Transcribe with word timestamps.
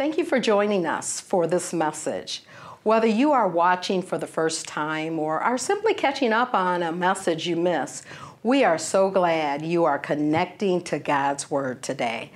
Thank 0.00 0.16
you 0.16 0.24
for 0.24 0.40
joining 0.40 0.86
us 0.86 1.20
for 1.20 1.46
this 1.46 1.74
message. 1.74 2.42
Whether 2.84 3.06
you 3.06 3.32
are 3.32 3.46
watching 3.46 4.00
for 4.00 4.16
the 4.16 4.26
first 4.26 4.66
time 4.66 5.18
or 5.18 5.40
are 5.40 5.58
simply 5.58 5.92
catching 5.92 6.32
up 6.32 6.54
on 6.54 6.82
a 6.82 6.90
message 6.90 7.46
you 7.46 7.54
missed, 7.54 8.04
we 8.42 8.64
are 8.64 8.78
so 8.78 9.10
glad 9.10 9.60
you 9.60 9.84
are 9.84 9.98
connecting 9.98 10.80
to 10.84 10.98
God's 10.98 11.50
Word 11.50 11.82
today. 11.82 12.30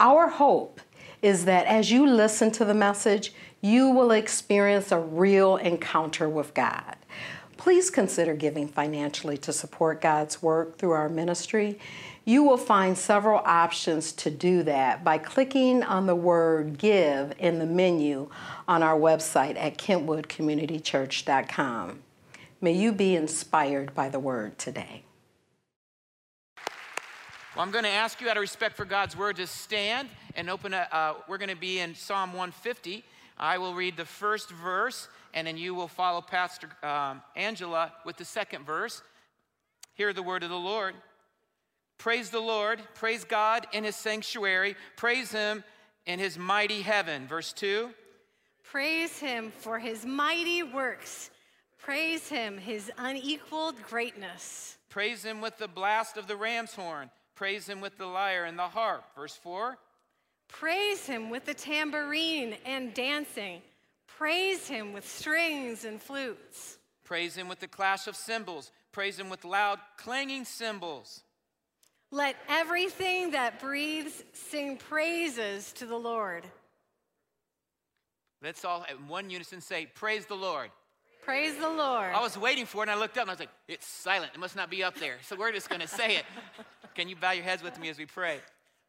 Our 0.00 0.30
hope 0.30 0.80
is 1.20 1.44
that 1.44 1.66
as 1.66 1.90
you 1.90 2.06
listen 2.06 2.52
to 2.52 2.64
the 2.64 2.72
message, 2.72 3.34
you 3.60 3.90
will 3.90 4.12
experience 4.12 4.90
a 4.90 4.98
real 4.98 5.58
encounter 5.58 6.26
with 6.26 6.54
God. 6.54 6.96
Please 7.58 7.90
consider 7.90 8.32
giving 8.32 8.66
financially 8.66 9.36
to 9.36 9.52
support 9.52 10.00
God's 10.00 10.40
work 10.40 10.78
through 10.78 10.92
our 10.92 11.10
ministry. 11.10 11.78
You 12.24 12.44
will 12.44 12.58
find 12.58 12.98
several 12.98 13.40
options 13.44 14.12
to 14.12 14.30
do 14.30 14.62
that 14.64 15.02
by 15.02 15.18
clicking 15.18 15.82
on 15.82 16.06
the 16.06 16.14
word 16.14 16.78
give 16.78 17.32
in 17.38 17.58
the 17.58 17.66
menu 17.66 18.28
on 18.68 18.82
our 18.82 18.98
website 18.98 19.56
at 19.56 19.78
kentwoodcommunitychurch.com. 19.78 22.00
May 22.60 22.72
you 22.72 22.92
be 22.92 23.16
inspired 23.16 23.94
by 23.94 24.10
the 24.10 24.18
word 24.18 24.58
today. 24.58 25.04
Well, 27.56 27.64
I'm 27.64 27.70
going 27.70 27.84
to 27.84 27.90
ask 27.90 28.20
you 28.20 28.28
out 28.28 28.36
of 28.36 28.42
respect 28.42 28.76
for 28.76 28.84
God's 28.84 29.16
word 29.16 29.36
to 29.36 29.46
stand 29.46 30.10
and 30.36 30.50
open 30.50 30.74
a, 30.74 30.86
uh, 30.92 31.14
we're 31.26 31.38
going 31.38 31.48
to 31.48 31.56
be 31.56 31.80
in 31.80 31.94
Psalm 31.94 32.30
150. 32.30 33.02
I 33.38 33.58
will 33.58 33.74
read 33.74 33.96
the 33.96 34.04
first 34.04 34.50
verse, 34.50 35.08
and 35.32 35.46
then 35.46 35.56
you 35.56 35.74
will 35.74 35.88
follow 35.88 36.20
Pastor 36.20 36.68
um, 36.82 37.22
Angela 37.34 37.94
with 38.04 38.18
the 38.18 38.24
second 38.24 38.66
verse. 38.66 39.02
Hear 39.94 40.12
the 40.12 40.22
word 40.22 40.42
of 40.42 40.50
the 40.50 40.56
Lord. 40.56 40.94
Praise 42.00 42.30
the 42.30 42.40
Lord, 42.40 42.80
praise 42.94 43.24
God 43.24 43.66
in 43.74 43.84
his 43.84 43.94
sanctuary, 43.94 44.74
praise 44.96 45.30
him 45.32 45.62
in 46.06 46.18
his 46.18 46.38
mighty 46.38 46.80
heaven. 46.80 47.26
Verse 47.26 47.52
2. 47.52 47.90
Praise 48.62 49.18
him 49.18 49.52
for 49.58 49.78
his 49.78 50.06
mighty 50.06 50.62
works. 50.62 51.28
Praise 51.76 52.26
him, 52.26 52.56
his 52.56 52.90
unequaled 52.96 53.82
greatness. 53.82 54.78
Praise 54.88 55.22
him 55.22 55.42
with 55.42 55.58
the 55.58 55.68
blast 55.68 56.16
of 56.16 56.26
the 56.26 56.36
ram's 56.36 56.74
horn. 56.74 57.10
Praise 57.34 57.68
him 57.68 57.82
with 57.82 57.98
the 57.98 58.06
lyre 58.06 58.46
and 58.46 58.58
the 58.58 58.62
harp. 58.62 59.04
Verse 59.14 59.36
4. 59.36 59.76
Praise 60.48 61.04
him 61.04 61.28
with 61.28 61.44
the 61.44 61.52
tambourine 61.52 62.56
and 62.64 62.94
dancing. 62.94 63.60
Praise 64.06 64.66
him 64.66 64.94
with 64.94 65.06
strings 65.06 65.84
and 65.84 66.00
flutes. 66.00 66.78
Praise 67.04 67.36
him 67.36 67.46
with 67.46 67.60
the 67.60 67.68
clash 67.68 68.06
of 68.06 68.16
cymbals. 68.16 68.72
Praise 68.90 69.18
him 69.18 69.28
with 69.28 69.44
loud 69.44 69.78
clanging 69.98 70.46
cymbals. 70.46 71.24
Let 72.10 72.36
everything 72.48 73.32
that 73.32 73.60
breathes 73.60 74.24
sing 74.32 74.76
praises 74.76 75.72
to 75.74 75.86
the 75.86 75.96
Lord. 75.96 76.44
Let's 78.42 78.64
all 78.64 78.84
in 78.90 79.06
one 79.06 79.30
unison 79.30 79.60
say, 79.60 79.86
Praise 79.94 80.26
the 80.26 80.34
Lord. 80.34 80.70
Praise 81.22 81.56
the 81.56 81.68
Lord. 81.68 82.12
I 82.12 82.20
was 82.20 82.36
waiting 82.36 82.66
for 82.66 82.78
it 82.78 82.88
and 82.88 82.90
I 82.90 82.94
looked 82.94 83.16
up 83.18 83.22
and 83.22 83.30
I 83.30 83.34
was 83.34 83.40
like, 83.40 83.50
It's 83.68 83.86
silent. 83.86 84.32
It 84.34 84.40
must 84.40 84.56
not 84.56 84.70
be 84.70 84.82
up 84.82 84.96
there. 84.96 85.18
So 85.22 85.36
we're 85.36 85.52
just 85.52 85.68
going 85.68 85.82
to 85.82 85.86
say 85.86 86.16
it. 86.16 86.24
Can 86.94 87.08
you 87.08 87.14
bow 87.14 87.30
your 87.30 87.44
heads 87.44 87.62
with 87.62 87.78
me 87.78 87.88
as 87.88 87.98
we 87.98 88.06
pray? 88.06 88.38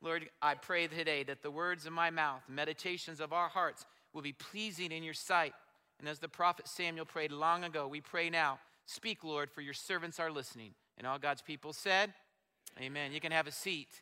Lord, 0.02 0.27
I 0.42 0.55
pray 0.55 0.88
today 0.88 1.23
that 1.23 1.44
the 1.44 1.52
words 1.52 1.86
of 1.86 1.94
my 1.94 2.09
mouth, 2.09 2.42
meditations 2.49 3.19
of 3.19 3.33
our 3.33 3.49
hearts 3.49 3.86
will 4.14 4.23
be 4.23 4.33
pleasing 4.33 4.92
in 4.92 5.03
your 5.03 5.14
sight. 5.14 5.53
And 5.99 6.09
as 6.09 6.17
the 6.17 6.27
prophet 6.27 6.67
Samuel 6.67 7.05
prayed 7.05 7.31
long 7.31 7.64
ago, 7.64 7.88
we 7.88 8.02
pray 8.02 8.31
now, 8.31 8.58
speak, 8.88 9.23
Lord, 9.23 9.52
for 9.52 9.61
your 9.61 9.75
servants 9.75 10.19
are 10.19 10.31
listening. 10.31 10.73
And 10.97 11.05
all 11.05 11.19
God's 11.19 11.44
people 11.44 11.73
said, 11.73 12.14
Amen. 12.80 13.11
You 13.11 13.19
can 13.19 13.31
have 13.31 13.47
a 13.47 13.52
seat. 13.52 14.02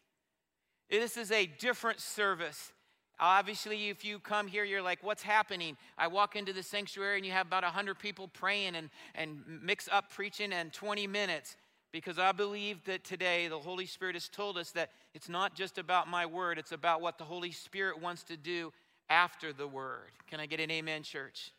This 0.90 1.18
is 1.18 1.32
a 1.32 1.46
different 1.46 2.00
service. 2.00 2.72
Obviously, 3.20 3.90
if 3.90 4.06
you 4.06 4.20
come 4.20 4.48
here, 4.48 4.64
you're 4.64 4.82
like, 4.82 5.04
what's 5.04 5.24
happening? 5.24 5.76
I 5.98 6.08
walk 6.08 6.36
into 6.36 6.54
the 6.54 6.64
sanctuary 6.64 7.18
and 7.18 7.26
you 7.26 7.34
have 7.34 7.48
about 7.48 7.64
100 7.64 8.00
people 8.00 8.30
praying 8.30 8.76
and, 8.76 8.90
and 9.14 9.44
mix 9.62 9.90
up 9.92 10.10
preaching 10.10 10.54
and 10.54 10.72
20 10.72 11.06
minutes. 11.08 11.58
Because 11.92 12.20
I 12.20 12.32
believe 12.32 12.86
that 12.86 13.04
today 13.04 13.48
the 13.48 13.58
Holy 13.58 13.88
Spirit 13.88 14.16
has 14.16 14.30
told 14.30 14.58
us 14.58 14.72
that 14.72 14.92
it's 15.14 15.28
not 15.28 15.56
just 15.56 15.78
about 15.78 16.08
my 16.08 16.26
word, 16.26 16.60
it's 16.60 16.72
about 16.72 17.02
what 17.02 17.18
the 17.18 17.24
Holy 17.24 17.52
Spirit 17.52 18.00
wants 18.00 18.24
to 18.26 18.38
do 18.38 18.72
after 19.10 19.52
the 19.52 19.68
word. 19.68 20.12
Can 20.30 20.40
I 20.40 20.46
get 20.46 20.60
an 20.60 20.70
amen, 20.70 21.04
church? 21.04 21.52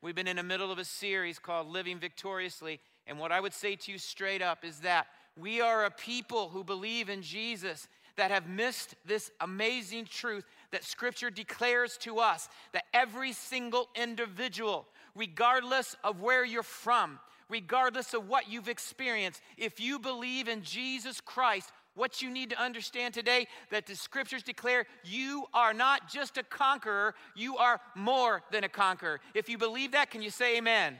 We've 0.00 0.14
been 0.14 0.26
in 0.26 0.36
the 0.36 0.42
middle 0.42 0.72
of 0.72 0.78
a 0.78 0.84
series 0.84 1.38
called 1.38 1.68
Living 1.68 1.98
Victoriously. 1.98 2.80
And 3.06 3.18
what 3.18 3.30
I 3.30 3.40
would 3.40 3.52
say 3.52 3.76
to 3.76 3.92
you 3.92 3.98
straight 3.98 4.42
up 4.42 4.64
is 4.64 4.80
that 4.80 5.06
we 5.36 5.60
are 5.60 5.84
a 5.84 5.90
people 5.90 6.48
who 6.48 6.64
believe 6.64 7.08
in 7.08 7.22
Jesus 7.22 7.88
that 8.16 8.30
have 8.30 8.48
missed 8.48 8.94
this 9.04 9.30
amazing 9.40 10.04
truth 10.04 10.44
that 10.70 10.84
Scripture 10.84 11.30
declares 11.30 11.96
to 11.98 12.18
us 12.18 12.48
that 12.72 12.84
every 12.92 13.32
single 13.32 13.88
individual, 13.94 14.86
regardless 15.16 15.96
of 16.04 16.20
where 16.20 16.44
you're 16.44 16.62
from, 16.62 17.18
regardless 17.48 18.14
of 18.14 18.28
what 18.28 18.48
you've 18.48 18.68
experienced, 18.68 19.40
if 19.56 19.80
you 19.80 19.98
believe 19.98 20.48
in 20.48 20.62
Jesus 20.62 21.20
Christ, 21.20 21.72
what 21.94 22.22
you 22.22 22.30
need 22.30 22.50
to 22.50 22.60
understand 22.60 23.14
today 23.14 23.46
that 23.70 23.86
the 23.86 23.94
scriptures 23.94 24.42
declare 24.42 24.86
you 25.04 25.46
are 25.54 25.72
not 25.72 26.08
just 26.08 26.38
a 26.38 26.42
conqueror, 26.42 27.14
you 27.36 27.56
are 27.56 27.80
more 27.94 28.42
than 28.50 28.64
a 28.64 28.68
conqueror. 28.68 29.20
If 29.34 29.48
you 29.48 29.58
believe 29.58 29.92
that, 29.92 30.10
can 30.10 30.22
you 30.22 30.30
say 30.30 30.58
amen? 30.58 30.98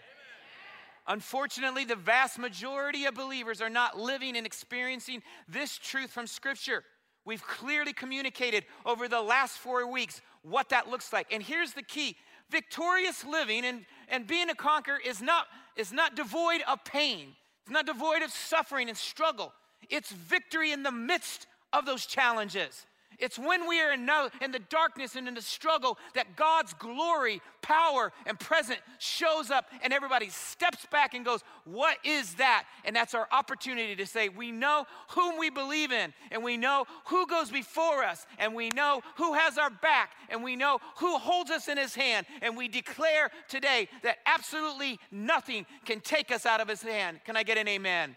Unfortunately, 1.06 1.84
the 1.84 1.96
vast 1.96 2.38
majority 2.38 3.04
of 3.04 3.14
believers 3.14 3.60
are 3.60 3.70
not 3.70 3.98
living 3.98 4.36
and 4.36 4.46
experiencing 4.46 5.22
this 5.46 5.76
truth 5.78 6.10
from 6.10 6.26
Scripture. 6.26 6.82
We've 7.24 7.42
clearly 7.42 7.92
communicated 7.92 8.64
over 8.84 9.08
the 9.08 9.20
last 9.20 9.58
four 9.58 9.90
weeks 9.90 10.20
what 10.42 10.70
that 10.70 10.88
looks 10.88 11.12
like. 11.12 11.32
And 11.32 11.42
here's 11.42 11.72
the 11.72 11.82
key 11.82 12.16
victorious 12.50 13.24
living 13.24 13.64
and, 13.64 13.84
and 14.08 14.26
being 14.26 14.50
a 14.50 14.54
conqueror 14.54 14.98
is 15.04 15.20
not, 15.20 15.46
is 15.76 15.92
not 15.92 16.14
devoid 16.14 16.60
of 16.68 16.84
pain, 16.84 17.28
it's 17.62 17.72
not 17.72 17.86
devoid 17.86 18.22
of 18.22 18.30
suffering 18.30 18.88
and 18.88 18.96
struggle. 18.96 19.52
It's 19.90 20.10
victory 20.10 20.72
in 20.72 20.82
the 20.82 20.92
midst 20.92 21.46
of 21.72 21.84
those 21.84 22.06
challenges. 22.06 22.86
It's 23.18 23.38
when 23.38 23.68
we 23.68 23.80
are 23.80 23.92
in, 23.92 24.06
the 24.06 24.60
darkness 24.68 25.16
and 25.16 25.28
in 25.28 25.34
the 25.34 25.42
struggle 25.42 25.98
that 26.14 26.36
God's 26.36 26.74
glory, 26.74 27.40
power, 27.62 28.12
and 28.26 28.38
presence 28.38 28.80
shows 28.98 29.50
up, 29.50 29.66
and 29.82 29.92
everybody 29.92 30.28
steps 30.28 30.86
back 30.90 31.14
and 31.14 31.24
goes, 31.24 31.42
What 31.64 31.98
is 32.04 32.34
that? 32.34 32.64
And 32.84 32.94
that's 32.94 33.14
our 33.14 33.28
opportunity 33.32 33.96
to 33.96 34.06
say, 34.06 34.28
We 34.28 34.52
know 34.52 34.86
whom 35.10 35.38
we 35.38 35.50
believe 35.50 35.92
in, 35.92 36.12
and 36.30 36.42
we 36.42 36.56
know 36.56 36.84
who 37.06 37.26
goes 37.26 37.50
before 37.50 38.04
us, 38.04 38.26
and 38.38 38.54
we 38.54 38.68
know 38.70 39.00
who 39.16 39.34
has 39.34 39.58
our 39.58 39.70
back, 39.70 40.12
and 40.28 40.42
we 40.42 40.56
know 40.56 40.78
who 40.98 41.18
holds 41.18 41.50
us 41.50 41.68
in 41.68 41.78
his 41.78 41.94
hand. 41.94 42.26
And 42.42 42.56
we 42.56 42.68
declare 42.68 43.30
today 43.48 43.88
that 44.02 44.18
absolutely 44.26 44.98
nothing 45.10 45.66
can 45.84 46.00
take 46.00 46.30
us 46.30 46.46
out 46.46 46.60
of 46.60 46.68
his 46.68 46.82
hand. 46.82 47.20
Can 47.24 47.36
I 47.36 47.42
get 47.42 47.58
an 47.58 47.68
amen? 47.68 48.16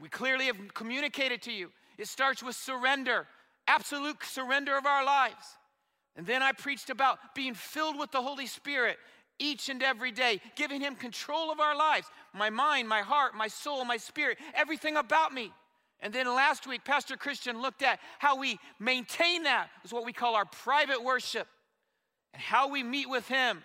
We 0.00 0.08
clearly 0.08 0.46
have 0.46 0.56
communicated 0.74 1.42
to 1.42 1.52
you. 1.52 1.70
It 1.96 2.08
starts 2.08 2.42
with 2.42 2.56
surrender 2.56 3.26
absolute 3.72 4.22
surrender 4.24 4.76
of 4.76 4.84
our 4.84 5.04
lives. 5.04 5.56
And 6.14 6.26
then 6.26 6.42
I 6.42 6.52
preached 6.52 6.90
about 6.90 7.18
being 7.34 7.54
filled 7.54 7.98
with 7.98 8.10
the 8.10 8.20
Holy 8.20 8.46
Spirit 8.46 8.98
each 9.38 9.70
and 9.70 9.82
every 9.82 10.12
day, 10.12 10.40
giving 10.56 10.80
Him 10.80 10.94
control 10.94 11.50
of 11.50 11.58
our 11.58 11.76
lives 11.76 12.06
my 12.34 12.50
mind, 12.50 12.88
my 12.88 13.00
heart, 13.00 13.34
my 13.34 13.48
soul, 13.48 13.84
my 13.84 13.96
spirit, 13.96 14.38
everything 14.54 14.96
about 14.96 15.32
me. 15.32 15.52
And 16.00 16.12
then 16.12 16.26
last 16.26 16.66
week, 16.66 16.84
Pastor 16.84 17.16
Christian 17.16 17.62
looked 17.62 17.82
at 17.82 17.98
how 18.18 18.38
we 18.38 18.58
maintain 18.78 19.44
that, 19.44 19.68
is 19.84 19.92
what 19.92 20.04
we 20.04 20.12
call 20.12 20.34
our 20.34 20.44
private 20.44 21.02
worship, 21.02 21.46
and 22.34 22.42
how 22.42 22.68
we 22.68 22.82
meet 22.82 23.08
with 23.08 23.26
Him. 23.28 23.62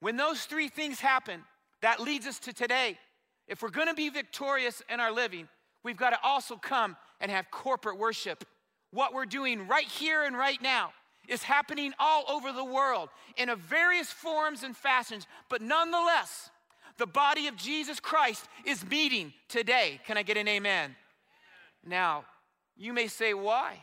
When 0.00 0.16
those 0.16 0.42
three 0.42 0.68
things 0.68 1.00
happen, 1.00 1.42
that 1.80 2.00
leads 2.00 2.26
us 2.26 2.38
to 2.40 2.52
today. 2.52 2.98
If 3.46 3.62
we're 3.62 3.70
gonna 3.70 3.94
be 3.94 4.10
victorious 4.10 4.82
in 4.90 5.00
our 5.00 5.12
living, 5.12 5.48
we've 5.82 5.96
got 5.96 6.10
to 6.10 6.18
also 6.22 6.56
come 6.56 6.96
and 7.20 7.30
have 7.30 7.50
corporate 7.50 7.98
worship 7.98 8.44
what 8.90 9.12
we're 9.12 9.26
doing 9.26 9.66
right 9.68 9.86
here 9.86 10.24
and 10.24 10.36
right 10.36 10.60
now 10.62 10.92
is 11.28 11.42
happening 11.42 11.92
all 11.98 12.24
over 12.28 12.52
the 12.52 12.64
world 12.64 13.10
in 13.36 13.54
various 13.56 14.10
forms 14.10 14.62
and 14.62 14.76
fashions, 14.76 15.26
but 15.50 15.60
nonetheless, 15.60 16.50
the 16.96 17.06
body 17.06 17.46
of 17.46 17.56
Jesus 17.56 18.00
Christ 18.00 18.46
is 18.64 18.84
meeting 18.88 19.32
today. 19.48 20.00
Can 20.06 20.16
I 20.16 20.22
get 20.22 20.36
an 20.36 20.48
amen? 20.48 20.96
Now, 21.86 22.24
you 22.76 22.92
may 22.92 23.06
say, 23.06 23.34
why? 23.34 23.78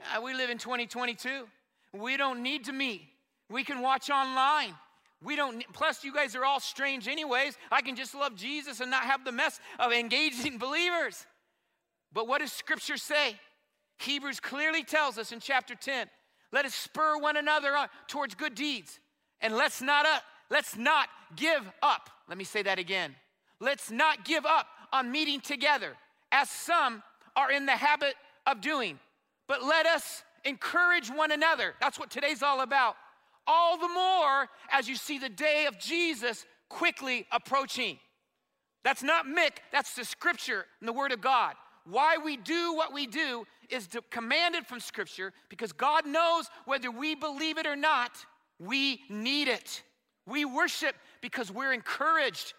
Uh, 0.00 0.20
we 0.20 0.34
live 0.34 0.50
in 0.50 0.58
2022. 0.58 1.46
We 1.92 2.16
don't 2.16 2.42
need 2.42 2.66
to 2.66 2.72
meet. 2.72 3.02
We 3.48 3.64
can 3.64 3.80
watch 3.80 4.10
online. 4.10 4.74
We 5.22 5.36
don't, 5.36 5.64
plus, 5.72 6.04
you 6.04 6.14
guys 6.14 6.34
are 6.34 6.44
all 6.44 6.60
strange, 6.60 7.08
anyways. 7.08 7.58
I 7.70 7.82
can 7.82 7.96
just 7.96 8.14
love 8.14 8.36
Jesus 8.36 8.80
and 8.80 8.90
not 8.90 9.02
have 9.02 9.24
the 9.24 9.32
mess 9.32 9.60
of 9.78 9.92
engaging 9.92 10.58
believers. 10.58 11.26
But 12.12 12.26
what 12.26 12.40
does 12.40 12.52
Scripture 12.52 12.96
say? 12.96 13.38
Hebrews 14.00 14.40
clearly 14.40 14.82
tells 14.82 15.18
us 15.18 15.32
in 15.32 15.40
chapter 15.40 15.74
10 15.74 16.08
let 16.52 16.64
us 16.64 16.74
spur 16.74 17.18
one 17.18 17.36
another 17.36 17.76
on 17.76 17.88
towards 18.08 18.34
good 18.34 18.54
deeds 18.54 18.98
and 19.40 19.54
let's 19.56 19.80
not 19.80 20.06
let's 20.50 20.76
not 20.76 21.08
give 21.36 21.62
up. 21.82 22.10
Let 22.28 22.38
me 22.38 22.44
say 22.44 22.62
that 22.62 22.78
again. 22.78 23.14
Let's 23.60 23.90
not 23.90 24.24
give 24.24 24.46
up 24.46 24.66
on 24.92 25.12
meeting 25.12 25.40
together 25.40 25.96
as 26.32 26.50
some 26.50 27.02
are 27.36 27.52
in 27.52 27.66
the 27.66 27.72
habit 27.72 28.14
of 28.46 28.60
doing. 28.60 28.98
But 29.46 29.62
let 29.62 29.86
us 29.86 30.24
encourage 30.44 31.08
one 31.08 31.30
another. 31.30 31.74
That's 31.80 31.98
what 31.98 32.10
today's 32.10 32.42
all 32.42 32.60
about. 32.60 32.96
All 33.46 33.78
the 33.78 33.88
more 33.88 34.48
as 34.72 34.88
you 34.88 34.96
see 34.96 35.18
the 35.18 35.28
day 35.28 35.66
of 35.66 35.78
Jesus 35.78 36.46
quickly 36.68 37.26
approaching. 37.32 37.98
That's 38.82 39.02
not 39.02 39.26
Mick, 39.26 39.58
that's 39.72 39.94
the 39.94 40.04
scripture 40.04 40.64
and 40.80 40.88
the 40.88 40.92
word 40.92 41.12
of 41.12 41.20
God. 41.20 41.54
Why 41.84 42.16
we 42.22 42.36
do 42.36 42.74
what 42.74 42.92
we 42.92 43.06
do 43.06 43.44
is 43.72 43.88
commanded 44.10 44.66
from 44.66 44.80
scripture 44.80 45.32
because 45.48 45.72
God 45.72 46.06
knows 46.06 46.48
whether 46.64 46.90
we 46.90 47.14
believe 47.14 47.58
it 47.58 47.66
or 47.66 47.76
not, 47.76 48.12
we 48.58 49.00
need 49.08 49.48
it. 49.48 49.82
We 50.26 50.44
worship 50.44 50.94
because 51.20 51.50
we're 51.50 51.72
encouraged 51.72 52.54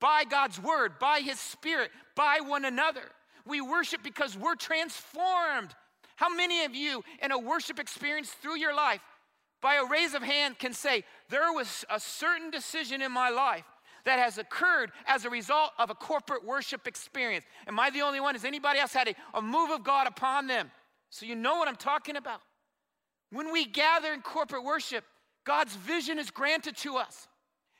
by 0.00 0.24
God's 0.24 0.60
word, 0.60 0.98
by 0.98 1.20
his 1.20 1.38
spirit, 1.38 1.90
by 2.14 2.40
one 2.42 2.64
another. 2.64 3.02
We 3.46 3.60
worship 3.60 4.02
because 4.02 4.36
we're 4.36 4.56
transformed. 4.56 5.74
How 6.16 6.34
many 6.34 6.64
of 6.64 6.74
you 6.74 7.02
in 7.22 7.32
a 7.32 7.38
worship 7.38 7.78
experience 7.78 8.30
through 8.30 8.58
your 8.58 8.74
life, 8.74 9.00
by 9.62 9.76
a 9.76 9.84
raise 9.84 10.14
of 10.14 10.22
hand, 10.22 10.58
can 10.58 10.72
say, 10.72 11.04
There 11.28 11.52
was 11.52 11.84
a 11.90 12.00
certain 12.00 12.50
decision 12.50 13.02
in 13.02 13.12
my 13.12 13.30
life 13.30 13.64
that 14.06 14.18
has 14.18 14.38
occurred 14.38 14.90
as 15.06 15.24
a 15.24 15.30
result 15.30 15.72
of 15.78 15.90
a 15.90 15.94
corporate 15.94 16.44
worship 16.44 16.86
experience? 16.86 17.44
Am 17.68 17.78
I 17.78 17.90
the 17.90 18.00
only 18.00 18.20
one? 18.20 18.34
Has 18.34 18.44
anybody 18.44 18.78
else 18.78 18.94
had 18.94 19.08
a, 19.08 19.14
a 19.34 19.42
move 19.42 19.70
of 19.70 19.84
God 19.84 20.06
upon 20.06 20.46
them? 20.46 20.70
So 21.10 21.26
you 21.26 21.34
know 21.34 21.56
what 21.56 21.68
I'm 21.68 21.76
talking 21.76 22.16
about. 22.16 22.40
When 23.30 23.52
we 23.52 23.66
gather 23.66 24.12
in 24.12 24.22
corporate 24.22 24.64
worship, 24.64 25.04
God's 25.44 25.76
vision 25.76 26.18
is 26.18 26.30
granted 26.30 26.76
to 26.78 26.96
us. 26.96 27.28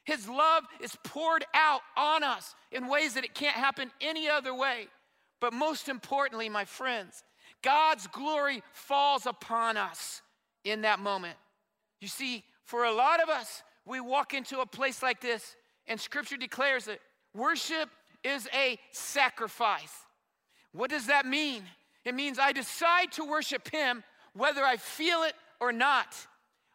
His 0.04 0.28
love 0.28 0.64
is 0.80 0.96
poured 1.02 1.44
out 1.54 1.80
on 1.96 2.22
us 2.22 2.54
in 2.70 2.88
ways 2.88 3.14
that 3.14 3.24
it 3.24 3.34
can't 3.34 3.56
happen 3.56 3.90
any 4.00 4.28
other 4.28 4.54
way. 4.54 4.86
But 5.40 5.52
most 5.52 5.88
importantly, 5.88 6.48
my 6.48 6.64
friends, 6.64 7.24
God's 7.62 8.06
glory 8.08 8.62
falls 8.72 9.26
upon 9.26 9.76
us 9.76 10.22
in 10.64 10.82
that 10.82 10.98
moment. 10.98 11.36
You 12.00 12.08
see, 12.08 12.44
for 12.64 12.84
a 12.84 12.92
lot 12.92 13.22
of 13.22 13.28
us, 13.28 13.62
we 13.84 14.00
walk 14.00 14.34
into 14.34 14.60
a 14.60 14.66
place 14.66 15.02
like 15.02 15.20
this, 15.20 15.56
and 15.88 16.00
scripture 16.00 16.36
declares 16.36 16.86
that 16.86 17.00
worship 17.34 17.88
is 18.24 18.48
a 18.54 18.78
sacrifice. 18.92 19.92
What 20.72 20.90
does 20.90 21.06
that 21.06 21.26
mean? 21.26 21.62
It 22.04 22.14
means 22.14 22.38
I 22.38 22.52
decide 22.52 23.12
to 23.12 23.24
worship 23.24 23.68
Him 23.68 24.04
whether 24.34 24.64
I 24.64 24.76
feel 24.76 25.22
it 25.22 25.34
or 25.60 25.72
not. 25.72 26.14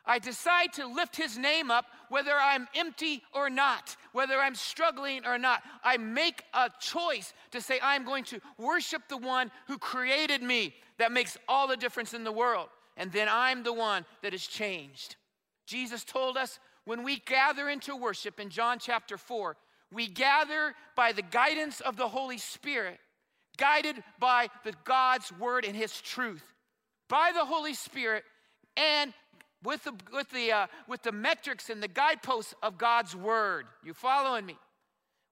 I 0.06 0.20
decide 0.20 0.74
to 0.74 0.88
lift 0.88 1.16
his 1.16 1.38
name 1.38 1.70
up 1.70 1.86
whether 2.10 2.34
I'm 2.34 2.68
empty 2.76 3.22
or 3.34 3.50
not, 3.50 3.96
whether 4.14 4.40
I'm 4.40 4.56
struggling 4.56 5.26
or 5.26 5.38
not. 5.38 5.62
I 5.84 5.98
make 5.98 6.44
a 6.54 6.70
choice 6.80 7.34
to 7.52 7.62
say, 7.62 7.80
I'm 7.82 8.04
going 8.04 8.24
to 8.26 8.42
worship 8.58 9.04
the 9.08 9.18
one 9.18 9.52
who 9.68 9.78
created 9.78 10.42
me. 10.42 10.74
That 10.98 11.12
makes 11.12 11.38
all 11.48 11.68
the 11.68 11.78
difference 11.78 12.14
in 12.14 12.24
the 12.24 12.32
world. 12.32 12.70
And 12.98 13.12
then 13.12 13.28
I'm 13.30 13.64
the 13.64 13.74
one 13.74 14.06
that 14.24 14.34
is 14.34 14.46
changed. 14.46 15.16
Jesus 15.66 16.04
told 16.04 16.36
us 16.36 16.60
when 16.86 17.04
we 17.04 17.18
gather 17.18 17.70
into 17.70 17.96
worship 17.96 18.40
in 18.40 18.50
John 18.50 18.80
chapter 18.80 19.18
4, 19.18 19.56
we 19.92 20.08
gather 20.08 20.74
by 20.96 21.12
the 21.12 21.22
guidance 21.22 21.82
of 21.82 21.98
the 21.98 22.08
Holy 22.08 22.38
Spirit, 22.38 23.00
guided 23.58 24.04
by 24.20 24.50
the 24.64 24.74
God's 24.84 25.32
word 25.38 25.66
and 25.66 25.76
his 25.76 26.00
truth. 26.02 26.44
By 27.10 27.32
the 27.34 27.46
Holy 27.46 27.74
Spirit 27.74 28.24
and 28.78 29.14
with 29.64 29.84
the, 29.84 29.94
with 30.12 30.30
the, 30.32 30.52
uh, 30.52 30.68
with 30.88 31.04
the 31.04 31.12
metrics 31.12 31.70
and 31.70 31.84
the 31.84 31.88
guideposts 31.88 32.56
of 32.64 32.78
God's 32.78 33.16
word. 33.16 33.66
You 33.84 33.94
following 33.94 34.46
me? 34.46 34.58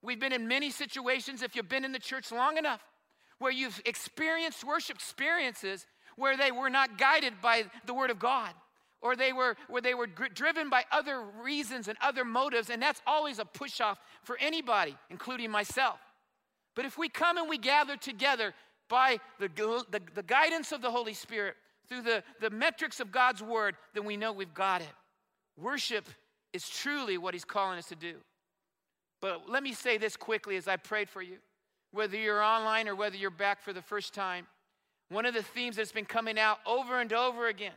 We've 0.02 0.20
been 0.20 0.34
in 0.34 0.48
many 0.48 0.70
situations, 0.70 1.42
if 1.42 1.56
you've 1.56 1.70
been 1.70 1.86
in 1.86 1.92
the 1.92 2.00
church 2.00 2.32
long 2.32 2.58
enough, 2.58 2.82
where 3.40 3.52
you've 3.52 3.82
experienced 3.86 4.64
worship 4.64 4.98
experiences 4.98 5.86
where 6.16 6.38
they 6.38 6.52
were 6.52 6.70
not 6.70 6.98
guided 6.98 7.42
by 7.42 7.64
the 7.86 7.94
word 7.94 8.12
of 8.12 8.20
God 8.20 8.52
or 9.02 9.16
they 9.16 9.32
were 9.32 9.56
where 9.68 9.82
they 9.82 9.94
were 9.94 10.08
driven 10.08 10.70
by 10.70 10.84
other 10.92 11.22
reasons 11.42 11.88
and 11.88 11.98
other 12.02 12.26
motives 12.26 12.70
and 12.70 12.82
that's 12.82 13.02
always 13.08 13.40
a 13.40 13.46
push 13.46 13.80
off 13.82 14.00
for 14.24 14.38
anybody 14.40 14.96
including 15.10 15.50
myself 15.50 16.00
but 16.76 16.86
if 16.86 16.98
we 16.98 17.10
come 17.10 17.38
and 17.38 17.50
we 17.50 17.58
gather 17.58 17.98
together 17.98 18.54
by 18.90 19.20
the, 19.40 19.50
the, 19.92 20.02
the 20.16 20.24
guidance 20.24 20.72
of 20.72 20.82
the 20.82 20.90
holy 20.92 21.14
spirit 21.14 21.56
through 21.88 22.02
the, 22.02 22.24
the 22.40 22.50
metrics 22.50 23.00
of 23.00 23.12
God's 23.12 23.42
word, 23.42 23.76
then 23.94 24.06
we 24.06 24.18
know 24.18 24.32
we've 24.32 24.54
got 24.54 24.82
it. 24.82 24.88
Worship 25.58 26.08
is 26.54 26.68
truly 26.70 27.18
what 27.18 27.34
He's 27.34 27.46
calling 27.46 27.78
us 27.78 27.88
to 27.88 27.96
do. 27.96 28.16
But 29.22 29.50
let 29.50 29.64
me 29.64 29.74
say 29.74 29.98
this 29.98 30.16
quickly 30.16 30.56
as 30.56 30.68
I 30.68 30.78
prayed 30.78 31.10
for 31.10 31.22
you. 31.22 31.38
Whether 31.92 32.18
you're 32.18 32.42
online 32.42 32.88
or 32.88 32.96
whether 32.96 33.18
you're 33.18 33.30
back 33.32 33.62
for 33.62 33.74
the 33.74 33.82
first 33.82 34.14
time, 34.14 34.48
one 35.10 35.26
of 35.26 35.34
the 35.34 35.44
themes 35.44 35.76
that's 35.76 35.92
been 35.92 36.06
coming 36.06 36.40
out 36.40 36.60
over 36.66 37.02
and 37.02 37.12
over 37.12 37.48
again 37.48 37.74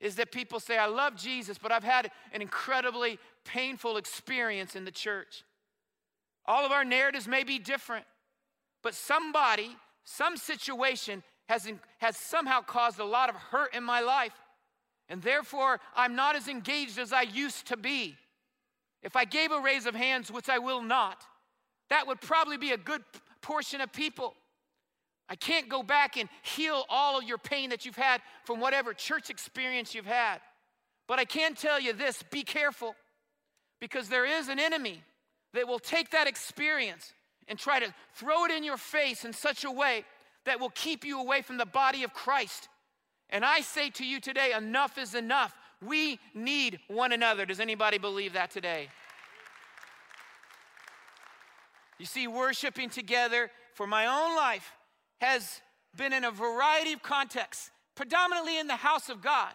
is 0.00 0.16
that 0.16 0.30
people 0.30 0.60
say, 0.60 0.76
I 0.76 0.86
love 0.86 1.16
Jesus, 1.16 1.58
but 1.58 1.72
I've 1.72 1.84
had 1.84 2.10
an 2.32 2.42
incredibly 2.42 3.18
painful 3.44 3.96
experience 3.96 4.76
in 4.76 4.84
the 4.84 4.90
church. 4.90 5.44
All 6.44 6.64
of 6.64 6.72
our 6.72 6.84
narratives 6.84 7.26
may 7.26 7.44
be 7.44 7.58
different, 7.58 8.04
but 8.82 8.94
somebody, 8.94 9.76
some 10.04 10.36
situation 10.36 11.22
has, 11.48 11.70
has 11.98 12.16
somehow 12.16 12.60
caused 12.60 12.98
a 12.98 13.04
lot 13.04 13.28
of 13.28 13.36
hurt 13.36 13.74
in 13.74 13.82
my 13.82 14.00
life. 14.00 14.32
And 15.08 15.22
therefore, 15.22 15.80
I'm 15.94 16.14
not 16.16 16.36
as 16.36 16.48
engaged 16.48 16.98
as 16.98 17.12
I 17.12 17.22
used 17.22 17.68
to 17.68 17.76
be. 17.76 18.16
If 19.02 19.14
I 19.14 19.24
gave 19.24 19.52
a 19.52 19.60
raise 19.60 19.86
of 19.86 19.94
hands, 19.94 20.32
which 20.32 20.48
I 20.48 20.58
will 20.58 20.82
not, 20.82 21.22
that 21.90 22.06
would 22.06 22.20
probably 22.20 22.56
be 22.56 22.72
a 22.72 22.76
good 22.76 23.02
portion 23.40 23.80
of 23.80 23.92
people. 23.92 24.34
I 25.28 25.34
can't 25.34 25.68
go 25.68 25.82
back 25.82 26.16
and 26.16 26.28
heal 26.42 26.84
all 26.88 27.18
of 27.18 27.24
your 27.24 27.38
pain 27.38 27.70
that 27.70 27.84
you've 27.84 27.96
had 27.96 28.20
from 28.44 28.60
whatever 28.60 28.94
church 28.94 29.28
experience 29.28 29.94
you've 29.94 30.06
had. 30.06 30.38
But 31.08 31.18
I 31.18 31.24
can 31.24 31.54
tell 31.54 31.80
you 31.80 31.92
this 31.92 32.22
be 32.30 32.42
careful 32.42 32.94
because 33.80 34.08
there 34.08 34.24
is 34.24 34.48
an 34.48 34.60
enemy 34.60 35.02
that 35.52 35.66
will 35.66 35.78
take 35.78 36.10
that 36.10 36.26
experience 36.26 37.12
and 37.48 37.58
try 37.58 37.80
to 37.80 37.92
throw 38.14 38.44
it 38.44 38.50
in 38.50 38.62
your 38.64 38.76
face 38.76 39.24
in 39.24 39.32
such 39.32 39.64
a 39.64 39.70
way 39.70 40.04
that 40.44 40.60
will 40.60 40.70
keep 40.70 41.04
you 41.04 41.20
away 41.20 41.42
from 41.42 41.58
the 41.58 41.66
body 41.66 42.04
of 42.04 42.12
Christ. 42.12 42.68
And 43.30 43.44
I 43.44 43.60
say 43.60 43.90
to 43.90 44.04
you 44.04 44.20
today, 44.20 44.52
enough 44.56 44.96
is 44.98 45.14
enough. 45.14 45.54
We 45.84 46.20
need 46.34 46.78
one 46.88 47.12
another. 47.12 47.44
Does 47.44 47.60
anybody 47.60 47.98
believe 47.98 48.34
that 48.34 48.50
today? 48.50 48.88
You 51.98 52.06
see, 52.06 52.28
worshiping 52.28 52.90
together 52.90 53.50
for 53.74 53.86
my 53.86 54.06
own 54.06 54.36
life 54.36 54.75
has 55.20 55.60
been 55.96 56.12
in 56.12 56.24
a 56.24 56.30
variety 56.30 56.92
of 56.92 57.02
contexts, 57.02 57.70
predominantly 57.94 58.58
in 58.58 58.66
the 58.66 58.76
house 58.76 59.08
of 59.08 59.22
God. 59.22 59.52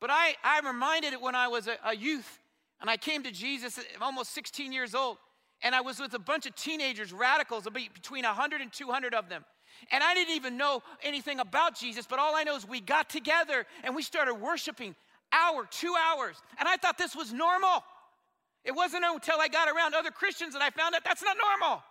But 0.00 0.10
I, 0.10 0.34
I'm 0.42 0.66
reminded 0.66 1.12
it 1.12 1.20
when 1.20 1.34
I 1.34 1.48
was 1.48 1.68
a, 1.68 1.76
a 1.84 1.94
youth 1.94 2.40
and 2.80 2.90
I 2.90 2.96
came 2.96 3.22
to 3.22 3.30
Jesus 3.30 3.78
almost 4.00 4.32
16 4.34 4.72
years 4.72 4.94
old. 4.94 5.16
And 5.62 5.74
I 5.76 5.80
was 5.80 6.00
with 6.00 6.12
a 6.14 6.18
bunch 6.18 6.46
of 6.46 6.56
teenagers, 6.56 7.12
radicals, 7.12 7.68
between 7.72 8.24
100 8.24 8.60
and 8.60 8.72
200 8.72 9.14
of 9.14 9.28
them. 9.28 9.44
And 9.92 10.02
I 10.02 10.14
didn't 10.14 10.34
even 10.34 10.56
know 10.56 10.82
anything 11.02 11.38
about 11.38 11.76
Jesus, 11.78 12.06
but 12.06 12.18
all 12.18 12.34
I 12.34 12.42
know 12.42 12.56
is 12.56 12.66
we 12.66 12.80
got 12.80 13.08
together 13.08 13.64
and 13.84 13.94
we 13.94 14.02
started 14.02 14.34
worshiping 14.34 14.96
hour, 15.32 15.66
two 15.70 15.94
hours. 16.08 16.36
And 16.58 16.68
I 16.68 16.76
thought 16.76 16.98
this 16.98 17.14
was 17.14 17.32
normal. 17.32 17.84
It 18.64 18.72
wasn't 18.72 19.04
until 19.06 19.40
I 19.40 19.48
got 19.48 19.68
around 19.68 19.94
other 19.94 20.10
Christians 20.10 20.52
that 20.54 20.62
I 20.62 20.70
found 20.70 20.94
out 20.94 21.04
that's 21.04 21.22
not 21.22 21.36
normal. 21.36 21.82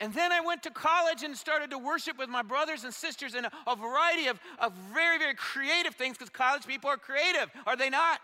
And 0.00 0.12
then 0.14 0.32
I 0.32 0.40
went 0.40 0.62
to 0.64 0.70
college 0.70 1.22
and 1.22 1.36
started 1.36 1.70
to 1.70 1.78
worship 1.78 2.18
with 2.18 2.28
my 2.28 2.42
brothers 2.42 2.84
and 2.84 2.92
sisters 2.92 3.34
in 3.34 3.44
a, 3.44 3.50
a 3.66 3.76
variety 3.76 4.26
of, 4.26 4.40
of 4.58 4.72
very, 4.92 5.18
very 5.18 5.34
creative 5.34 5.94
things 5.94 6.16
because 6.16 6.30
college 6.30 6.66
people 6.66 6.90
are 6.90 6.96
creative, 6.96 7.50
are 7.66 7.76
they 7.76 7.90
not? 7.90 8.20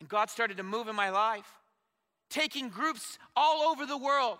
And 0.00 0.08
God 0.08 0.30
started 0.30 0.58
to 0.58 0.62
move 0.62 0.86
in 0.86 0.94
my 0.94 1.10
life, 1.10 1.50
taking 2.30 2.68
groups 2.68 3.18
all 3.34 3.70
over 3.70 3.86
the 3.86 3.98
world 3.98 4.38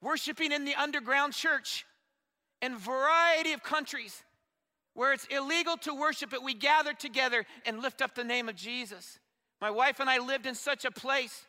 worshiping 0.00 0.52
in 0.52 0.64
the 0.64 0.74
underground 0.74 1.32
church 1.32 1.86
in 2.62 2.76
variety 2.76 3.52
of 3.52 3.62
countries 3.62 4.22
where 4.94 5.12
it's 5.12 5.26
illegal 5.26 5.76
to 5.76 5.94
worship 5.94 6.30
but 6.30 6.42
we 6.42 6.54
gather 6.54 6.92
together 6.92 7.44
and 7.64 7.80
lift 7.80 8.00
up 8.00 8.14
the 8.14 8.24
name 8.24 8.48
of 8.48 8.56
jesus 8.56 9.18
my 9.60 9.70
wife 9.70 10.00
and 10.00 10.08
i 10.08 10.18
lived 10.18 10.46
in 10.46 10.54
such 10.54 10.84
a 10.84 10.90
place 10.90 11.44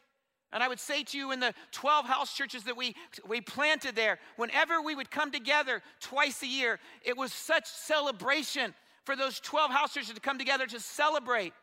and 0.52 0.64
i 0.64 0.68
would 0.68 0.80
say 0.80 1.04
to 1.04 1.18
you 1.18 1.32
in 1.32 1.40
the 1.40 1.54
12 1.72 2.06
house 2.06 2.34
churches 2.34 2.64
that 2.64 2.78
we, 2.78 2.96
we 3.28 3.42
planted 3.42 3.96
there 3.96 4.20
whenever 4.36 4.82
we 4.82 4.96
would 4.96 5.12
come 5.12 5.32
together 5.32 5.82
twice 6.00 6.42
a 6.44 6.48
year 6.48 6.80
it 7.04 7.18
was 7.18 7.32
such 7.34 7.68
celebration 7.68 8.74
for 9.04 9.16
those 9.16 9.40
12 9.40 9.72
house 9.72 9.94
churches 9.94 10.14
to 10.14 10.22
come 10.22 10.38
together 10.38 10.66
to 10.66 10.80
celebrate 10.80 11.54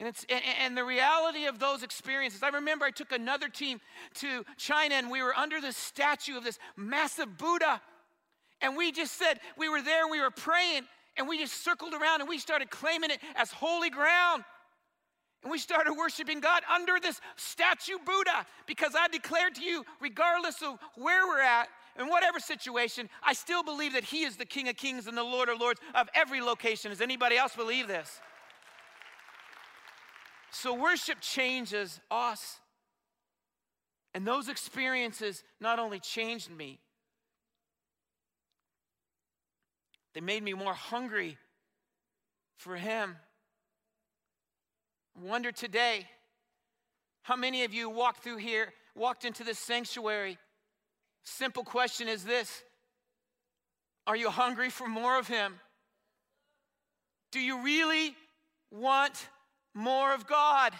and, 0.00 0.08
it's, 0.08 0.26
and 0.60 0.76
the 0.76 0.84
reality 0.84 1.46
of 1.46 1.58
those 1.60 1.82
experiences, 1.82 2.42
I 2.42 2.48
remember 2.48 2.84
I 2.84 2.90
took 2.90 3.12
another 3.12 3.48
team 3.48 3.80
to 4.14 4.44
China 4.56 4.96
and 4.96 5.10
we 5.10 5.22
were 5.22 5.34
under 5.34 5.60
the 5.60 5.72
statue 5.72 6.36
of 6.36 6.42
this 6.42 6.58
massive 6.76 7.38
Buddha. 7.38 7.80
And 8.60 8.76
we 8.76 8.90
just 8.90 9.16
said, 9.16 9.38
we 9.56 9.68
were 9.68 9.82
there, 9.82 10.08
we 10.08 10.20
were 10.20 10.30
praying, 10.30 10.82
and 11.16 11.28
we 11.28 11.38
just 11.38 11.62
circled 11.62 11.94
around 11.94 12.20
and 12.20 12.28
we 12.28 12.38
started 12.38 12.70
claiming 12.70 13.10
it 13.10 13.20
as 13.36 13.52
holy 13.52 13.90
ground. 13.90 14.42
And 15.44 15.52
we 15.52 15.58
started 15.58 15.92
worshiping 15.92 16.40
God 16.40 16.62
under 16.74 16.98
this 17.00 17.20
statue 17.36 17.98
Buddha 18.04 18.46
because 18.66 18.94
I 18.98 19.08
declared 19.08 19.54
to 19.56 19.62
you, 19.62 19.84
regardless 20.00 20.62
of 20.62 20.78
where 20.96 21.26
we're 21.26 21.42
at, 21.42 21.68
in 21.98 22.08
whatever 22.08 22.40
situation, 22.40 23.08
I 23.22 23.34
still 23.34 23.62
believe 23.62 23.92
that 23.92 24.04
He 24.04 24.24
is 24.24 24.36
the 24.36 24.44
King 24.44 24.68
of 24.68 24.76
Kings 24.76 25.06
and 25.06 25.16
the 25.16 25.22
Lord 25.22 25.48
of 25.48 25.60
Lords 25.60 25.80
of 25.94 26.08
every 26.14 26.40
location. 26.40 26.90
Does 26.90 27.00
anybody 27.00 27.36
else 27.36 27.54
believe 27.54 27.86
this? 27.86 28.20
So, 30.50 30.74
worship 30.74 31.20
changes 31.20 32.00
us. 32.10 32.58
And 34.12 34.26
those 34.26 34.48
experiences 34.48 35.42
not 35.60 35.78
only 35.78 35.98
changed 35.98 36.50
me, 36.50 36.80
they 40.14 40.20
made 40.20 40.42
me 40.42 40.54
more 40.54 40.74
hungry 40.74 41.36
for 42.56 42.76
Him. 42.76 43.16
Wonder 45.22 45.52
today 45.52 46.06
how 47.22 47.36
many 47.36 47.64
of 47.64 47.72
you 47.72 47.88
walked 47.88 48.22
through 48.22 48.38
here, 48.38 48.72
walked 48.94 49.24
into 49.24 49.44
this 49.44 49.58
sanctuary. 49.58 50.38
Simple 51.22 51.64
question 51.64 52.08
is 52.08 52.24
this 52.24 52.62
Are 54.06 54.16
you 54.16 54.30
hungry 54.30 54.70
for 54.70 54.88
more 54.88 55.18
of 55.18 55.28
Him? 55.28 55.54
Do 57.30 57.40
you 57.40 57.62
really 57.62 58.14
want 58.70 59.28
more 59.72 60.12
of 60.14 60.26
God? 60.26 60.72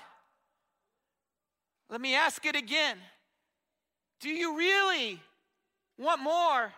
Let 1.88 2.00
me 2.00 2.14
ask 2.14 2.44
it 2.44 2.56
again. 2.56 2.96
Do 4.20 4.30
you 4.30 4.56
really 4.56 5.20
want 5.98 6.20
more 6.20 6.72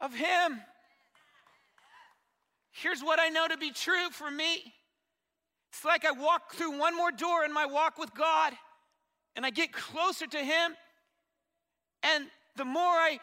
of 0.00 0.14
Him? 0.14 0.60
Here's 2.70 3.02
what 3.02 3.20
I 3.20 3.28
know 3.28 3.48
to 3.48 3.56
be 3.56 3.70
true 3.70 4.10
for 4.10 4.30
me 4.30 4.74
it's 5.74 5.84
like 5.84 6.04
I 6.04 6.12
walk 6.12 6.54
through 6.54 6.78
one 6.78 6.96
more 6.96 7.10
door 7.10 7.44
in 7.44 7.52
my 7.52 7.66
walk 7.66 7.98
with 7.98 8.14
God, 8.14 8.52
and 9.34 9.44
I 9.44 9.50
get 9.50 9.72
closer 9.72 10.24
to 10.24 10.38
Him, 10.38 10.76
and 12.04 12.26
the 12.54 12.64
more 12.64 12.82
I 12.82 13.18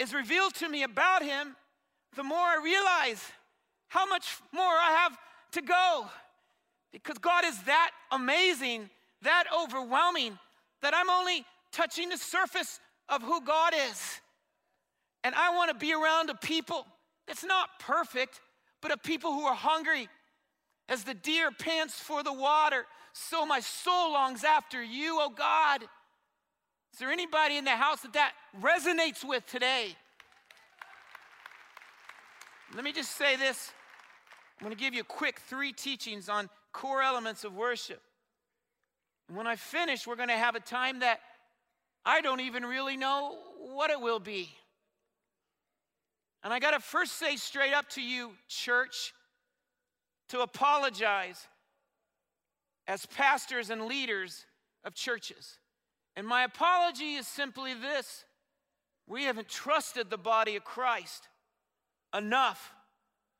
is 0.00 0.12
revealed 0.12 0.54
to 0.54 0.68
me 0.68 0.82
about 0.82 1.22
Him, 1.22 1.54
the 2.16 2.24
more 2.24 2.38
I 2.38 2.60
realize 2.62 3.22
how 3.88 4.06
much 4.06 4.38
more 4.52 4.64
I 4.64 4.90
have 5.02 5.16
to 5.52 5.62
go. 5.62 6.06
Because 6.92 7.18
God 7.18 7.44
is 7.44 7.62
that 7.62 7.92
amazing, 8.10 8.90
that 9.22 9.44
overwhelming, 9.56 10.38
that 10.82 10.94
I'm 10.96 11.08
only 11.08 11.44
touching 11.70 12.08
the 12.08 12.18
surface 12.18 12.80
of 13.08 13.22
who 13.22 13.40
God 13.40 13.72
is. 13.90 14.20
And 15.22 15.32
I 15.36 15.54
want 15.54 15.70
to 15.70 15.76
be 15.76 15.92
around 15.92 16.28
a 16.28 16.34
people 16.34 16.86
that's 17.28 17.44
not 17.44 17.68
perfect, 17.78 18.40
but 18.80 18.90
a 18.90 18.96
people 18.96 19.32
who 19.32 19.44
are 19.44 19.54
hungry. 19.54 20.08
As 20.92 21.04
the 21.04 21.14
deer 21.14 21.50
pants 21.50 21.94
for 21.98 22.22
the 22.22 22.34
water, 22.34 22.84
so 23.14 23.46
my 23.46 23.60
soul 23.60 24.12
longs 24.12 24.44
after 24.44 24.82
you, 24.82 25.16
oh 25.22 25.30
God. 25.30 25.84
Is 26.92 26.98
there 26.98 27.10
anybody 27.10 27.56
in 27.56 27.64
the 27.64 27.70
house 27.70 28.02
that 28.02 28.12
that 28.12 28.34
resonates 28.60 29.24
with 29.26 29.46
today? 29.46 29.96
Let 32.74 32.84
me 32.84 32.92
just 32.92 33.16
say 33.16 33.36
this. 33.36 33.72
I'm 34.60 34.66
going 34.66 34.76
to 34.76 34.78
give 34.78 34.92
you 34.92 35.00
a 35.00 35.04
quick 35.04 35.40
three 35.48 35.72
teachings 35.72 36.28
on 36.28 36.50
core 36.74 37.02
elements 37.02 37.44
of 37.44 37.54
worship. 37.54 38.02
And 39.28 39.36
when 39.38 39.46
I 39.46 39.56
finish, 39.56 40.06
we're 40.06 40.16
going 40.16 40.28
to 40.28 40.34
have 40.34 40.56
a 40.56 40.60
time 40.60 41.00
that 41.00 41.20
I 42.04 42.20
don't 42.20 42.40
even 42.40 42.66
really 42.66 42.98
know 42.98 43.38
what 43.58 43.90
it 43.90 43.98
will 43.98 44.20
be. 44.20 44.50
And 46.44 46.52
I 46.52 46.58
got 46.58 46.72
to 46.72 46.80
first 46.80 47.12
say 47.14 47.36
straight 47.36 47.72
up 47.72 47.88
to 47.90 48.02
you, 48.02 48.32
church, 48.46 49.14
to 50.32 50.40
apologize 50.40 51.46
as 52.88 53.04
pastors 53.04 53.68
and 53.68 53.84
leaders 53.84 54.46
of 54.82 54.94
churches. 54.94 55.58
And 56.16 56.26
my 56.26 56.44
apology 56.44 57.16
is 57.16 57.26
simply 57.26 57.74
this 57.74 58.24
we 59.06 59.24
haven't 59.24 59.48
trusted 59.48 60.08
the 60.08 60.16
body 60.16 60.56
of 60.56 60.64
Christ 60.64 61.28
enough. 62.16 62.72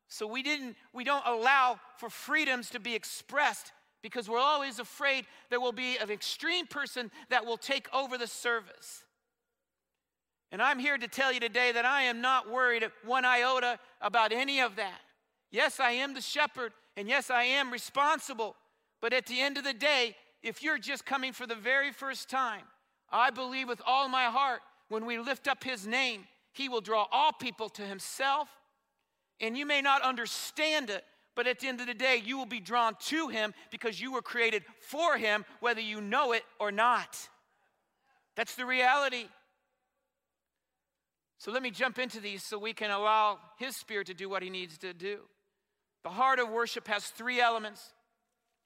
So 0.08 0.26
we 0.26 0.42
didn't 0.42 0.76
we 0.92 1.02
don't 1.02 1.24
allow 1.26 1.80
for 1.96 2.10
freedoms 2.10 2.68
to 2.70 2.78
be 2.78 2.94
expressed 2.94 3.72
because 4.02 4.28
we're 4.28 4.38
always 4.38 4.78
afraid 4.78 5.24
there 5.48 5.62
will 5.62 5.72
be 5.72 5.96
an 5.96 6.10
extreme 6.10 6.66
person 6.66 7.10
that 7.30 7.46
will 7.46 7.56
take 7.56 7.88
over 7.94 8.18
the 8.18 8.26
service. 8.26 9.02
And 10.50 10.60
I'm 10.60 10.78
here 10.78 10.98
to 10.98 11.08
tell 11.08 11.32
you 11.32 11.40
today 11.40 11.72
that 11.72 11.86
I 11.86 12.02
am 12.02 12.20
not 12.20 12.50
worried 12.50 12.84
one 13.02 13.24
iota 13.24 13.78
about 14.02 14.30
any 14.30 14.60
of 14.60 14.76
that. 14.76 15.00
Yes, 15.50 15.80
I 15.80 15.92
am 15.92 16.14
the 16.14 16.20
shepherd, 16.20 16.72
and 16.96 17.08
yes, 17.08 17.30
I 17.30 17.44
am 17.44 17.70
responsible. 17.70 18.56
But 19.00 19.12
at 19.12 19.26
the 19.26 19.40
end 19.40 19.58
of 19.58 19.64
the 19.64 19.72
day, 19.72 20.14
if 20.42 20.62
you're 20.62 20.78
just 20.78 21.04
coming 21.04 21.32
for 21.32 21.46
the 21.46 21.54
very 21.54 21.92
first 21.92 22.28
time, 22.28 22.62
I 23.10 23.30
believe 23.30 23.68
with 23.68 23.82
all 23.86 24.08
my 24.08 24.24
heart 24.24 24.60
when 24.88 25.06
we 25.06 25.18
lift 25.18 25.48
up 25.48 25.64
his 25.64 25.86
name, 25.86 26.26
he 26.52 26.68
will 26.68 26.80
draw 26.80 27.06
all 27.10 27.32
people 27.32 27.68
to 27.70 27.82
himself. 27.82 28.48
And 29.40 29.56
you 29.56 29.66
may 29.66 29.80
not 29.80 30.02
understand 30.02 30.90
it, 30.90 31.04
but 31.34 31.46
at 31.46 31.60
the 31.60 31.68
end 31.68 31.80
of 31.80 31.86
the 31.86 31.94
day, 31.94 32.22
you 32.24 32.36
will 32.36 32.46
be 32.46 32.60
drawn 32.60 32.94
to 33.06 33.28
him 33.28 33.54
because 33.70 34.00
you 34.00 34.12
were 34.12 34.22
created 34.22 34.62
for 34.80 35.16
him, 35.16 35.44
whether 35.60 35.80
you 35.80 36.00
know 36.00 36.32
it 36.32 36.42
or 36.60 36.70
not. 36.70 37.28
That's 38.36 38.54
the 38.54 38.66
reality. 38.66 39.24
So 41.38 41.50
let 41.50 41.62
me 41.62 41.70
jump 41.70 41.98
into 41.98 42.20
these 42.20 42.42
so 42.42 42.58
we 42.58 42.72
can 42.72 42.90
allow 42.90 43.38
his 43.58 43.74
spirit 43.76 44.06
to 44.08 44.14
do 44.14 44.28
what 44.28 44.42
he 44.42 44.50
needs 44.50 44.78
to 44.78 44.92
do. 44.92 45.20
The 46.04 46.10
heart 46.10 46.38
of 46.38 46.48
worship 46.48 46.88
has 46.88 47.04
three 47.04 47.40
elements. 47.40 47.92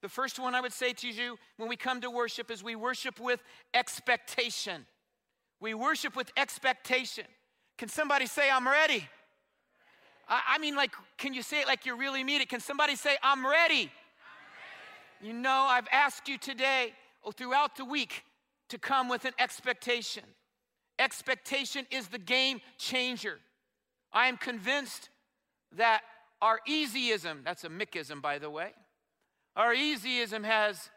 The 0.03 0.09
first 0.09 0.39
one 0.39 0.55
I 0.55 0.61
would 0.61 0.73
say 0.73 0.93
to 0.93 1.09
you 1.09 1.37
when 1.57 1.69
we 1.69 1.77
come 1.77 2.01
to 2.03 2.11
worship 2.11 2.51
is 2.51 2.63
we 2.63 2.77
worship 2.77 3.21
with 3.21 3.41
expectation. 3.75 4.87
We 5.61 5.75
worship 5.75 6.17
with 6.17 6.31
expectation. 6.37 7.25
Can 7.79 7.89
somebody 7.89 8.27
say, 8.27 8.51
I'm 8.51 8.67
ready? 8.67 9.09
I, 10.29 10.41
I 10.51 10.59
mean, 10.59 10.77
like, 10.77 10.93
can 11.19 11.35
you 11.35 11.43
say 11.43 11.61
it 11.61 11.67
like 11.67 11.87
you 11.87 11.97
really 11.97 12.25
mean 12.25 12.41
it? 12.41 12.49
Can 12.49 12.61
somebody 12.61 12.97
say, 12.97 13.17
I'm 13.23 13.45
ready? 13.45 13.83
I'm 13.83 13.89
ready. 15.23 15.29
You 15.29 15.33
know, 15.33 15.67
I've 15.69 15.89
asked 15.93 16.29
you 16.29 16.39
today 16.39 16.93
or 17.23 17.33
throughout 17.33 17.77
the 17.77 17.85
week 17.85 18.25
to 18.69 18.79
come 18.79 19.09
with 19.09 19.25
an 19.25 19.33
expectation. 19.39 20.25
Expectation 20.99 21.87
is 21.91 22.09
the 22.09 22.19
game 22.19 22.61
changer. 22.79 23.39
I 24.13 24.29
am 24.29 24.37
convinced 24.37 25.11
that 25.77 26.03
our 26.41 26.61
easyism, 26.69 27.45
that's 27.45 27.65
a 27.65 27.69
Mickism, 27.69 28.21
by 28.21 28.39
the 28.39 28.51
way, 28.51 28.73
our 29.55 29.75
easyism 29.75 30.45
has 30.45 30.91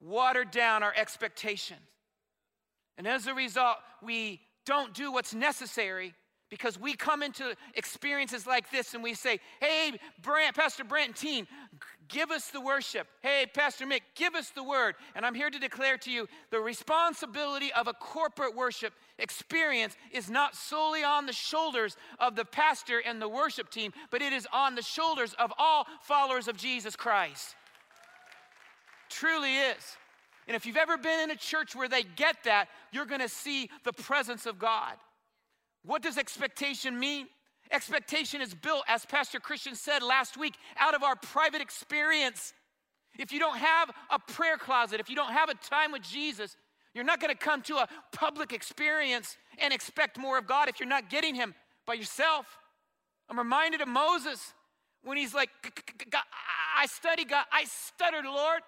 watered 0.00 0.50
down 0.50 0.82
our 0.82 0.92
expectations. 0.96 1.80
And 2.98 3.06
as 3.06 3.26
a 3.26 3.34
result, 3.34 3.76
we 4.02 4.40
don't 4.66 4.92
do 4.92 5.12
what's 5.12 5.32
necessary 5.34 6.14
because 6.50 6.78
we 6.78 6.94
come 6.94 7.22
into 7.22 7.54
experiences 7.74 8.46
like 8.46 8.70
this 8.70 8.92
and 8.94 9.02
we 9.02 9.14
say, 9.14 9.40
hey, 9.60 9.92
Pastor 10.54 10.84
Brant 10.84 11.06
and 11.06 11.16
team, 11.16 11.46
give 12.08 12.30
us 12.30 12.48
the 12.48 12.60
worship. 12.60 13.06
Hey, 13.22 13.46
Pastor 13.54 13.86
Mick, 13.86 14.00
give 14.16 14.34
us 14.34 14.50
the 14.50 14.64
word. 14.64 14.96
And 15.14 15.24
I'm 15.24 15.34
here 15.34 15.48
to 15.48 15.58
declare 15.58 15.96
to 15.98 16.10
you 16.10 16.26
the 16.50 16.58
responsibility 16.58 17.72
of 17.72 17.86
a 17.86 17.92
corporate 17.92 18.56
worship 18.56 18.92
experience 19.18 19.96
is 20.12 20.28
not 20.28 20.56
solely 20.56 21.04
on 21.04 21.26
the 21.26 21.32
shoulders 21.32 21.96
of 22.18 22.34
the 22.34 22.44
pastor 22.44 22.98
and 22.98 23.22
the 23.22 23.28
worship 23.28 23.70
team, 23.70 23.92
but 24.10 24.20
it 24.20 24.32
is 24.32 24.46
on 24.52 24.74
the 24.74 24.82
shoulders 24.82 25.34
of 25.38 25.52
all 25.56 25.86
followers 26.02 26.48
of 26.48 26.56
Jesus 26.56 26.96
Christ. 26.96 27.54
Truly 29.08 29.56
is. 29.56 29.96
And 30.48 30.56
if 30.56 30.66
you've 30.66 30.76
ever 30.76 30.96
been 30.96 31.20
in 31.20 31.30
a 31.30 31.36
church 31.36 31.76
where 31.76 31.88
they 31.88 32.02
get 32.02 32.42
that, 32.44 32.68
you're 32.90 33.06
gonna 33.06 33.28
see 33.28 33.70
the 33.84 33.92
presence 33.92 34.46
of 34.46 34.58
God. 34.58 34.94
What 35.84 36.02
does 36.02 36.18
expectation 36.18 36.98
mean? 36.98 37.26
Expectation 37.70 38.40
is 38.40 38.54
built, 38.54 38.82
as 38.88 39.06
Pastor 39.06 39.38
Christian 39.38 39.74
said 39.74 40.02
last 40.02 40.36
week, 40.36 40.54
out 40.78 40.94
of 40.94 41.02
our 41.02 41.16
private 41.16 41.60
experience. 41.60 42.52
If 43.18 43.32
you 43.32 43.38
don't 43.38 43.58
have 43.58 43.90
a 44.10 44.18
prayer 44.18 44.56
closet, 44.56 45.00
if 45.00 45.08
you 45.08 45.16
don't 45.16 45.32
have 45.32 45.48
a 45.48 45.54
time 45.54 45.92
with 45.92 46.02
Jesus, 46.02 46.56
you're 46.94 47.04
not 47.04 47.20
going 47.20 47.32
to 47.32 47.38
come 47.38 47.62
to 47.62 47.76
a 47.76 47.88
public 48.12 48.52
experience 48.52 49.36
and 49.58 49.72
expect 49.72 50.18
more 50.18 50.38
of 50.38 50.46
God 50.46 50.68
if 50.68 50.80
you're 50.80 50.88
not 50.88 51.10
getting 51.10 51.34
Him 51.34 51.54
by 51.86 51.94
yourself. 51.94 52.46
I'm 53.28 53.38
reminded 53.38 53.80
of 53.80 53.88
Moses 53.88 54.52
when 55.02 55.16
he's 55.16 55.34
like, 55.34 55.50
I 56.76 56.86
study 56.86 57.24
God, 57.24 57.44
I 57.52 57.64
stuttered, 57.64 58.24
Lord. 58.24 58.60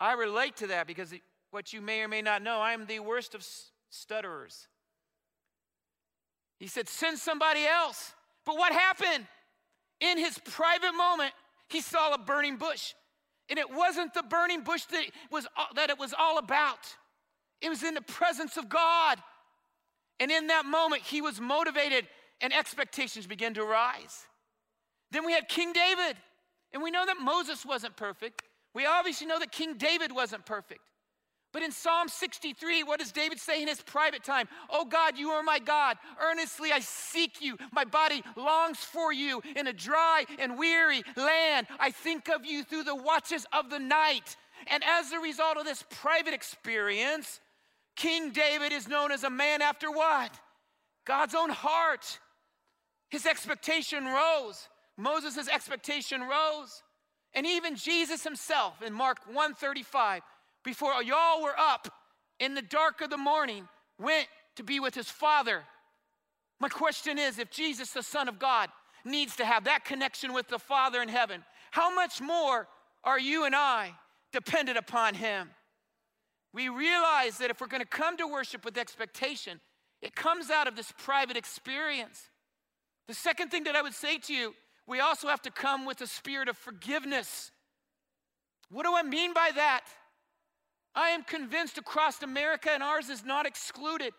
I 0.00 0.14
relate 0.14 0.56
to 0.56 0.66
that 0.68 0.86
because 0.86 1.14
what 1.50 1.72
you 1.72 1.80
may 1.80 2.00
or 2.00 2.08
may 2.08 2.22
not 2.22 2.42
know, 2.42 2.58
I 2.58 2.72
am 2.72 2.86
the 2.86 3.00
worst 3.00 3.34
of 3.34 3.46
stutterers. 3.90 4.66
He 6.62 6.68
said, 6.68 6.88
Send 6.88 7.18
somebody 7.18 7.66
else. 7.66 8.12
But 8.46 8.56
what 8.56 8.72
happened? 8.72 9.26
In 10.00 10.16
his 10.16 10.38
private 10.38 10.92
moment, 10.92 11.32
he 11.68 11.80
saw 11.80 12.14
a 12.14 12.18
burning 12.18 12.56
bush. 12.56 12.94
And 13.50 13.58
it 13.58 13.68
wasn't 13.68 14.14
the 14.14 14.22
burning 14.22 14.62
bush 14.62 14.84
that, 14.84 15.04
was, 15.32 15.44
that 15.74 15.90
it 15.90 15.98
was 15.98 16.14
all 16.16 16.38
about, 16.38 16.78
it 17.60 17.68
was 17.68 17.82
in 17.82 17.94
the 17.94 18.02
presence 18.02 18.56
of 18.56 18.68
God. 18.68 19.18
And 20.20 20.30
in 20.30 20.46
that 20.46 20.64
moment, 20.64 21.02
he 21.02 21.20
was 21.20 21.40
motivated 21.40 22.06
and 22.40 22.52
expectations 22.52 23.26
began 23.26 23.54
to 23.54 23.64
rise. 23.64 24.26
Then 25.10 25.26
we 25.26 25.32
had 25.32 25.48
King 25.48 25.72
David. 25.72 26.16
And 26.72 26.80
we 26.80 26.92
know 26.92 27.04
that 27.04 27.16
Moses 27.20 27.66
wasn't 27.66 27.96
perfect. 27.96 28.42
We 28.72 28.86
obviously 28.86 29.26
know 29.26 29.40
that 29.40 29.50
King 29.50 29.78
David 29.78 30.12
wasn't 30.12 30.46
perfect. 30.46 30.82
But 31.52 31.62
in 31.62 31.70
Psalm 31.70 32.08
63, 32.08 32.82
what 32.82 32.98
does 32.98 33.12
David 33.12 33.38
say 33.38 33.60
in 33.60 33.68
his 33.68 33.82
private 33.82 34.24
time? 34.24 34.48
Oh 34.70 34.86
God, 34.86 35.18
you 35.18 35.30
are 35.30 35.42
my 35.42 35.58
God. 35.58 35.98
Earnestly 36.20 36.72
I 36.72 36.80
seek 36.80 37.42
you. 37.42 37.58
My 37.72 37.84
body 37.84 38.22
longs 38.36 38.78
for 38.78 39.12
you 39.12 39.42
in 39.54 39.66
a 39.66 39.72
dry 39.72 40.24
and 40.38 40.58
weary 40.58 41.02
land. 41.14 41.66
I 41.78 41.90
think 41.90 42.30
of 42.30 42.46
you 42.46 42.64
through 42.64 42.84
the 42.84 42.96
watches 42.96 43.44
of 43.52 43.68
the 43.68 43.78
night. 43.78 44.36
And 44.68 44.82
as 44.82 45.12
a 45.12 45.18
result 45.18 45.58
of 45.58 45.64
this 45.64 45.84
private 45.90 46.32
experience, 46.32 47.40
King 47.96 48.30
David 48.30 48.72
is 48.72 48.88
known 48.88 49.12
as 49.12 49.22
a 49.22 49.30
man 49.30 49.60
after 49.60 49.90
what? 49.90 50.38
God's 51.04 51.34
own 51.34 51.50
heart. 51.50 52.18
His 53.10 53.26
expectation 53.26 54.06
rose. 54.06 54.68
Moses' 54.96 55.48
expectation 55.48 56.22
rose. 56.22 56.82
And 57.34 57.46
even 57.46 57.76
Jesus 57.76 58.24
himself 58.24 58.80
in 58.82 58.94
Mark 58.94 59.18
135 59.26 60.22
before 60.64 61.02
y'all 61.02 61.42
were 61.42 61.58
up 61.58 61.88
in 62.38 62.54
the 62.54 62.62
dark 62.62 63.00
of 63.00 63.10
the 63.10 63.16
morning, 63.16 63.68
went 63.98 64.26
to 64.56 64.62
be 64.62 64.80
with 64.80 64.94
his 64.94 65.08
father. 65.08 65.62
My 66.60 66.68
question 66.68 67.18
is 67.18 67.38
if 67.38 67.50
Jesus, 67.50 67.90
the 67.90 68.02
Son 68.02 68.28
of 68.28 68.38
God, 68.38 68.68
needs 69.04 69.36
to 69.36 69.44
have 69.44 69.64
that 69.64 69.84
connection 69.84 70.32
with 70.32 70.48
the 70.48 70.58
Father 70.58 71.02
in 71.02 71.08
heaven, 71.08 71.44
how 71.70 71.94
much 71.94 72.20
more 72.20 72.68
are 73.04 73.18
you 73.18 73.44
and 73.44 73.54
I 73.54 73.92
dependent 74.32 74.78
upon 74.78 75.14
him? 75.14 75.50
We 76.52 76.68
realize 76.68 77.38
that 77.38 77.50
if 77.50 77.60
we're 77.60 77.66
going 77.66 77.82
to 77.82 77.88
come 77.88 78.16
to 78.18 78.26
worship 78.26 78.64
with 78.64 78.76
expectation, 78.76 79.60
it 80.02 80.14
comes 80.14 80.50
out 80.50 80.68
of 80.68 80.76
this 80.76 80.92
private 80.98 81.36
experience. 81.36 82.28
The 83.08 83.14
second 83.14 83.50
thing 83.50 83.64
that 83.64 83.74
I 83.74 83.82
would 83.82 83.94
say 83.94 84.18
to 84.18 84.34
you, 84.34 84.54
we 84.86 85.00
also 85.00 85.28
have 85.28 85.42
to 85.42 85.50
come 85.50 85.86
with 85.86 86.00
a 86.00 86.06
spirit 86.06 86.48
of 86.48 86.56
forgiveness. 86.56 87.50
What 88.70 88.84
do 88.84 88.94
I 88.94 89.02
mean 89.02 89.32
by 89.32 89.50
that? 89.54 89.84
I 90.94 91.10
am 91.10 91.22
convinced 91.22 91.78
across 91.78 92.22
America, 92.22 92.70
and 92.70 92.82
ours 92.82 93.08
is 93.08 93.24
not 93.24 93.46
excluded, 93.46 94.12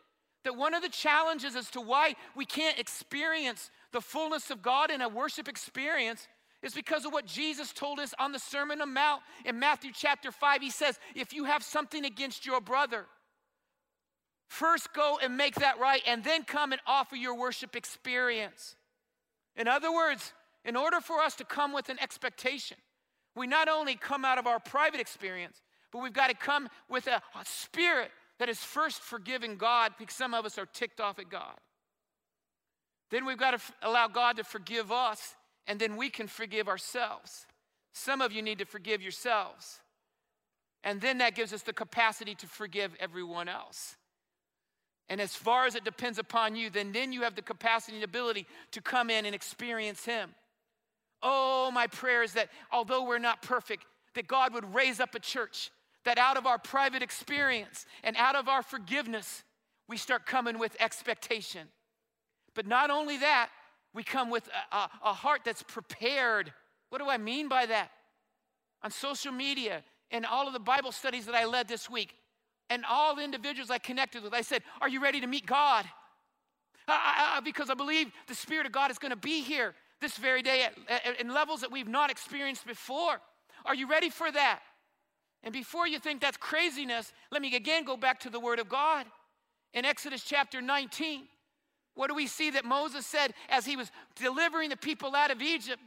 that 0.44 0.56
one 0.56 0.74
of 0.74 0.82
the 0.82 0.90
challenges 0.90 1.56
as 1.56 1.70
to 1.72 1.82
why 1.82 2.16
we 2.36 2.46
can't 2.46 2.80
experience 2.80 3.70
the 3.92 4.02
fullness 4.02 4.50
of 4.50 4.62
God 4.62 4.92
in 4.92 5.02
a 5.02 5.10
worship 5.10 5.48
experience 5.48 6.28
is 6.64 6.74
because 6.74 7.06
of 7.06 7.14
what 7.14 7.26
Jesus 7.26 7.74
told 7.74 8.00
us 8.00 8.14
on 8.18 8.32
the 8.32 8.40
Sermon 8.40 8.82
on 8.82 8.94
Mount 8.94 9.22
in 9.46 9.60
Matthew 9.60 9.92
chapter 9.94 10.32
5. 10.32 10.62
He 10.62 10.70
says, 10.70 10.98
If 11.14 11.34
you 11.34 11.44
have 11.44 11.62
something 11.62 12.06
against 12.06 12.46
your 12.46 12.62
brother, 12.62 13.06
first 14.48 14.94
go 14.94 15.20
and 15.22 15.38
make 15.38 15.56
that 15.56 15.80
right, 15.80 16.02
and 16.08 16.24
then 16.24 16.44
come 16.44 16.72
and 16.72 16.82
offer 16.88 17.16
your 17.16 17.38
worship 17.38 17.76
experience. 17.76 18.76
In 19.56 19.68
other 19.68 19.94
words, 19.94 20.34
in 20.66 20.76
order 20.76 21.02
for 21.02 21.20
us 21.20 21.36
to 21.36 21.44
come 21.44 21.74
with 21.74 21.90
an 21.90 21.98
expectation, 22.02 22.78
we 23.36 23.46
not 23.46 23.68
only 23.68 23.96
come 23.96 24.24
out 24.24 24.38
of 24.38 24.48
our 24.48 24.60
private 24.60 25.00
experience, 25.00 25.62
but 25.94 26.02
we've 26.02 26.12
got 26.12 26.30
to 26.30 26.36
come 26.36 26.68
with 26.90 27.06
a, 27.06 27.22
a 27.40 27.46
spirit 27.46 28.10
that 28.40 28.50
is 28.50 28.58
first 28.58 29.02
forgiving 29.02 29.56
God 29.56 29.94
because 29.98 30.16
some 30.16 30.34
of 30.34 30.44
us 30.44 30.58
are 30.58 30.66
ticked 30.66 31.00
off 31.00 31.20
at 31.20 31.30
God. 31.30 31.56
Then 33.12 33.26
we've 33.26 33.38
got 33.38 33.52
to 33.52 33.56
f- 33.56 33.72
allow 33.84 34.08
God 34.08 34.38
to 34.38 34.44
forgive 34.44 34.92
us, 34.92 35.36
and 35.68 35.80
then 35.80 35.96
we 35.96 36.10
can 36.10 36.28
forgive 36.28 36.68
ourselves. 36.68 37.46
Some 37.94 38.22
of 38.22 38.32
you 38.32 38.42
need 38.42 38.58
to 38.58 38.66
forgive 38.66 39.04
yourselves. 39.04 39.82
And 40.84 41.00
then 41.00 41.20
that 41.20 41.36
gives 41.36 41.54
us 41.54 41.62
the 41.62 41.74
capacity 41.74 42.34
to 42.36 42.48
forgive 42.48 42.96
everyone 43.00 43.48
else. 43.48 43.96
And 45.10 45.22
as 45.22 45.36
far 45.36 45.68
as 45.68 45.76
it 45.76 45.86
depends 45.86 46.18
upon 46.18 46.56
you, 46.56 46.72
then, 46.72 46.92
then 46.92 47.14
you 47.14 47.22
have 47.22 47.36
the 47.36 47.44
capacity 47.44 47.98
and 47.98 48.04
ability 48.04 48.48
to 48.72 48.82
come 48.82 49.12
in 49.12 49.28
and 49.28 49.36
experience 49.36 50.06
Him. 50.06 50.34
Oh, 51.22 51.70
my 51.72 51.86
prayer 51.86 52.24
is 52.24 52.34
that 52.34 52.50
although 52.72 53.06
we're 53.06 53.20
not 53.20 53.44
perfect, 53.44 53.86
that 54.16 54.28
God 54.28 54.54
would 54.56 54.74
raise 54.74 55.00
up 55.00 55.14
a 55.14 55.20
church 55.20 55.70
that 56.06 56.18
out 56.18 56.38
of 56.38 56.46
our 56.46 56.58
private 56.58 57.02
experience 57.02 57.86
and 58.04 58.16
out 58.18 58.36
of 58.36 58.48
our 58.48 58.62
forgiveness, 58.62 59.44
we 59.88 59.98
start 59.98 60.26
coming 60.26 60.60
with 60.60 60.76
expectation. 60.80 61.68
But 62.56 62.68
not 62.68 62.90
only 62.90 63.18
that, 63.18 63.50
we 63.94 64.04
come 64.04 64.30
with 64.30 64.48
a, 64.72 64.76
a, 64.76 64.90
a, 65.06 65.14
heart 65.14 65.42
that's 65.46 65.64
prepared. 65.64 66.52
What 66.90 67.00
do 67.00 67.10
I 67.10 67.18
mean 67.18 67.48
by 67.48 67.66
that? 67.68 67.92
On 68.82 68.92
social 68.92 69.32
media 69.32 69.84
and 70.12 70.26
all 70.26 70.48
of 70.48 70.54
the 70.54 70.60
Bible 70.60 70.92
studies 70.92 71.26
that 71.26 71.36
I 71.36 71.46
led 71.46 71.68
this 71.68 71.90
week, 71.90 72.16
and 72.70 72.84
all 72.90 73.16
the 73.16 73.24
individuals 73.24 73.70
I 73.70 73.78
connected 73.78 74.24
with, 74.24 74.34
I 74.34 74.42
said, 74.42 74.64
Are 74.82 74.90
you 74.90 75.02
ready 75.02 75.22
to 75.22 75.28
meet 75.28 75.46
God? 75.46 75.86
I, 76.88 77.36
I, 77.38 77.40
because 77.40 77.70
I 77.70 77.76
believe 77.76 78.12
the 78.28 78.36
Spirit 78.36 78.66
of 78.66 78.72
God 78.72 78.92
is 78.92 78.98
going 78.98 79.12
to 79.12 79.16
be 79.16 79.42
here 79.42 79.74
this 80.02 80.18
very 80.18 80.42
day 80.42 80.64
at, 80.64 80.74
at, 80.90 81.22
in 81.22 81.34
levels 81.34 81.62
that 81.62 81.72
we've 81.72 81.88
not 81.88 82.12
experienced 82.12 82.68
before. 82.68 83.22
Are 83.66 83.76
you 83.76 83.90
ready 83.90 84.10
for 84.10 84.32
that? 84.32 84.60
And 85.44 85.54
before 85.54 85.88
you 85.88 86.00
think 86.00 86.22
that's 86.22 86.38
craziness, 86.38 87.12
let 87.32 87.42
me 87.42 87.56
again 87.56 87.84
go 87.84 87.98
back 87.98 88.20
to 88.22 88.30
the 88.30 88.40
Word 88.40 88.60
of 88.60 88.70
God. 88.70 89.06
In 89.74 89.86
Exodus 89.86 90.24
chapter 90.24 90.62
19, 90.62 91.24
what 91.96 92.08
do 92.08 92.16
we 92.16 92.28
see 92.28 92.52
that 92.52 92.66
Moses 92.66 93.06
said 93.06 93.34
as 93.50 93.66
he 93.66 93.76
was 93.76 93.92
delivering 94.16 94.70
the 94.70 94.78
people 94.78 95.16
out 95.16 95.32
of 95.32 95.42
Egypt? 95.42 95.82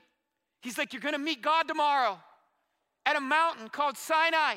He's 0.60 0.76
like, 0.76 0.92
You're 0.92 1.02
gonna 1.02 1.18
meet 1.18 1.42
God 1.42 1.68
tomorrow 1.68 2.18
at 3.06 3.16
a 3.16 3.20
mountain 3.20 3.68
called 3.68 3.96
Sinai. 3.96 4.56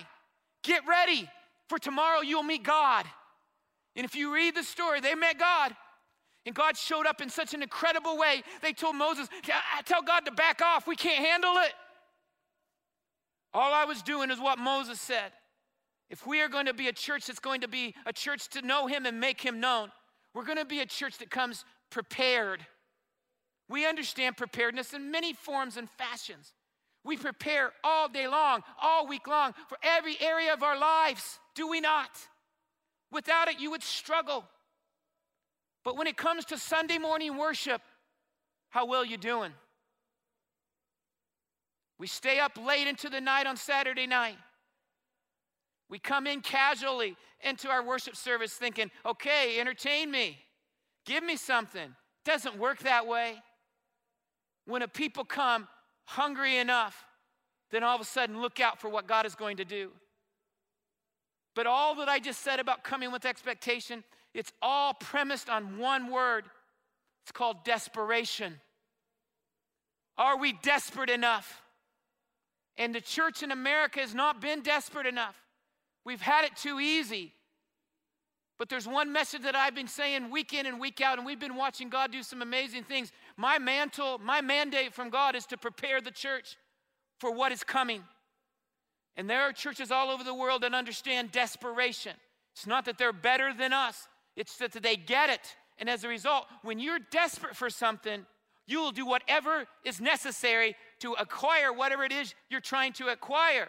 Get 0.64 0.82
ready, 0.88 1.30
for 1.70 1.80
tomorrow 1.80 2.22
you'll 2.22 2.44
meet 2.44 2.64
God. 2.64 3.06
And 3.96 4.06
if 4.06 4.16
you 4.16 4.34
read 4.34 4.56
the 4.56 4.64
story, 4.64 5.00
they 5.00 5.16
met 5.16 5.40
God. 5.40 5.76
And 6.46 6.56
God 6.56 6.78
showed 6.78 7.06
up 7.06 7.22
in 7.22 7.30
such 7.30 7.54
an 7.54 7.62
incredible 7.62 8.18
way. 8.18 8.44
They 8.62 8.74
told 8.74 8.96
Moses, 8.96 9.28
Tell 9.86 10.02
God 10.02 10.22
to 10.22 10.32
back 10.32 10.62
off. 10.62 10.88
We 10.88 10.96
can't 10.96 11.24
handle 11.24 11.56
it. 11.58 11.74
All 13.54 13.74
I 13.74 13.86
was 13.86 14.02
doing 14.02 14.30
is 14.30 14.40
what 14.40 14.60
Moses 14.60 15.00
said. 15.00 15.32
If 16.10 16.26
we 16.26 16.42
are 16.42 16.50
going 16.50 16.66
to 16.66 16.74
be 16.74 16.88
a 16.88 16.94
church 16.94 17.28
that's 17.28 17.40
going 17.40 17.62
to 17.62 17.68
be 17.68 17.96
a 18.06 18.14
church 18.14 18.50
to 18.50 18.62
know 18.62 18.88
him 18.88 19.06
and 19.06 19.20
make 19.20 19.42
him 19.42 19.60
known, 19.60 19.92
we're 20.34 20.46
going 20.46 20.58
to 20.58 20.66
be 20.66 20.80
a 20.80 20.86
church 20.86 21.18
that 21.20 21.30
comes 21.30 21.66
prepared. 21.90 22.66
We 23.68 23.88
understand 23.88 24.38
preparedness 24.38 24.94
in 24.94 25.12
many 25.12 25.34
forms 25.34 25.78
and 25.78 25.90
fashions. 25.90 26.54
We 27.04 27.18
prepare 27.18 27.72
all 27.84 28.10
day 28.10 28.28
long, 28.28 28.62
all 28.82 29.08
week 29.08 29.28
long, 29.28 29.54
for 29.68 29.78
every 29.84 30.18
area 30.20 30.54
of 30.54 30.64
our 30.64 30.78
lives, 30.78 31.40
do 31.56 31.68
we 31.68 31.80
not? 31.80 32.10
Without 33.12 33.48
it, 33.48 33.60
you 33.60 33.72
would 33.72 33.84
struggle. 33.84 34.44
But 35.84 35.96
when 35.98 36.08
it 36.08 36.18
comes 36.18 36.46
to 36.46 36.58
Sunday 36.58 36.98
morning 36.98 37.38
worship, 37.38 37.82
how 38.70 38.86
well 38.86 39.06
you 39.06 39.18
doing? 39.18 39.54
We 42.00 42.08
stay 42.08 42.40
up 42.40 42.58
late 42.58 42.88
into 42.88 43.10
the 43.10 43.20
night 43.20 43.46
on 43.46 43.58
Saturday 43.58 44.08
night. 44.08 44.38
We 45.90 46.00
come 46.00 46.28
in 46.28 46.42
casually 46.42 47.18
into 47.42 47.70
our 47.70 47.84
worship 47.84 48.16
service 48.16 48.54
thinking, 48.54 48.90
okay, 49.06 49.60
entertain 49.60 50.10
me, 50.10 50.38
give 51.06 51.24
me 51.24 51.36
something. 51.36 51.94
Doesn't 52.24 52.58
work 52.58 52.80
that 52.80 53.08
way. 53.08 53.42
When 54.66 54.82
a 54.82 54.88
people 54.88 55.26
come 55.26 55.68
hungry 56.06 56.58
enough, 56.58 57.06
then 57.72 57.84
all 57.84 57.96
of 57.96 58.02
a 58.02 58.06
sudden 58.06 58.42
look 58.42 58.60
out 58.60 58.80
for 58.80 58.90
what 58.90 59.08
God 59.08 59.26
is 59.26 59.36
going 59.36 59.58
to 59.58 59.66
do. 59.66 59.92
But 61.56 61.68
all 61.68 61.96
that 61.96 62.08
I 62.08 62.20
just 62.20 62.42
said 62.42 62.60
about 62.60 62.84
coming 62.84 63.12
with 63.12 63.26
expectation, 63.26 64.04
it's 64.34 64.54
all 64.62 64.94
premised 64.94 65.50
on 65.50 65.80
one 65.80 66.12
word. 66.12 66.46
It's 67.24 67.32
called 67.32 67.66
desperation. 67.66 68.60
Are 70.18 70.38
we 70.38 70.54
desperate 70.54 71.10
enough? 71.10 71.62
And 72.80 72.96
the 72.96 73.02
church 73.02 73.44
in 73.44 73.52
America 73.52 74.00
has 74.00 74.16
not 74.16 74.42
been 74.42 74.62
desperate 74.62 75.06
enough. 75.06 75.36
We've 76.06 76.22
had 76.22 76.46
it 76.46 76.56
too 76.56 76.80
easy. 76.80 77.34
But 78.58 78.70
there's 78.70 78.88
one 78.88 79.12
message 79.12 79.44
that 79.44 79.56
I've 79.56 79.76
been 79.76 79.88
saying 79.88 80.32
week 80.32 80.54
in 80.54 80.66
and 80.66 80.80
week 80.80 81.02
out, 81.02 81.18
and 81.18 81.26
we've 81.26 81.40
been 81.40 81.56
watching 81.56 81.90
God 81.90 82.12
do 82.12 82.24
some 82.24 82.42
amazing 82.42 82.86
things. 82.86 83.12
My 83.38 83.60
mantle, 83.60 84.18
my 84.18 84.42
mandate 84.42 84.94
from 84.94 85.10
God 85.10 85.36
is 85.36 85.46
to 85.48 85.58
prepare 85.58 86.02
the 86.02 86.12
church 86.12 86.58
for 87.20 87.32
what 87.32 87.52
is 87.52 87.64
coming. 87.64 88.04
And 89.18 89.30
there 89.30 89.42
are 89.42 89.52
churches 89.52 89.92
all 89.92 90.10
over 90.10 90.24
the 90.24 90.34
world 90.34 90.64
that 90.64 90.74
understand 90.74 91.32
desperation. 91.32 92.14
It's 92.54 92.66
not 92.66 92.86
that 92.86 92.98
they're 92.98 93.14
better 93.14 93.54
than 93.54 93.74
us, 93.74 94.08
it's 94.36 94.58
that 94.58 94.72
they 94.72 94.96
get 94.96 95.30
it. 95.30 95.56
And 95.78 95.90
as 95.90 96.04
a 96.04 96.08
result, 96.08 96.46
when 96.62 96.80
you're 96.80 97.00
desperate 97.12 97.56
for 97.56 97.70
something, 97.70 98.26
you 98.70 98.80
will 98.82 98.92
do 98.92 99.06
whatever 99.06 99.66
is 99.84 100.00
necessary 100.00 100.76
to 101.00 101.14
acquire 101.14 101.74
whatever 101.74 102.04
it 102.04 102.12
is 102.12 102.36
you're 102.50 102.62
trying 102.62 102.94
to 102.94 103.08
acquire. 103.08 103.68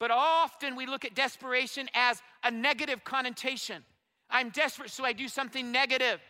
But 0.00 0.10
often 0.10 0.76
we 0.76 0.86
look 0.86 1.04
at 1.04 1.14
desperation 1.14 1.88
as 1.94 2.22
a 2.42 2.50
negative 2.50 3.04
connotation. 3.04 3.84
I'm 4.30 4.50
desperate, 4.50 4.90
so 4.90 5.04
I 5.04 5.12
do 5.12 5.28
something 5.28 5.70
negative. 5.70 6.20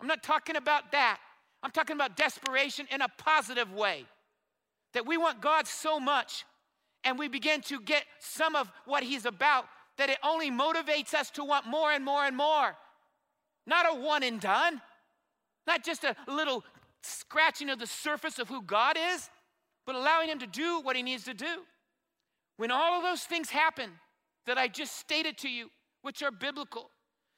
I'm 0.00 0.06
not 0.06 0.22
talking 0.22 0.56
about 0.56 0.92
that. 0.92 1.18
I'm 1.62 1.70
talking 1.70 1.94
about 1.94 2.16
desperation 2.16 2.86
in 2.90 3.00
a 3.02 3.08
positive 3.18 3.72
way. 3.72 4.06
That 4.94 5.06
we 5.06 5.16
want 5.16 5.40
God 5.40 5.68
so 5.68 6.00
much, 6.00 6.44
and 7.04 7.18
we 7.18 7.28
begin 7.28 7.60
to 7.62 7.80
get 7.80 8.04
some 8.18 8.56
of 8.56 8.70
what 8.86 9.02
He's 9.02 9.26
about, 9.26 9.66
that 9.98 10.10
it 10.10 10.18
only 10.24 10.50
motivates 10.50 11.14
us 11.14 11.30
to 11.32 11.44
want 11.44 11.66
more 11.66 11.92
and 11.92 12.04
more 12.04 12.24
and 12.24 12.36
more. 12.36 12.76
Not 13.66 13.86
a 13.88 13.94
one 13.94 14.22
and 14.22 14.40
done, 14.40 14.80
not 15.66 15.84
just 15.84 16.02
a 16.02 16.16
little 16.26 16.64
scratching 17.02 17.70
of 17.70 17.78
the 17.78 17.86
surface 17.86 18.38
of 18.38 18.48
who 18.48 18.62
God 18.62 18.96
is, 19.14 19.28
but 19.86 19.94
allowing 19.94 20.28
Him 20.28 20.38
to 20.40 20.46
do 20.46 20.80
what 20.80 20.96
He 20.96 21.02
needs 21.02 21.24
to 21.24 21.34
do. 21.34 21.62
When 22.56 22.70
all 22.70 22.98
of 22.98 23.02
those 23.02 23.22
things 23.22 23.50
happen, 23.50 23.90
that 24.46 24.58
I 24.58 24.68
just 24.68 24.96
stated 24.96 25.38
to 25.38 25.48
you, 25.48 25.70
which 26.02 26.22
are 26.22 26.30
biblical. 26.30 26.90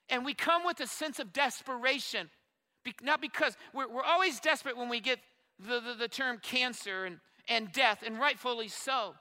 And 0.08 0.24
we 0.24 0.34
come 0.34 0.64
with 0.64 0.80
a 0.80 0.86
sense 0.86 1.18
of 1.18 1.32
desperation, 1.32 2.30
Be- 2.84 2.94
not 3.02 3.20
because 3.20 3.56
we're, 3.72 3.88
we're 3.88 4.02
always 4.02 4.40
desperate 4.40 4.76
when 4.76 4.88
we 4.88 5.00
get 5.00 5.18
the, 5.58 5.80
the, 5.80 5.94
the 5.94 6.08
term 6.08 6.38
cancer 6.42 7.04
and, 7.04 7.18
and 7.48 7.72
death, 7.72 8.02
and 8.04 8.18
rightfully 8.18 8.68
so. 8.68 9.14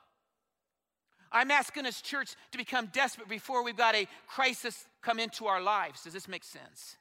I'm 1.32 1.49
asking 1.49 1.84
this 1.84 2.01
church 2.01 2.36
to 2.51 2.58
become 2.58 2.88
desperate 2.88 3.30
before 3.30 3.63
we've 3.63 3.77
got 3.77 3.95
a 3.95 4.08
crisis 4.27 4.86
come 5.01 5.19
into 5.19 5.45
our 5.45 5.62
lives. 5.62 6.04
Does 6.04 6.13
this 6.13 6.27
make 6.27 6.43
sense? 6.43 6.97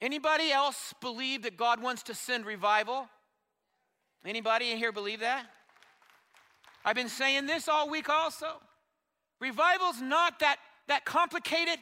Anybody 0.00 0.52
else 0.52 0.94
believe 1.00 1.42
that 1.42 1.56
God 1.56 1.82
wants 1.82 2.02
to 2.04 2.14
send 2.14 2.44
revival? 2.44 3.08
Anybody 4.24 4.72
in 4.72 4.78
here 4.78 4.92
believe 4.92 5.20
that? 5.20 5.46
I've 6.84 6.96
been 6.96 7.08
saying 7.08 7.46
this 7.46 7.68
all 7.68 7.88
week 7.88 8.08
also. 8.08 8.46
Revival's 9.40 10.00
not 10.00 10.40
that, 10.40 10.56
that 10.88 11.04
complicated. 11.04 11.78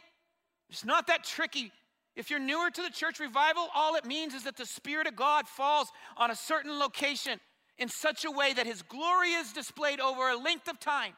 It's 0.71 0.85
not 0.85 1.07
that 1.09 1.25
tricky. 1.25 1.73
If 2.17 2.31
you're 2.31 2.39
newer 2.39 2.71
to 2.71 2.83
the 2.83 2.91
church 2.91 3.19
revival, 3.19 3.69
all 3.75 3.97
it 3.97 4.05
means 4.05 4.35
is 4.35 4.45
that 4.45 4.57
the 4.57 4.67
Spirit 4.67 5.07
of 5.07 5.17
God 5.17 5.49
falls 5.49 5.89
on 6.17 6.31
a 6.31 6.37
certain 6.37 6.79
location 6.79 7.41
in 7.79 7.89
such 7.89 8.25
a 8.25 8.31
way 8.31 8.53
that 8.53 8.67
His 8.67 8.83
glory 8.83 9.33
is 9.33 9.53
displayed 9.53 10.01
over 10.01 10.29
a 10.29 10.37
length 10.37 10.69
of 10.69 10.79
time. 10.79 11.15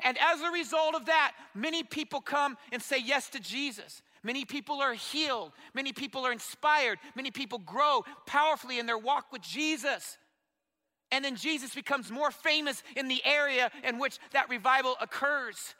And 0.00 0.18
as 0.18 0.40
a 0.40 0.50
result 0.50 0.94
of 0.94 1.06
that, 1.06 1.32
many 1.54 1.82
people 1.82 2.20
come 2.20 2.56
and 2.72 2.82
say 2.82 2.98
yes 2.98 3.30
to 3.30 3.40
Jesus. 3.40 4.02
Many 4.24 4.46
people 4.46 4.80
are 4.80 4.94
healed. 4.94 5.52
Many 5.74 5.92
people 5.92 6.26
are 6.26 6.32
inspired. 6.32 6.98
Many 7.14 7.30
people 7.30 7.58
grow 7.58 8.04
powerfully 8.26 8.78
in 8.78 8.86
their 8.86 8.98
walk 8.98 9.30
with 9.30 9.42
Jesus. 9.42 10.18
And 11.12 11.24
then 11.24 11.36
Jesus 11.36 11.74
becomes 11.74 12.10
more 12.10 12.30
famous 12.30 12.82
in 12.96 13.06
the 13.06 13.22
area 13.24 13.70
in 13.84 13.98
which 13.98 14.18
that 14.32 14.48
revival 14.48 14.96
occurs. 15.00 15.74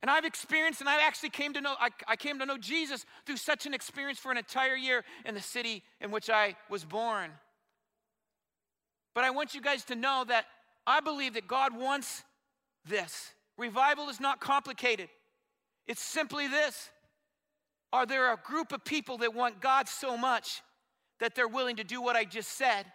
And 0.00 0.10
I've 0.10 0.24
experienced, 0.24 0.80
and 0.80 0.88
I 0.88 1.02
actually 1.02 1.30
came 1.30 1.52
to 1.52 1.60
know, 1.60 1.74
I, 1.78 1.90
I, 2.08 2.16
came 2.16 2.40
to 2.40 2.46
know 2.46 2.58
Jesus 2.58 3.04
through 3.24 3.36
such 3.36 3.66
an 3.66 3.74
experience 3.74 4.18
for 4.18 4.32
an 4.32 4.38
entire 4.38 4.74
year 4.74 5.04
in 5.24 5.34
the 5.34 5.40
city 5.40 5.84
in 6.00 6.10
which 6.10 6.28
I 6.28 6.56
was 6.68 6.84
born. 6.84 7.30
But 9.14 9.22
I 9.22 9.30
want 9.30 9.54
you 9.54 9.60
guys 9.60 9.84
to 9.84 9.94
know 9.94 10.24
that 10.26 10.46
I 10.86 11.00
believe 11.00 11.34
that 11.34 11.46
God 11.46 11.76
wants 11.76 12.24
this. 12.84 13.32
Revival 13.56 14.08
is 14.08 14.18
not 14.18 14.40
complicated, 14.40 15.08
it's 15.86 16.02
simply 16.02 16.48
this 16.48 16.90
Are 17.92 18.06
there 18.06 18.32
a 18.32 18.36
group 18.36 18.72
of 18.72 18.84
people 18.84 19.18
that 19.18 19.34
want 19.34 19.60
God 19.60 19.88
so 19.88 20.16
much 20.16 20.62
that 21.20 21.34
they're 21.34 21.48
willing 21.48 21.76
to 21.76 21.84
do 21.84 22.00
what 22.00 22.16
I 22.16 22.24
just 22.24 22.56
said? 22.56 22.86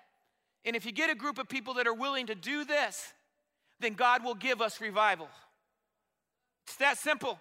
And 0.66 0.76
if 0.76 0.86
you 0.86 0.92
get 0.92 1.10
a 1.10 1.16
group 1.16 1.38
of 1.38 1.48
people 1.48 1.76
that 1.76 1.88
are 1.88 1.94
willing 1.94 2.28
to 2.28 2.36
do 2.36 2.66
this, 2.66 3.14
then 3.80 3.94
God 3.94 4.24
will 4.24 4.36
give 4.36 4.62
us 4.62 4.82
revival. 4.82 5.30
It's 6.66 6.78
that 6.78 6.98
simple. 6.98 7.40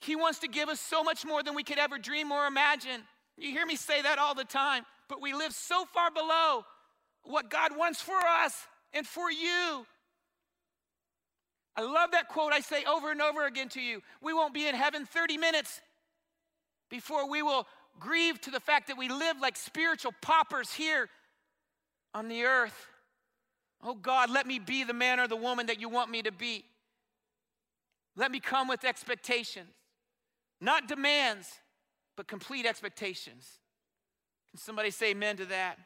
He 0.00 0.14
wants 0.14 0.40
to 0.40 0.48
give 0.48 0.68
us 0.68 0.80
so 0.80 1.02
much 1.02 1.24
more 1.24 1.42
than 1.42 1.54
we 1.54 1.64
could 1.64 1.78
ever 1.78 1.98
dream 1.98 2.30
or 2.30 2.46
imagine. 2.46 3.02
You 3.38 3.50
hear 3.50 3.66
me 3.66 3.76
say 3.76 4.02
that 4.02 4.18
all 4.18 4.34
the 4.34 4.44
time, 4.44 4.84
but 5.08 5.20
we 5.20 5.32
live 5.32 5.52
so 5.52 5.84
far 5.86 6.10
below 6.10 6.64
what 7.24 7.50
God 7.50 7.76
wants 7.76 8.00
for 8.00 8.16
us 8.16 8.54
and 8.92 9.06
for 9.06 9.30
you. 9.30 9.86
I 11.74 11.82
love 11.82 12.12
that 12.12 12.28
quote 12.28 12.52
I 12.52 12.60
say 12.60 12.84
over 12.84 13.10
and 13.10 13.20
over 13.20 13.46
again 13.46 13.68
to 13.70 13.80
you. 13.80 14.00
We 14.22 14.32
won't 14.32 14.54
be 14.54 14.66
in 14.66 14.74
heaven 14.74 15.04
30 15.04 15.36
minutes 15.38 15.80
before 16.90 17.28
we 17.28 17.42
will 17.42 17.66
grieve 17.98 18.40
to 18.42 18.50
the 18.50 18.60
fact 18.60 18.88
that 18.88 18.98
we 18.98 19.08
live 19.08 19.40
like 19.40 19.56
spiritual 19.56 20.12
paupers 20.20 20.72
here 20.72 21.08
on 22.14 22.28
the 22.28 22.44
earth. 22.44 22.86
Oh 23.82 23.94
God, 23.94 24.30
let 24.30 24.46
me 24.46 24.58
be 24.58 24.84
the 24.84 24.94
man 24.94 25.20
or 25.20 25.28
the 25.28 25.36
woman 25.36 25.66
that 25.66 25.80
you 25.80 25.88
want 25.88 26.10
me 26.10 26.22
to 26.22 26.32
be. 26.32 26.64
Let 28.16 28.30
me 28.30 28.40
come 28.40 28.68
with 28.68 28.84
expectations, 28.84 29.68
not 30.60 30.88
demands, 30.88 31.48
but 32.16 32.26
complete 32.26 32.64
expectations. 32.64 33.46
Can 34.50 34.58
somebody 34.58 34.90
say 34.90 35.10
amen 35.10 35.36
to 35.36 35.44
that? 35.46 35.78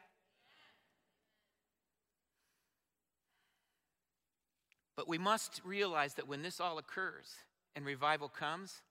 But 4.95 5.09
we 5.09 5.17
must 5.17 5.61
realize 5.65 6.13
that 6.13 6.27
when 6.27 6.41
this 6.41 6.59
all 6.59 6.77
occurs 6.77 7.27
and 7.75 7.85
revival 7.85 8.29
comes, 8.29 8.81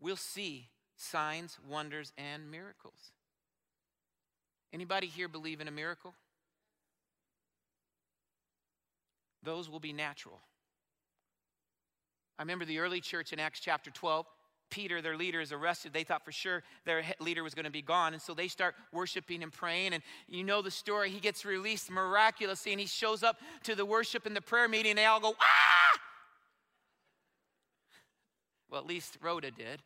we'll 0.00 0.16
see 0.16 0.68
signs, 0.98 1.58
wonders, 1.66 2.12
and 2.18 2.50
miracles. 2.50 3.12
Anybody 4.72 5.06
here 5.06 5.28
believe 5.28 5.60
in 5.60 5.68
a 5.68 5.70
miracle? 5.70 6.14
Those 9.42 9.70
will 9.70 9.80
be 9.80 9.94
natural. 9.94 10.40
I 12.38 12.42
remember 12.42 12.64
the 12.64 12.80
early 12.80 13.00
church 13.00 13.32
in 13.32 13.40
Acts 13.40 13.60
chapter 13.60 13.90
12. 13.90 14.26
Peter, 14.70 15.00
their 15.00 15.16
leader, 15.16 15.40
is 15.40 15.52
arrested. 15.52 15.94
They 15.94 16.04
thought 16.04 16.24
for 16.24 16.32
sure 16.32 16.62
their 16.84 17.02
leader 17.20 17.42
was 17.42 17.54
going 17.54 17.64
to 17.64 17.70
be 17.70 17.80
gone. 17.80 18.12
And 18.12 18.20
so 18.20 18.34
they 18.34 18.48
start 18.48 18.74
worshiping 18.92 19.42
and 19.42 19.50
praying. 19.50 19.94
And 19.94 20.02
you 20.28 20.44
know 20.44 20.60
the 20.60 20.70
story. 20.70 21.08
He 21.08 21.20
gets 21.20 21.46
released 21.46 21.90
miraculously 21.90 22.72
and 22.72 22.80
he 22.80 22.86
shows 22.86 23.22
up 23.22 23.38
to 23.62 23.74
the 23.74 23.86
worship 23.86 24.26
and 24.26 24.36
the 24.36 24.42
prayer 24.42 24.68
meeting. 24.68 24.90
And 24.90 24.98
they 24.98 25.06
all 25.06 25.20
go, 25.20 25.34
ah! 25.40 26.00
Well, 28.70 28.80
at 28.80 28.86
least 28.86 29.16
Rhoda 29.22 29.50
did. 29.50 29.82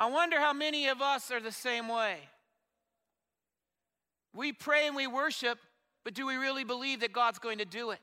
I 0.00 0.06
wonder 0.06 0.40
how 0.40 0.54
many 0.54 0.88
of 0.88 1.02
us 1.02 1.30
are 1.30 1.40
the 1.40 1.52
same 1.52 1.86
way. 1.86 2.16
We 4.34 4.50
pray 4.50 4.86
and 4.86 4.96
we 4.96 5.06
worship, 5.06 5.58
but 6.04 6.14
do 6.14 6.26
we 6.26 6.36
really 6.36 6.64
believe 6.64 7.00
that 7.00 7.12
God's 7.12 7.38
going 7.38 7.58
to 7.58 7.66
do 7.66 7.90
it? 7.90 8.00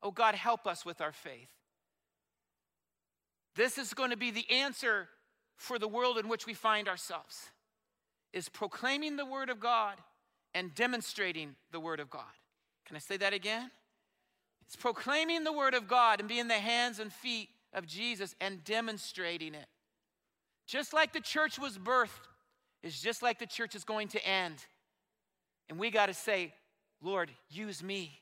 Oh, 0.00 0.12
God, 0.12 0.36
help 0.36 0.64
us 0.64 0.86
with 0.86 1.00
our 1.00 1.10
faith. 1.10 1.48
This 3.56 3.78
is 3.78 3.94
going 3.94 4.10
to 4.10 4.16
be 4.16 4.30
the 4.30 4.48
answer 4.48 5.08
for 5.56 5.76
the 5.76 5.88
world 5.88 6.18
in 6.18 6.28
which 6.28 6.46
we 6.46 6.54
find 6.54 6.88
ourselves 6.88 7.50
is 8.32 8.48
proclaiming 8.48 9.16
the 9.16 9.26
word 9.26 9.50
of 9.50 9.58
God 9.58 9.96
and 10.54 10.72
demonstrating 10.72 11.56
the 11.72 11.80
word 11.80 11.98
of 11.98 12.10
God. 12.10 12.22
Can 12.86 12.94
I 12.94 13.00
say 13.00 13.16
that 13.16 13.32
again? 13.32 13.72
It's 14.64 14.76
proclaiming 14.76 15.42
the 15.42 15.52
word 15.52 15.74
of 15.74 15.88
God 15.88 16.20
and 16.20 16.28
being 16.28 16.46
the 16.46 16.54
hands 16.54 17.00
and 17.00 17.12
feet 17.12 17.48
of 17.74 17.86
Jesus 17.86 18.36
and 18.40 18.62
demonstrating 18.62 19.54
it. 19.54 19.66
Just 20.72 20.94
like 20.94 21.12
the 21.12 21.20
church 21.20 21.58
was 21.58 21.76
birthed, 21.76 22.08
is 22.82 22.98
just 22.98 23.22
like 23.22 23.38
the 23.38 23.46
church 23.46 23.74
is 23.74 23.84
going 23.84 24.08
to 24.08 24.26
end. 24.26 24.56
And 25.68 25.78
we 25.78 25.90
got 25.90 26.06
to 26.06 26.14
say, 26.14 26.54
Lord, 27.02 27.30
use 27.50 27.82
me. 27.82 28.18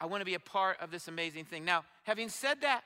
I 0.00 0.06
want 0.06 0.20
to 0.22 0.24
be 0.24 0.34
a 0.34 0.40
part 0.40 0.80
of 0.80 0.90
this 0.90 1.06
amazing 1.06 1.44
thing. 1.44 1.64
Now, 1.64 1.84
having 2.02 2.30
said 2.30 2.62
that, 2.62 2.82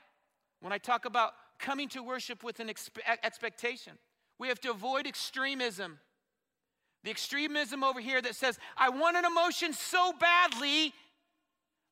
when 0.61 0.75
I 0.75 0.79
talk 0.79 1.07
about 1.07 1.33
coming 1.59 1.89
to 1.89 2.03
worship 2.03 2.45
with 2.45 2.61
an 2.61 2.69
expe- 2.69 2.99
expectation. 3.23 3.95
We 4.39 4.49
have 4.49 4.61
to 4.61 4.71
avoid 4.71 5.07
extremism. 5.07 5.99
The 7.05 7.11
extremism 7.11 7.83
over 7.83 8.01
here 8.01 8.21
that 8.21 8.37
says, 8.37 8.59
I 8.77 8.91
want 8.91 9.17
an 9.17 9.25
emotion 9.25 9.73
so 9.73 10.13
badly 10.13 10.93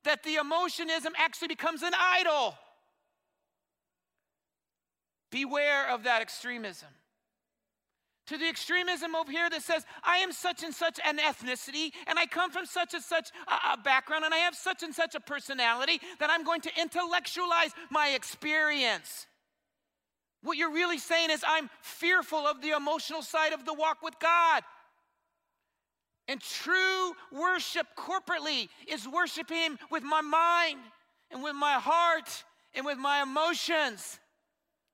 that 0.03 0.21
the 0.21 0.35
emotionism 0.35 1.13
actually 1.17 1.47
becomes 1.47 1.81
an 1.81 1.93
idol. 1.97 2.55
Beware 5.31 5.89
of 5.89 6.03
that 6.03 6.21
extremism. 6.21 6.89
To 8.27 8.37
the 8.37 8.47
extremism 8.47 9.15
over 9.15 9.31
here 9.31 9.49
that 9.49 9.63
says, 9.63 9.85
I 10.03 10.17
am 10.17 10.31
such 10.31 10.63
and 10.63 10.73
such 10.73 10.99
an 11.05 11.17
ethnicity, 11.17 11.91
and 12.07 12.19
I 12.19 12.27
come 12.27 12.51
from 12.51 12.65
such 12.65 12.93
and 12.93 13.03
such 13.03 13.29
a, 13.47 13.77
background, 13.77 14.23
and 14.23 14.33
I 14.33 14.37
have 14.37 14.55
such 14.55 14.83
and 14.83 14.93
such 14.93 15.15
a 15.15 15.19
personality 15.19 15.99
that 16.19 16.29
I'm 16.29 16.43
going 16.43 16.61
to 16.61 16.71
intellectualize 16.79 17.71
my 17.89 18.09
experience. 18.09 19.25
What 20.43 20.57
you're 20.57 20.71
really 20.71 20.97
saying 20.97 21.29
is, 21.29 21.43
I'm 21.45 21.69
fearful 21.81 22.39
of 22.39 22.61
the 22.61 22.69
emotional 22.69 23.21
side 23.21 23.53
of 23.53 23.65
the 23.65 23.73
walk 23.73 24.01
with 24.01 24.17
God. 24.19 24.63
And 26.27 26.39
true 26.39 27.11
worship 27.33 27.87
corporately 27.97 28.69
is 28.87 29.05
worshiping 29.05 29.57
Him 29.57 29.79
with 29.89 30.03
my 30.03 30.21
mind 30.21 30.79
and 31.31 31.43
with 31.43 31.55
my 31.55 31.73
heart 31.73 32.45
and 32.73 32.85
with 32.85 32.97
my 32.97 33.23
emotions. 33.23 34.20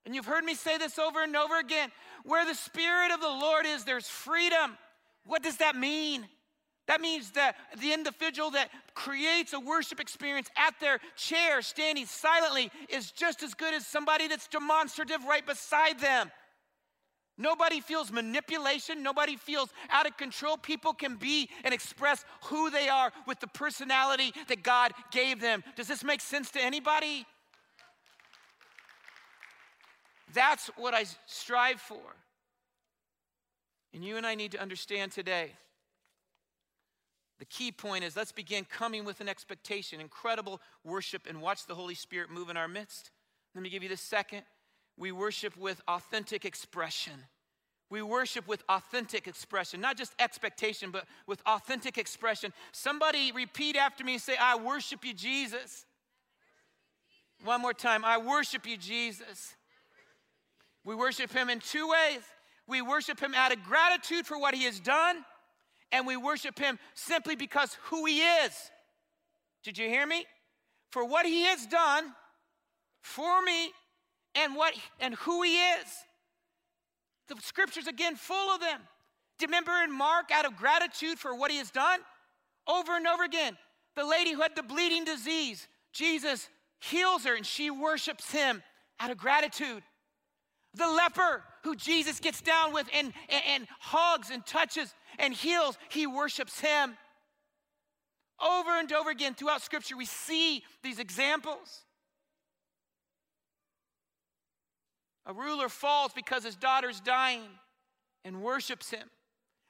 And 0.07 0.15
you've 0.15 0.25
heard 0.25 0.45
me 0.45 0.55
say 0.55 0.77
this 0.77 0.97
over 0.97 1.21
and 1.21 1.35
over 1.35 1.59
again. 1.59 1.91
Where 2.23 2.45
the 2.45 2.55
Spirit 2.55 3.11
of 3.11 3.19
the 3.19 3.27
Lord 3.27 3.65
is, 3.65 3.83
there's 3.83 4.07
freedom. 4.07 4.77
What 5.25 5.43
does 5.43 5.57
that 5.57 5.75
mean? 5.75 6.25
That 6.87 7.01
means 7.01 7.31
that 7.31 7.57
the 7.81 7.91
individual 7.91 8.51
that 8.51 8.69
creates 8.95 9.51
a 9.51 9.59
worship 9.59 9.99
experience 9.99 10.47
at 10.55 10.79
their 10.79 10.99
chair, 11.17 11.61
standing 11.61 12.05
silently, 12.05 12.71
is 12.87 13.11
just 13.11 13.43
as 13.43 13.53
good 13.53 13.73
as 13.73 13.85
somebody 13.85 14.29
that's 14.29 14.47
demonstrative 14.47 15.25
right 15.25 15.45
beside 15.45 15.99
them. 15.99 16.31
Nobody 17.37 17.81
feels 17.81 18.09
manipulation. 18.09 19.03
Nobody 19.03 19.35
feels 19.35 19.71
out 19.89 20.07
of 20.07 20.15
control. 20.15 20.55
People 20.55 20.93
can 20.93 21.17
be 21.17 21.49
and 21.65 21.73
express 21.73 22.23
who 22.45 22.69
they 22.69 22.87
are 22.87 23.11
with 23.27 23.41
the 23.41 23.47
personality 23.47 24.31
that 24.47 24.63
God 24.63 24.93
gave 25.11 25.41
them. 25.41 25.65
Does 25.75 25.89
this 25.89 26.05
make 26.05 26.21
sense 26.21 26.49
to 26.51 26.63
anybody? 26.63 27.25
That's 30.33 30.67
what 30.77 30.93
I 30.93 31.05
strive 31.25 31.79
for. 31.81 32.01
And 33.93 34.03
you 34.03 34.17
and 34.17 34.25
I 34.25 34.35
need 34.35 34.51
to 34.51 34.61
understand 34.61 35.11
today 35.11 35.51
The 37.39 37.45
key 37.45 37.71
point 37.71 38.03
is 38.03 38.15
let's 38.15 38.31
begin 38.31 38.65
coming 38.65 39.05
with 39.05 39.21
an 39.21 39.29
expectation, 39.29 40.01
incredible 40.01 40.59
worship, 40.83 41.27
and 41.27 41.41
watch 41.41 41.65
the 41.65 41.75
Holy 41.75 41.95
Spirit 41.95 42.31
move 42.31 42.49
in 42.49 42.57
our 42.57 42.67
midst. 42.67 43.11
Let 43.53 43.63
me 43.63 43.69
give 43.69 43.83
you 43.83 43.89
the 43.89 43.97
second. 43.97 44.43
We 44.97 45.11
worship 45.11 45.55
with 45.57 45.81
authentic 45.87 46.45
expression. 46.45 47.13
We 47.89 48.01
worship 48.01 48.47
with 48.47 48.63
authentic 48.67 49.27
expression, 49.27 49.79
not 49.79 49.97
just 49.97 50.13
expectation, 50.19 50.91
but 50.91 51.05
with 51.27 51.41
authentic 51.45 51.97
expression. 51.97 52.51
Somebody 52.71 53.31
repeat 53.31 53.77
after 53.77 54.03
me 54.03 54.13
and 54.13 54.21
say, 54.21 54.35
I 54.39 54.57
worship 54.57 55.05
you, 55.05 55.13
Jesus. 55.13 55.85
One 57.45 57.61
more 57.61 57.73
time, 57.73 58.03
I 58.03 58.17
worship 58.17 58.65
you, 58.67 58.77
Jesus. 58.77 59.55
We 60.87 60.95
worship 60.95 61.33
him 61.33 61.49
in 61.49 61.59
two 61.59 61.89
ways. 61.89 62.21
We 62.65 62.81
worship 62.81 63.19
him 63.19 63.35
out 63.35 63.51
of 63.51 63.61
gratitude 63.65 64.25
for 64.25 64.39
what 64.39 64.55
he 64.55 64.63
has 64.63 64.79
done, 64.79 65.17
and 65.91 66.07
we 66.07 66.15
worship 66.15 66.57
him 66.57 66.79
simply 66.93 67.35
because 67.35 67.77
who 67.89 68.05
he 68.05 68.21
is. 68.21 68.53
Did 69.65 69.77
you 69.77 69.89
hear 69.89 70.07
me? 70.07 70.25
For 70.91 71.03
what 71.03 71.25
he 71.25 71.41
has 71.43 71.65
done 71.65 72.05
for 73.01 73.41
me 73.41 73.71
and 74.33 74.55
what 74.55 74.75
and 75.01 75.15
who 75.15 75.43
he 75.43 75.57
is. 75.57 75.87
The 77.27 77.35
scriptures 77.41 77.87
again 77.87 78.15
full 78.15 78.55
of 78.55 78.61
them. 78.61 78.79
Do 79.39 79.43
you 79.43 79.47
remember 79.47 79.73
in 79.83 79.91
Mark 79.91 80.31
out 80.31 80.45
of 80.45 80.55
gratitude 80.55 81.19
for 81.19 81.35
what 81.35 81.51
he 81.51 81.57
has 81.57 81.69
done? 81.69 81.99
Over 82.65 82.95
and 82.95 83.05
over 83.07 83.25
again. 83.25 83.57
The 83.97 84.05
lady 84.05 84.31
who 84.31 84.41
had 84.41 84.55
the 84.55 84.63
bleeding 84.63 85.03
disease, 85.03 85.67
Jesus 85.91 86.47
heals 86.79 87.25
her 87.25 87.35
and 87.35 87.45
she 87.45 87.69
worships 87.69 88.31
him 88.31 88.63
out 89.01 89.11
of 89.11 89.17
gratitude. 89.17 89.83
The 90.77 90.87
leper 90.87 91.43
who 91.63 91.75
Jesus 91.75 92.19
gets 92.19 92.41
down 92.41 92.71
with 92.71 92.87
and, 92.93 93.11
and, 93.29 93.43
and, 93.47 93.67
hugs 93.79 94.29
and 94.29 94.45
touches 94.45 94.93
and 95.17 95.33
heals, 95.33 95.77
he 95.89 96.07
worships 96.07 96.59
him. 96.59 96.95
Over 98.39 98.79
and 98.79 98.91
over 98.93 99.09
again 99.09 99.33
throughout 99.33 99.63
Scripture, 99.63 99.97
we 99.97 100.05
see 100.05 100.63
these 100.83 100.99
examples. 100.99 101.81
A 105.25 105.33
ruler 105.33 105.67
falls 105.67 106.13
because 106.13 106.43
his 106.43 106.55
daughter's 106.55 106.99
dying 107.01 107.49
and 108.23 108.41
worships 108.41 108.91
him. 108.91 109.09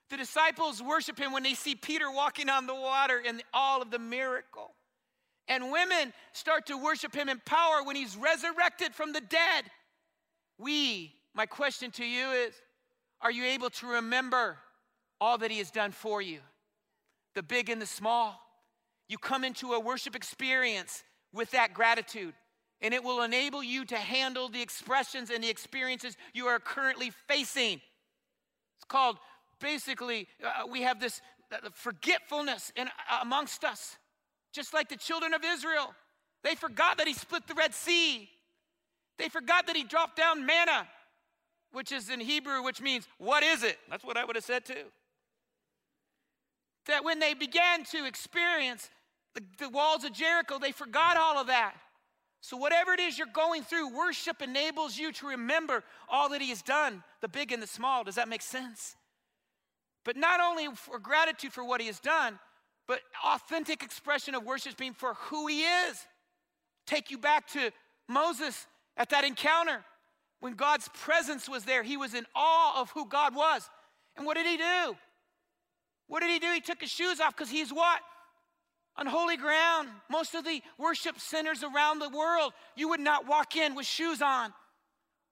The 0.10 0.18
disciples 0.18 0.82
worship 0.82 1.20
him 1.20 1.32
when 1.32 1.44
they 1.44 1.54
see 1.54 1.76
Peter 1.76 2.12
walking 2.12 2.50
on 2.50 2.68
the 2.68 2.76
water 2.76 3.22
and 3.26 3.42
all 3.54 3.82
of 3.82 3.92
the 3.92 4.00
miracle. 4.00 4.72
And 5.48 5.72
women 5.72 6.14
start 6.34 6.68
to 6.68 6.78
worship 6.78 7.16
him 7.16 7.30
in 7.30 7.42
power 7.46 7.84
when 7.84 7.96
he's 7.96 8.18
resurrected 8.18 8.94
from 8.94 9.14
the 9.14 9.22
dead. 9.22 9.66
We, 10.58 11.14
my 11.34 11.46
question 11.46 11.92
to 11.92 12.06
you 12.06 12.32
is 12.32 12.54
are 13.22 13.32
you 13.32 13.46
able 13.46 13.70
to 13.72 13.88
remember 13.88 14.58
all 15.20 15.38
that 15.40 15.52
he 15.52 15.58
has 15.58 15.72
done 15.72 15.92
for 15.92 16.22
you? 16.22 16.40
The 17.36 17.44
big 17.44 17.70
and 17.70 17.82
the 17.82 17.88
small. 17.88 18.40
You 19.10 19.18
come 19.18 19.44
into 19.44 19.74
a 19.74 19.80
worship 19.80 20.16
experience 20.16 21.04
with 21.34 21.52
that 21.52 21.74
gratitude, 21.74 22.34
and 22.82 22.94
it 22.94 23.04
will 23.04 23.22
enable 23.22 23.64
you 23.64 23.86
to 23.86 23.98
handle 23.98 24.50
the 24.50 24.62
expressions 24.62 25.30
and 25.30 25.44
the 25.44 25.50
experiences 25.50 26.18
you 26.34 26.48
are 26.48 26.60
currently 26.60 27.12
facing. 27.28 27.82
It's 28.78 28.86
called 28.88 29.18
basically, 29.60 30.28
uh, 30.44 30.68
we 30.68 30.82
have 30.82 31.00
this 31.00 31.22
uh, 31.52 31.70
forgetfulness 31.74 32.72
in, 32.76 32.88
uh, 32.88 33.20
amongst 33.22 33.64
us. 33.64 33.98
Just 34.54 34.74
like 34.74 34.90
the 34.90 34.98
children 34.98 35.34
of 35.34 35.44
Israel, 35.44 35.94
they 36.44 36.56
forgot 36.56 36.98
that 36.98 37.08
he 37.08 37.14
split 37.14 37.48
the 37.48 37.54
Red 37.54 37.74
Sea. 37.74 38.30
They 39.18 39.30
forgot 39.30 39.68
that 39.68 39.76
he 39.76 39.84
dropped 39.84 40.16
down 40.16 40.46
manna, 40.46 40.88
which 41.72 41.92
is 41.92 42.10
in 42.10 42.20
Hebrew, 42.20 42.64
which 42.64 42.82
means, 42.82 43.08
What 43.18 43.44
is 43.44 43.64
it? 43.64 43.78
That's 43.90 44.04
what 44.04 44.18
I 44.18 44.26
would 44.26 44.36
have 44.36 44.46
said 44.46 44.66
too. 44.66 44.86
That 46.88 47.04
when 47.04 47.20
they 47.20 47.34
began 47.34 47.84
to 47.86 48.06
experience 48.06 48.90
the, 49.34 49.44
the 49.60 49.70
walls 49.70 50.04
of 50.04 50.14
Jericho, 50.14 50.58
they 50.60 50.72
forgot 50.72 51.18
all 51.18 51.38
of 51.38 51.48
that. 51.48 51.74
So, 52.42 52.56
whatever 52.56 52.94
it 52.94 53.00
is 53.00 53.18
you're 53.18 53.28
going 53.34 53.64
through, 53.64 53.96
worship 53.96 54.42
enables 54.42 54.98
you 54.98 55.12
to 55.14 55.28
remember 55.28 55.84
all 56.08 56.30
that 56.30 56.42
He 56.42 56.50
has 56.50 56.62
done, 56.62 57.04
the 57.22 57.28
big 57.28 57.52
and 57.52 57.62
the 57.62 57.68
small. 57.68 58.04
Does 58.04 58.16
that 58.16 58.30
make 58.30 58.42
sense? 58.42 58.96
But 60.06 60.16
not 60.16 60.40
only 60.40 60.68
for 60.76 61.00
gratitude 61.00 61.52
for 61.52 61.64
what 61.66 61.82
He 61.82 61.88
has 61.88 62.00
done, 62.00 62.40
but 62.88 63.02
authentic 63.26 63.84
expression 63.84 64.34
of 64.34 64.44
worship 64.44 64.78
being 64.78 64.94
for 64.94 65.16
who 65.16 65.48
he 65.48 65.64
is. 65.64 66.06
Take 66.86 67.12
you 67.12 67.18
back 67.18 67.48
to 67.50 67.72
Moses 68.08 68.66
at 68.98 69.10
that 69.10 69.24
encounter 69.24 69.84
when 70.40 70.54
God's 70.54 70.90
presence 70.90 71.48
was 71.48 71.64
there. 71.64 71.84
He 71.84 71.98
was 71.98 72.14
in 72.14 72.26
awe 72.36 72.82
of 72.82 72.90
who 72.92 73.08
God 73.08 73.36
was. 73.36 73.70
And 74.16 74.26
what 74.26 74.36
did 74.36 74.46
he 74.46 74.58
do? 74.58 74.96
What 76.08 76.22
did 76.22 76.32
he 76.32 76.40
do? 76.40 76.52
He 76.52 76.62
took 76.62 76.82
his 76.82 76.92
shoes 76.92 77.20
off 77.20 77.36
because 77.36 77.50
he's 77.50 77.72
what? 77.72 78.00
On 78.98 79.06
holy 79.06 79.38
ground. 79.38 79.90
Most 80.10 80.34
of 80.34 80.44
the 80.44 80.62
worship 80.78 81.20
centers 81.20 81.64
around 81.64 82.00
the 82.00 82.10
world, 82.10 82.54
you 82.76 82.90
would 82.90 83.00
not 83.00 83.28
walk 83.28 83.56
in 83.56 83.76
with 83.76 83.86
shoes 83.86 84.22
on 84.22 84.54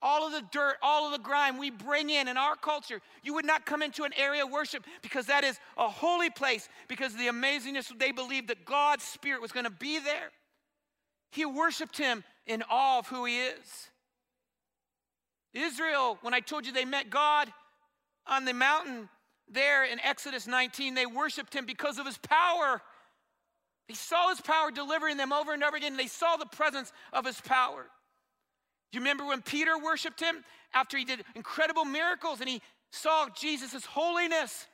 all 0.02 0.28
of 0.28 0.34
the 0.34 0.44
dirt, 0.52 0.76
all 0.84 1.08
of 1.08 1.12
the 1.14 1.18
grime 1.18 1.58
we 1.58 1.72
bring 1.72 2.12
in 2.12 2.28
in 2.28 2.38
our 2.38 2.56
culture. 2.56 3.02
You 3.24 3.34
would 3.34 3.46
not 3.46 3.66
come 3.66 3.82
into 3.82 4.04
an 4.04 4.14
area 4.16 4.46
of 4.46 4.52
worship 4.52 4.84
because 5.02 5.26
that 5.26 5.44
is 5.44 5.60
a 5.78 5.90
holy 5.90 6.30
place 6.30 6.70
because 6.88 7.14
of 7.14 7.20
the 7.20 7.28
amazingness 7.28 7.92
they 7.98 8.12
believed 8.12 8.50
that 8.50 8.66
God's 8.66 9.04
Spirit 9.04 9.42
was 9.42 9.52
going 9.52 9.64
to 9.64 9.72
be 9.72 10.00
there. 10.00 10.30
He 11.32 11.46
worshiped 11.46 11.98
him 11.98 12.24
in 12.46 12.64
awe 12.70 13.00
of 13.00 13.08
who 13.08 13.26
he 13.26 13.40
is. 13.40 13.90
Israel, 15.54 16.18
when 16.22 16.34
I 16.34 16.42
told 16.42 16.66
you 16.66 16.74
they 16.74 16.86
met 16.86 17.10
God 17.10 17.52
on 18.28 18.46
the 18.46 18.54
mountain 18.54 19.10
there 19.48 19.86
in 19.86 20.00
Exodus 20.00 20.48
19, 20.48 20.96
they 20.96 21.06
worshiped 21.06 21.54
him 21.54 21.66
because 21.66 21.98
of 21.98 22.06
his 22.06 22.18
power. 22.18 22.82
They 23.88 23.94
saw 23.94 24.30
his 24.30 24.42
power 24.42 24.72
delivering 24.72 25.18
them 25.18 25.32
over 25.32 25.54
and 25.54 25.64
over 25.64 25.78
again. 25.78 25.94
And 25.94 26.00
They 26.00 26.08
saw 26.08 26.36
the 26.36 26.46
presence 26.46 26.92
of 27.14 27.26
his 27.26 27.40
power. 27.42 27.84
Do 28.92 28.98
you 28.98 29.02
remember 29.02 29.26
when 29.26 29.42
Peter 29.42 29.78
worshiped 29.78 30.20
him 30.20 30.44
after 30.74 30.98
he 30.98 31.06
did 31.06 31.24
incredible 31.36 31.86
miracles 31.86 32.40
and 32.40 32.50
he 32.50 32.62
saw 32.92 33.28
Jesus' 33.36 33.86
holiness 33.86 34.68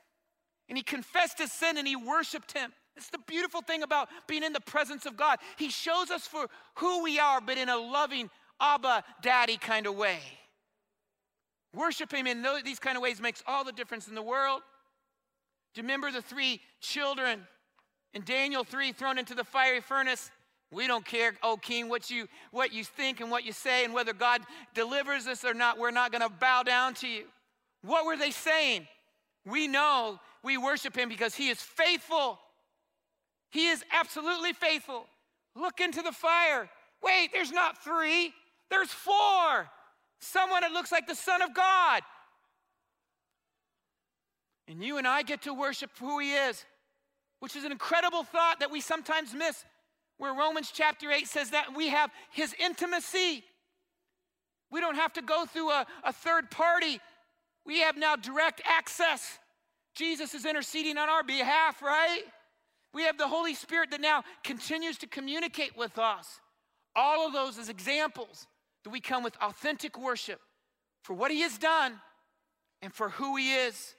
and 0.68 0.78
he 0.78 0.84
confessed 0.84 1.38
his 1.38 1.52
sin 1.52 1.76
and 1.76 1.86
he 1.86 1.96
worshiped 1.96 2.52
him? 2.52 2.72
It's 2.96 3.08
the 3.08 3.18
beautiful 3.26 3.62
thing 3.62 3.82
about 3.82 4.08
being 4.26 4.42
in 4.42 4.52
the 4.52 4.60
presence 4.60 5.06
of 5.06 5.16
God. 5.16 5.38
He 5.56 5.70
shows 5.70 6.10
us 6.10 6.26
for 6.26 6.46
who 6.76 7.02
we 7.02 7.18
are, 7.18 7.40
but 7.40 7.56
in 7.56 7.68
a 7.68 7.76
loving, 7.76 8.30
Abba, 8.60 9.04
Daddy 9.22 9.56
kind 9.56 9.86
of 9.86 9.96
way. 9.96 10.18
Worship 11.74 12.12
Him 12.12 12.26
in 12.26 12.44
these 12.64 12.78
kind 12.78 12.96
of 12.96 13.02
ways 13.02 13.20
makes 13.20 13.42
all 13.46 13.64
the 13.64 13.72
difference 13.72 14.08
in 14.08 14.14
the 14.14 14.22
world. 14.22 14.60
Do 15.74 15.80
you 15.80 15.84
remember 15.84 16.10
the 16.10 16.20
three 16.20 16.60
children 16.80 17.46
in 18.12 18.22
Daniel 18.24 18.62
3 18.62 18.92
thrown 18.92 19.18
into 19.18 19.34
the 19.34 19.44
fiery 19.44 19.80
furnace? 19.80 20.30
We 20.70 20.86
don't 20.86 21.04
care, 21.04 21.34
oh 21.42 21.56
king, 21.56 21.88
what 21.88 22.10
you 22.10 22.28
what 22.50 22.72
you 22.72 22.82
think 22.82 23.20
and 23.20 23.30
what 23.30 23.44
you 23.44 23.52
say 23.52 23.84
and 23.84 23.92
whether 23.92 24.12
God 24.12 24.40
delivers 24.74 25.26
us 25.26 25.44
or 25.44 25.54
not. 25.54 25.78
We're 25.78 25.90
not 25.90 26.12
going 26.12 26.22
to 26.22 26.30
bow 26.30 26.62
down 26.62 26.94
to 26.94 27.08
you. 27.08 27.24
What 27.82 28.06
were 28.06 28.16
they 28.16 28.30
saying? 28.30 28.86
We 29.44 29.66
know 29.68 30.18
we 30.42 30.56
worship 30.56 30.96
him 30.96 31.08
because 31.08 31.34
he 31.34 31.48
is 31.48 31.60
faithful. 31.60 32.38
He 33.52 33.68
is 33.68 33.84
absolutely 33.92 34.54
faithful. 34.54 35.06
Look 35.54 35.80
into 35.80 36.00
the 36.00 36.10
fire. 36.10 36.70
Wait, 37.02 37.30
there's 37.32 37.52
not 37.52 37.84
3. 37.84 38.32
There's 38.70 38.90
4. 38.90 39.12
Someone 40.20 40.62
that 40.62 40.72
looks 40.72 40.90
like 40.90 41.06
the 41.06 41.14
son 41.14 41.42
of 41.42 41.54
God. 41.54 42.02
And 44.66 44.82
you 44.82 44.96
and 44.96 45.06
I 45.06 45.22
get 45.22 45.42
to 45.42 45.52
worship 45.52 45.90
who 46.00 46.18
he 46.18 46.32
is, 46.32 46.64
which 47.40 47.54
is 47.54 47.64
an 47.64 47.72
incredible 47.72 48.22
thought 48.22 48.60
that 48.60 48.70
we 48.70 48.80
sometimes 48.80 49.34
miss 49.34 49.64
where 50.16 50.32
Romans 50.32 50.70
chapter 50.72 51.10
8 51.10 51.26
says 51.28 51.50
that 51.50 51.76
we 51.76 51.88
have 51.88 52.10
his 52.30 52.54
intimacy. 52.58 53.44
We 54.70 54.80
don't 54.80 54.94
have 54.94 55.12
to 55.14 55.22
go 55.22 55.44
through 55.44 55.70
a, 55.72 55.86
a 56.04 56.12
third 56.12 56.50
party. 56.50 57.00
We 57.66 57.80
have 57.80 57.98
now 57.98 58.16
direct 58.16 58.62
access. 58.64 59.38
Jesus 59.94 60.32
is 60.32 60.46
interceding 60.46 60.96
on 60.96 61.10
our 61.10 61.22
behalf, 61.22 61.82
right? 61.82 62.22
We 62.94 63.04
have 63.04 63.18
the 63.18 63.28
Holy 63.28 63.54
Spirit 63.54 63.90
that 63.90 64.00
now 64.00 64.22
continues 64.44 64.98
to 64.98 65.06
communicate 65.06 65.76
with 65.76 65.98
us. 65.98 66.40
All 66.94 67.26
of 67.26 67.32
those 67.32 67.58
as 67.58 67.68
examples 67.68 68.46
that 68.84 68.90
we 68.90 69.00
come 69.00 69.22
with 69.22 69.36
authentic 69.40 69.98
worship 69.98 70.40
for 71.02 71.14
what 71.14 71.30
He 71.30 71.40
has 71.40 71.56
done 71.56 72.00
and 72.82 72.92
for 72.92 73.10
who 73.10 73.36
He 73.36 73.54
is. 73.54 73.94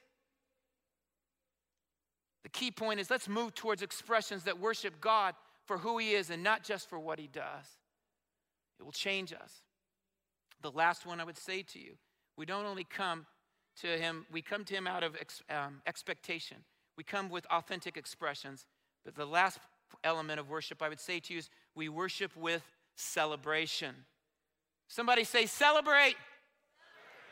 The 2.43 2.49
key 2.49 2.71
point 2.71 2.99
is 2.99 3.09
let's 3.09 3.29
move 3.29 3.55
towards 3.55 3.81
expressions 3.81 4.43
that 4.43 4.59
worship 4.59 4.99
God 5.01 5.33
for 5.65 5.77
who 5.77 5.97
he 5.97 6.11
is 6.11 6.29
and 6.29 6.43
not 6.43 6.63
just 6.63 6.89
for 6.89 6.99
what 6.99 7.19
he 7.19 7.27
does. 7.27 7.65
It 8.79 8.83
will 8.83 8.91
change 8.91 9.33
us. 9.33 9.61
The 10.61 10.71
last 10.71 11.05
one 11.05 11.19
I 11.19 11.23
would 11.23 11.37
say 11.37 11.63
to 11.63 11.79
you 11.79 11.93
we 12.37 12.45
don't 12.45 12.65
only 12.65 12.83
come 12.83 13.25
to 13.81 13.87
him, 13.87 14.25
we 14.31 14.41
come 14.41 14.65
to 14.65 14.73
him 14.73 14.87
out 14.87 15.03
of 15.03 15.15
ex, 15.19 15.41
um, 15.49 15.81
expectation, 15.87 16.57
we 16.97 17.03
come 17.03 17.29
with 17.29 17.45
authentic 17.47 17.97
expressions. 17.97 18.65
But 19.05 19.15
the 19.15 19.25
last 19.25 19.59
element 20.03 20.39
of 20.39 20.49
worship 20.49 20.81
I 20.81 20.89
would 20.89 20.99
say 20.99 21.19
to 21.19 21.33
you 21.33 21.39
is 21.39 21.49
we 21.75 21.89
worship 21.89 22.35
with 22.35 22.63
celebration. 22.95 23.95
Somebody 24.87 25.23
say, 25.23 25.45
celebrate. 25.45 25.93
celebrate. 25.93 26.15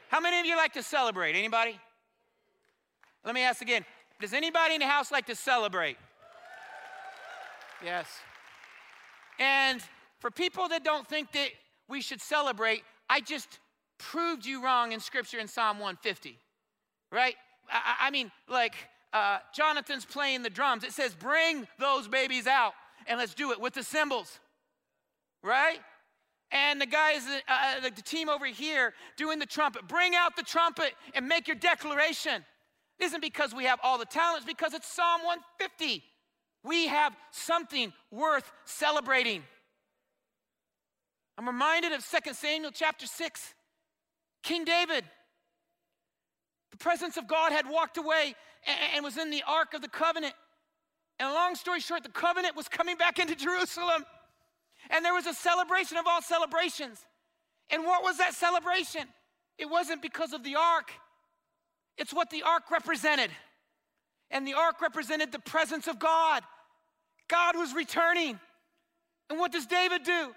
How 0.10 0.20
many 0.20 0.40
of 0.40 0.46
you 0.46 0.56
like 0.58 0.74
to 0.74 0.84
celebrate? 0.84 1.36
Anybody? 1.36 1.80
Let 3.24 3.36
me 3.36 3.42
ask 3.42 3.62
again. 3.62 3.86
Does 4.20 4.34
anybody 4.34 4.76
in 4.76 4.80
the 4.80 4.88
house 4.88 5.12
like 5.12 5.26
to 5.28 5.36
celebrate? 5.36 5.98
Yes. 7.84 8.08
And 9.40 9.82
for 10.20 10.30
people 10.30 10.68
that 10.70 10.84
don't 10.84 11.08
think 11.08 11.32
that 11.32 11.50
we 11.88 12.02
should 12.02 12.22
celebrate, 12.22 12.84
I 13.10 13.22
just 13.22 13.60
proved 13.98 14.46
you 14.46 14.64
wrong 14.64 14.92
in 14.92 15.00
Scripture 15.00 15.40
in 15.40 15.48
Psalm 15.48 15.78
150, 15.78 16.38
right? 17.12 17.36
I, 17.70 18.08
I 18.08 18.12
mean, 18.12 18.32
like, 18.48 18.76
uh, 19.14 19.40
Jonathan's 19.54 20.06
playing 20.06 20.44
the 20.44 20.50
drums. 20.50 20.84
It 20.84 20.94
says, 20.94 21.14
Bring 21.14 21.68
those 21.80 22.08
babies 22.08 22.48
out 22.48 22.74
and 23.08 23.20
let's 23.20 23.34
do 23.34 23.52
it 23.52 23.60
with 23.60 23.74
the 23.74 23.84
cymbals, 23.84 24.40
right? 25.44 25.80
And 26.52 26.82
the 26.82 26.86
guys, 26.86 27.26
uh, 27.28 27.40
uh 27.50 27.90
the 27.90 28.02
team 28.02 28.30
over 28.30 28.46
here 28.46 28.94
doing 29.18 29.40
the 29.40 29.46
trumpet, 29.46 29.88
bring 29.88 30.16
out 30.16 30.36
the 30.36 30.44
trumpet 30.44 30.94
and 31.14 31.28
make 31.28 31.48
your 31.48 31.56
declaration. 31.56 32.44
It 33.00 33.06
isn't 33.06 33.22
because 33.22 33.54
we 33.54 33.66
have 33.66 33.80
all 33.84 33.98
the 33.98 34.06
talents, 34.06 34.46
because 34.46 34.74
it's 34.74 34.88
Psalm 34.88 35.22
150. 35.24 36.04
We 36.64 36.88
have 36.88 37.16
something 37.32 37.92
worth 38.12 38.52
celebrating. 38.66 39.44
I'm 41.38 41.48
reminded 41.48 41.92
of 41.94 42.06
2 42.08 42.34
Samuel 42.34 42.72
chapter 42.72 43.08
6. 43.08 43.54
King 44.44 44.66
David, 44.66 45.04
the 46.72 46.78
presence 46.78 47.18
of 47.18 47.28
God 47.28 47.52
had 47.52 47.68
walked 47.68 47.98
away 47.98 48.36
and 48.94 49.04
was 49.04 49.18
in 49.18 49.30
the 49.30 49.44
Ark 49.48 49.74
of 49.74 49.82
the 49.82 49.88
Covenant. 49.88 50.34
And 51.20 51.32
long 51.34 51.56
story 51.56 51.80
short, 51.80 52.04
the 52.04 52.10
covenant 52.10 52.56
was 52.56 52.68
coming 52.68 52.98
back 52.98 53.20
into 53.20 53.36
Jerusalem. 53.36 54.06
And 54.90 55.06
there 55.06 55.14
was 55.14 55.28
a 55.28 55.34
celebration 55.34 55.98
of 55.98 56.06
all 56.08 56.22
celebrations. 56.22 57.06
And 57.70 57.86
what 57.86 58.04
was 58.04 58.18
that 58.18 58.34
celebration? 58.34 59.04
It 59.58 59.70
wasn't 59.70 60.02
because 60.02 60.34
of 60.34 60.44
the 60.44 60.56
ark, 60.56 60.92
it's 61.98 62.14
what 62.14 62.30
the 62.30 62.44
ark 62.44 62.72
represented. 62.72 63.32
And 64.34 64.48
the 64.48 64.54
ark 64.54 64.82
represented 64.82 65.34
the 65.34 65.40
presence 65.40 65.88
of 65.88 66.00
God. 66.00 66.42
God 67.28 67.58
was 67.58 67.74
returning. 67.74 68.40
And 69.30 69.38
what 69.38 69.52
does 69.52 69.66
David 69.66 70.04
do? 70.04 70.32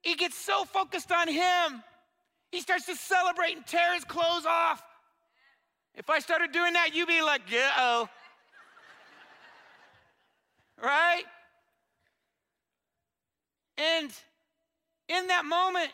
He 0.00 0.14
gets 0.14 0.36
so 0.36 0.64
focused 0.64 1.12
on 1.12 1.28
him, 1.28 1.82
he 2.50 2.60
starts 2.60 2.86
to 2.86 2.96
celebrate 2.96 3.56
and 3.56 3.66
tear 3.66 3.94
his 3.94 4.04
clothes 4.04 4.46
off. 4.46 4.82
If 5.96 6.10
I 6.10 6.18
started 6.18 6.52
doing 6.52 6.74
that, 6.74 6.94
you'd 6.94 7.08
be 7.08 7.22
like, 7.22 7.42
yeah, 7.50 7.70
oh. 7.78 8.08
right? 10.82 11.24
And 13.78 14.10
in 15.08 15.26
that 15.28 15.44
moment, 15.44 15.88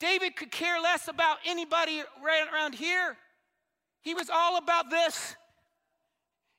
David 0.00 0.36
could 0.36 0.50
care 0.50 0.80
less 0.80 1.08
about 1.08 1.38
anybody 1.46 2.02
right 2.24 2.46
around 2.52 2.74
here. 2.74 3.16
He 4.02 4.14
was 4.14 4.30
all 4.30 4.56
about 4.58 4.90
this. 4.90 5.36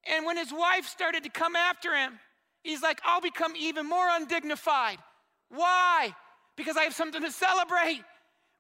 And 0.08 0.26
when 0.26 0.38
his 0.38 0.54
wife 0.54 0.86
started 0.86 1.24
to 1.24 1.30
come 1.30 1.56
after 1.56 1.96
him, 1.96 2.20
he's 2.64 2.82
like, 2.82 3.02
I'll 3.04 3.22
become 3.22 3.56
even 3.56 3.90
more 3.90 4.08
undignified. 4.10 5.00
Why? 5.50 6.14
because 6.56 6.78
I 6.78 6.84
have 6.84 6.94
something 6.94 7.22
to 7.22 7.32
celebrate. 7.32 8.02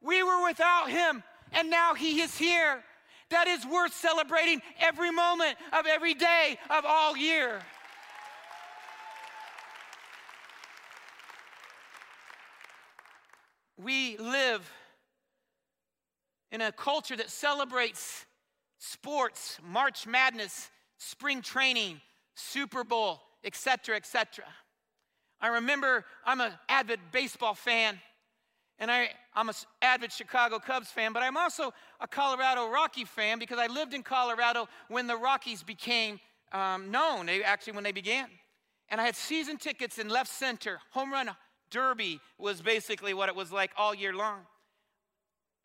We 0.02 0.24
were 0.24 0.44
without 0.44 0.90
him, 0.90 1.24
and 1.52 1.70
now 1.70 1.94
he 1.94 2.22
is 2.22 2.38
here. 2.38 2.84
That 3.30 3.48
is 3.48 3.66
worth 3.66 3.94
celebrating 3.94 4.62
every 4.80 5.12
moment 5.12 5.58
of 5.74 5.86
every 5.88 6.14
day 6.14 6.58
of 6.70 6.86
all 6.86 7.18
year. 7.18 7.62
We 13.78 14.18
live 14.18 14.72
in 16.52 16.62
a 16.62 16.72
culture 16.72 17.18
that 17.18 17.30
celebrates 17.30 18.26
sports, 18.78 19.60
March 19.64 20.08
Madness, 20.08 20.70
spring 20.98 21.42
training, 21.42 22.00
Super 22.36 22.84
Bowl, 22.84 23.22
etc., 23.44 23.96
etc. 23.96 24.46
I 25.42 25.48
remember 25.48 26.06
I'm 26.26 26.40
an 26.42 26.54
avid 26.70 27.00
baseball 27.12 27.56
fan, 27.56 28.00
and 28.80 28.92
I, 28.92 29.10
I'm 29.34 29.48
an 29.50 29.56
avid 29.82 30.12
Chicago 30.12 30.60
Cubs 30.60 30.90
fan, 30.90 31.14
but 31.14 31.24
I'm 31.24 31.38
also 31.38 31.74
a 32.00 32.08
Colorado 32.08 32.70
Rocky 32.70 33.06
fan 33.06 33.40
because 33.40 33.58
I 33.58 33.68
lived 33.68 33.94
in 33.94 34.04
Colorado 34.04 34.68
when 34.90 35.08
the 35.08 35.16
Rockies 35.16 35.64
became 35.64 36.20
um, 36.52 36.92
known, 36.92 37.30
actually, 37.30 37.74
when 37.74 37.84
they 37.84 37.94
began. 37.94 38.28
And 38.90 39.00
I 39.00 39.06
had 39.06 39.16
season 39.16 39.58
tickets 39.58 39.98
in 39.98 40.10
left 40.10 40.30
center. 40.30 40.80
Home 40.92 41.12
run 41.12 41.32
derby 41.72 42.20
was 42.38 42.62
basically 42.62 43.14
what 43.14 43.30
it 43.30 43.36
was 43.36 43.52
like 43.52 43.72
all 43.78 43.96
year 43.96 44.14
long. 44.14 44.42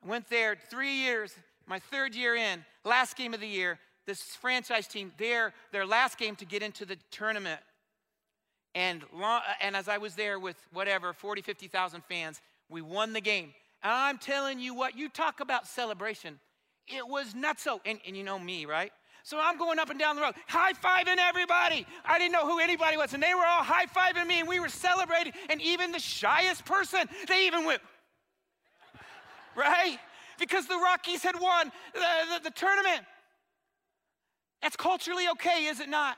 I 0.04 0.08
went 0.08 0.28
there 0.30 0.56
three 0.70 0.94
years, 0.94 1.34
my 1.66 1.78
third 1.78 2.14
year 2.14 2.36
in, 2.36 2.64
last 2.84 3.16
game 3.16 3.34
of 3.34 3.40
the 3.40 3.46
year. 3.46 3.78
This 4.06 4.22
franchise 4.22 4.86
team, 4.86 5.12
their, 5.18 5.52
their 5.72 5.84
last 5.84 6.16
game 6.16 6.34
to 6.36 6.44
get 6.44 6.62
into 6.62 6.86
the 6.86 6.96
tournament 7.10 7.60
and, 8.74 9.04
long, 9.12 9.40
and 9.60 9.76
as 9.76 9.88
I 9.88 9.98
was 9.98 10.14
there 10.14 10.38
with 10.38 10.56
whatever, 10.72 11.12
40, 11.12 11.42
50,000 11.42 12.02
fans, 12.04 12.40
we 12.70 12.80
won 12.80 13.12
the 13.12 13.20
game. 13.20 13.52
And 13.82 13.92
I'm 13.92 14.18
telling 14.18 14.60
you 14.60 14.74
what, 14.74 14.96
you 14.96 15.08
talk 15.08 15.40
about 15.40 15.66
celebration. 15.66 16.38
It 16.86 17.06
was 17.06 17.34
nuts 17.34 17.64
so. 17.64 17.80
And, 17.84 17.98
and 18.06 18.16
you 18.16 18.24
know 18.24 18.38
me, 18.38 18.64
right? 18.64 18.92
So 19.22 19.38
I'm 19.38 19.58
going 19.58 19.78
up 19.78 19.90
and 19.90 19.98
down 19.98 20.16
the 20.16 20.22
road, 20.22 20.34
high 20.48 20.72
fiving 20.72 21.18
everybody. 21.18 21.86
I 22.04 22.18
didn't 22.18 22.32
know 22.32 22.46
who 22.46 22.58
anybody 22.58 22.96
was, 22.96 23.12
and 23.12 23.22
they 23.22 23.34
were 23.34 23.44
all 23.44 23.62
high 23.62 23.86
fiving 23.86 24.26
me, 24.26 24.40
and 24.40 24.48
we 24.48 24.60
were 24.60 24.68
celebrating. 24.68 25.32
And 25.50 25.60
even 25.60 25.92
the 25.92 25.98
shyest 25.98 26.64
person, 26.64 27.00
they 27.28 27.46
even 27.46 27.64
went, 27.66 27.82
right? 29.56 29.98
Because 30.38 30.66
the 30.66 30.76
Rockies 30.76 31.22
had 31.22 31.38
won 31.38 31.70
the, 31.92 32.00
the, 32.00 32.44
the 32.44 32.50
tournament. 32.50 33.02
That's 34.62 34.76
culturally 34.76 35.28
okay, 35.32 35.66
is 35.66 35.80
it 35.80 35.88
not? 35.88 36.16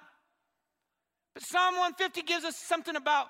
But 1.34 1.42
Psalm 1.42 1.74
150 1.74 2.22
gives 2.22 2.44
us 2.44 2.56
something 2.56 2.94
about 2.94 3.28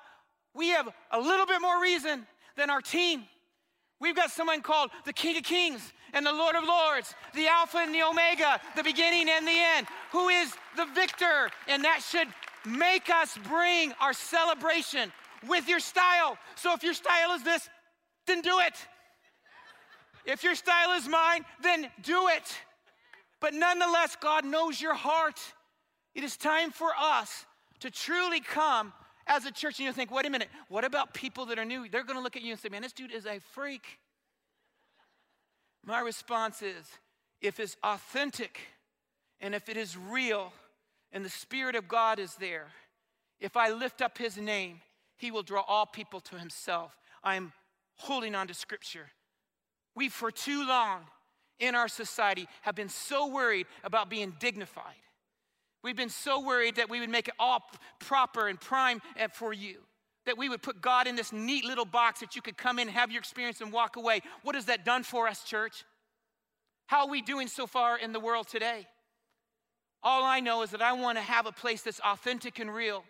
we 0.55 0.69
have 0.69 0.89
a 1.11 1.19
little 1.19 1.47
bit 1.47 1.63
more 1.63 1.81
reason 1.81 2.27
than 2.57 2.71
our 2.71 2.81
team. 2.81 3.25
We've 4.01 4.17
got 4.17 4.31
someone 4.31 4.63
called 4.63 4.91
the 5.05 5.13
King 5.13 5.37
of 5.37 5.45
Kings 5.45 5.93
and 6.13 6.27
the 6.27 6.33
Lord 6.33 6.57
of 6.57 6.65
Lords, 6.65 7.15
the 7.35 7.47
Alpha 7.47 7.79
and 7.79 7.95
the 7.95 8.03
Omega, 8.03 8.61
the 8.77 8.83
beginning 8.83 9.29
and 9.29 9.47
the 9.47 9.59
end, 9.77 9.87
who 10.11 10.29
is 10.29 10.53
the 10.77 10.87
victor. 10.95 11.51
And 11.69 11.85
that 11.85 12.03
should 12.03 12.29
make 12.67 13.11
us 13.11 13.39
bring 13.49 13.93
our 14.01 14.13
celebration 14.13 15.13
with 15.49 15.69
your 15.69 15.81
style. 15.81 16.37
So 16.57 16.75
if 16.75 16.83
your 16.83 16.95
style 16.95 17.33
is 17.33 17.43
this, 17.43 17.69
then 18.27 18.41
do 18.41 18.59
it. 18.61 18.75
If 20.25 20.45
your 20.45 20.55
style 20.55 20.97
is 20.97 21.09
mine, 21.09 21.45
then 21.63 21.89
do 22.03 22.29
it. 22.29 22.57
But 23.41 23.55
nonetheless, 23.55 24.17
God 24.21 24.45
knows 24.45 24.81
your 24.81 24.95
heart. 24.95 25.41
It 26.15 26.23
is 26.23 26.37
time 26.37 26.71
for 26.71 26.91
us 26.99 27.47
to 27.81 27.91
truly 27.91 28.41
come 28.41 28.93
as 29.33 29.47
a 29.47 29.51
church 29.51 29.79
and 29.79 29.87
you 29.87 29.93
think, 29.93 30.11
wait 30.11 30.27
a 30.27 30.31
minute, 30.31 30.49
what 30.69 30.85
about 30.85 31.15
people 31.15 31.47
that 31.47 31.59
are 31.59 31.65
new? 31.65 31.89
They're 31.89 32.05
going 32.05 32.19
to 32.19 32.23
look 32.23 32.37
at 32.37 32.43
you 32.43 32.53
and 32.53 32.61
say, 32.61 32.69
man, 32.69 32.83
this 32.83 32.93
dude 32.93 33.13
is 33.13 33.27
a 33.27 33.41
freak. 33.53 33.99
My 35.85 36.01
response 36.01 36.61
is, 36.63 36.87
if 37.41 37.59
it's 37.59 37.77
authentic 37.83 38.61
and 39.41 39.55
if 39.55 39.69
it 39.69 39.77
is 39.77 39.97
real 39.97 40.53
and 41.13 41.25
the 41.25 41.31
Spirit 41.31 41.75
of 41.75 41.89
God 41.89 42.19
is 42.19 42.35
there, 42.37 42.67
if 43.41 43.57
I 43.57 43.71
lift 43.71 44.03
up 44.03 44.19
His 44.19 44.37
name, 44.37 44.81
He 45.17 45.31
will 45.31 45.43
draw 45.43 45.63
all 45.63 45.87
people 45.87 46.21
to 46.21 46.39
Himself. 46.39 46.97
I'm 47.25 47.53
holding 47.97 48.35
on 48.35 48.47
to 48.49 48.55
Scripture. 48.55 49.11
We, 49.95 50.09
for 50.09 50.31
too 50.31 50.67
long 50.67 51.01
in 51.59 51.75
our 51.75 51.89
society, 51.89 52.47
have 52.63 52.75
been 52.75 52.89
so 52.89 53.27
worried 53.27 53.67
about 53.83 54.11
being 54.11 54.35
dignified 54.39 55.03
We've 55.83 55.97
been 55.97 56.09
so 56.09 56.41
worried 56.41 56.77
that 56.77 56.89
we 56.89 57.01
would 57.01 57.11
make 57.11 57.29
it 57.29 57.35
all 57.39 57.63
proper 57.99 58.49
and 58.49 58.61
prime 58.61 59.01
eh, 59.17 59.29
for 59.33 59.53
you. 59.53 59.79
That 60.27 60.39
we 60.39 60.49
would 60.49 60.63
put 60.63 60.81
God 60.81 61.09
in 61.09 61.17
this 61.17 61.33
neat 61.33 61.65
little 61.65 61.85
box 61.85 62.21
that 62.21 62.37
you 62.37 62.43
could 62.43 62.57
come 62.57 62.79
in, 62.79 62.87
have 62.89 63.11
your 63.11 63.19
experience, 63.19 63.61
and 63.61 63.73
walk 63.73 63.97
away. 63.97 64.21
What 64.43 64.55
has 64.55 64.67
that 64.67 64.85
done 64.85 65.03
for 65.03 65.27
us, 65.27 65.43
church? 65.43 65.85
How 66.87 67.03
are 67.03 67.09
we 67.09 67.23
doing 67.23 67.49
so 67.49 67.67
far 67.67 67.99
in 67.99 68.13
the 68.13 68.21
world 68.21 68.47
today? 68.47 68.87
All 70.03 70.25
I 70.25 70.41
know 70.41 70.63
is 70.63 70.71
that 70.71 70.83
I 70.83 70.93
want 70.93 71.19
to 71.19 71.23
have 71.23 71.47
a 71.47 71.53
place 71.53 71.83
that's 71.83 72.01
authentic 72.01 72.61
and 72.61 72.73
real, 72.73 73.05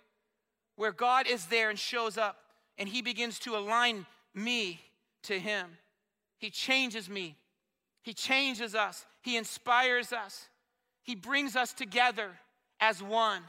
where 0.76 0.92
God 0.92 1.26
is 1.26 1.46
there 1.46 1.68
and 1.68 1.78
shows 1.78 2.16
up, 2.16 2.37
and 2.78 2.88
He 2.88 3.02
begins 3.02 3.38
to 3.40 3.56
align 3.56 4.06
me 4.35 4.80
to 5.24 5.38
Him. 5.38 5.66
He 6.38 6.50
changes 6.50 7.11
me, 7.11 7.37
He 8.02 8.14
changes 8.14 8.75
us, 8.75 9.04
He 9.20 9.37
inspires 9.37 10.12
us, 10.12 10.48
He 11.02 11.14
brings 11.14 11.56
us 11.56 11.73
together 11.75 12.31
as 12.83 13.00
one. 13.00 13.42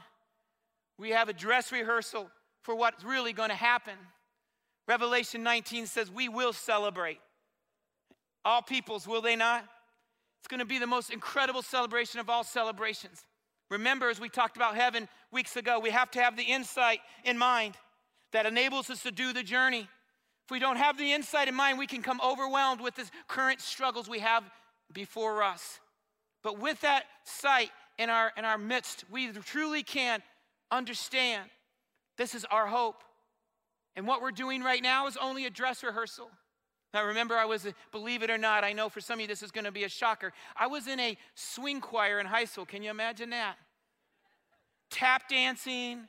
We 0.96 1.10
have 1.10 1.28
a 1.28 1.32
dress 1.32 1.72
rehearsal 1.72 2.30
for 2.62 2.74
what's 2.74 3.04
really 3.04 3.32
going 3.32 3.50
to 3.50 3.56
happen. 3.56 3.94
Revelation 4.86 5.42
19 5.42 5.86
says, 5.86 6.10
We 6.10 6.28
will 6.28 6.52
celebrate. 6.52 7.18
All 8.44 8.62
peoples, 8.62 9.08
will 9.08 9.20
they 9.20 9.34
not? 9.36 9.64
It's 10.38 10.48
going 10.48 10.60
to 10.60 10.66
be 10.66 10.78
the 10.78 10.86
most 10.86 11.10
incredible 11.10 11.62
celebration 11.62 12.20
of 12.20 12.30
all 12.30 12.44
celebrations. 12.44 13.24
Remember, 13.70 14.08
as 14.08 14.20
we 14.20 14.28
talked 14.28 14.56
about 14.56 14.76
heaven 14.76 15.08
weeks 15.32 15.56
ago, 15.56 15.80
we 15.80 15.90
have 15.90 16.10
to 16.12 16.20
have 16.20 16.36
the 16.36 16.44
insight 16.44 17.00
in 17.24 17.36
mind 17.36 17.74
that 18.32 18.46
enables 18.46 18.88
us 18.88 19.02
to 19.02 19.10
do 19.10 19.32
the 19.32 19.42
journey. 19.42 19.88
If 20.44 20.50
we 20.50 20.58
don't 20.58 20.76
have 20.76 20.96
the 20.96 21.12
insight 21.12 21.48
in 21.48 21.54
mind, 21.54 21.78
we 21.78 21.86
can 21.86 22.02
come 22.02 22.20
overwhelmed 22.22 22.80
with 22.80 22.94
the 22.94 23.10
current 23.26 23.60
struggles 23.60 24.08
we 24.08 24.18
have 24.20 24.44
before 24.92 25.42
us. 25.42 25.80
But 26.42 26.60
with 26.60 26.82
that 26.82 27.04
sight 27.24 27.70
in 27.98 28.10
our, 28.10 28.32
in 28.36 28.44
our 28.44 28.58
midst, 28.58 29.04
we 29.10 29.28
truly 29.28 29.82
can't 29.82 30.22
understand 30.70 31.50
This 32.16 32.34
is 32.34 32.44
our 32.44 32.66
hope. 32.66 33.02
And 33.96 34.06
what 34.06 34.22
we're 34.22 34.32
doing 34.32 34.62
right 34.62 34.82
now 34.82 35.06
is 35.06 35.16
only 35.16 35.46
a 35.46 35.50
dress 35.50 35.82
rehearsal. 35.82 36.30
Now, 36.92 37.06
remember, 37.06 37.36
I 37.36 37.44
was, 37.44 37.66
a, 37.66 37.74
believe 37.90 38.22
it 38.22 38.30
or 38.30 38.38
not, 38.38 38.62
I 38.62 38.72
know 38.72 38.88
for 38.88 39.00
some 39.00 39.14
of 39.14 39.20
you 39.22 39.26
this 39.26 39.42
is 39.42 39.50
going 39.50 39.64
to 39.64 39.72
be 39.72 39.84
a 39.84 39.88
shocker. 39.88 40.32
I 40.56 40.68
was 40.68 40.86
in 40.86 41.00
a 41.00 41.16
swing 41.34 41.80
choir 41.80 42.20
in 42.20 42.26
high 42.26 42.44
school. 42.44 42.64
Can 42.64 42.82
you 42.82 42.90
imagine 42.90 43.30
that? 43.30 43.56
Tap 44.90 45.28
dancing, 45.28 46.06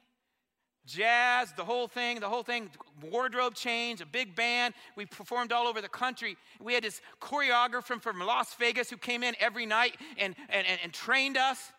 jazz, 0.86 1.52
the 1.54 1.66
whole 1.66 1.88
thing, 1.88 2.20
the 2.20 2.30
whole 2.30 2.44
thing, 2.44 2.70
wardrobe 3.02 3.56
change, 3.56 4.02
a 4.02 4.06
big 4.06 4.36
band. 4.36 4.76
We 4.96 5.08
performed 5.08 5.52
all 5.52 5.66
over 5.66 5.82
the 5.82 5.90
country. 5.90 6.38
We 6.62 6.76
had 6.76 6.84
this 6.84 7.02
choreographer 7.20 8.00
from 8.00 8.20
Las 8.20 8.54
Vegas 8.56 8.90
who 8.90 8.98
came 8.98 9.24
in 9.24 9.36
every 9.40 9.66
night 9.66 9.96
and, 10.20 10.36
and, 10.50 10.68
and, 10.68 10.80
and 10.84 10.94
trained 10.94 11.38
us. 11.38 11.72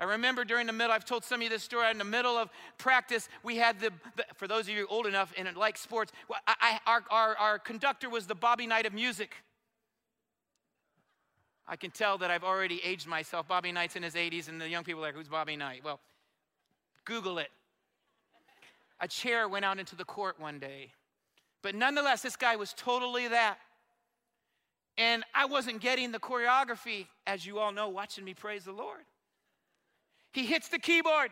I 0.00 0.04
remember 0.04 0.46
during 0.46 0.66
the 0.66 0.72
middle, 0.72 0.92
I've 0.92 1.04
told 1.04 1.24
some 1.24 1.40
of 1.40 1.42
you 1.44 1.50
this 1.50 1.62
story, 1.62 1.90
in 1.90 1.98
the 1.98 2.04
middle 2.04 2.38
of 2.38 2.48
practice, 2.78 3.28
we 3.42 3.56
had 3.56 3.78
the, 3.80 3.92
for 4.34 4.48
those 4.48 4.62
of 4.62 4.70
you 4.70 4.86
old 4.88 5.06
enough 5.06 5.30
and 5.36 5.54
like 5.54 5.76
sports, 5.76 6.10
I, 6.46 6.54
I, 6.58 6.80
our, 6.86 7.04
our, 7.10 7.36
our 7.36 7.58
conductor 7.58 8.08
was 8.08 8.26
the 8.26 8.34
Bobby 8.34 8.66
Knight 8.66 8.86
of 8.86 8.94
music. 8.94 9.34
I 11.68 11.76
can 11.76 11.90
tell 11.90 12.16
that 12.16 12.30
I've 12.30 12.44
already 12.44 12.80
aged 12.82 13.06
myself. 13.06 13.46
Bobby 13.46 13.72
Knight's 13.72 13.94
in 13.94 14.02
his 14.02 14.14
80s, 14.14 14.48
and 14.48 14.58
the 14.58 14.70
young 14.70 14.84
people 14.84 15.02
are 15.04 15.08
like, 15.08 15.14
who's 15.14 15.28
Bobby 15.28 15.54
Knight? 15.54 15.84
Well, 15.84 16.00
Google 17.04 17.36
it. 17.36 17.50
A 19.00 19.06
chair 19.06 19.50
went 19.50 19.66
out 19.66 19.78
into 19.78 19.96
the 19.96 20.04
court 20.06 20.40
one 20.40 20.58
day. 20.58 20.92
But 21.60 21.74
nonetheless, 21.74 22.22
this 22.22 22.36
guy 22.36 22.56
was 22.56 22.72
totally 22.72 23.28
that. 23.28 23.58
And 24.96 25.24
I 25.34 25.44
wasn't 25.44 25.80
getting 25.82 26.10
the 26.10 26.18
choreography, 26.18 27.06
as 27.26 27.44
you 27.44 27.58
all 27.58 27.70
know, 27.70 27.90
watching 27.90 28.24
me 28.24 28.32
praise 28.32 28.64
the 28.64 28.72
Lord. 28.72 29.04
He 30.32 30.46
hits 30.46 30.68
the 30.68 30.78
keyboard. 30.78 31.30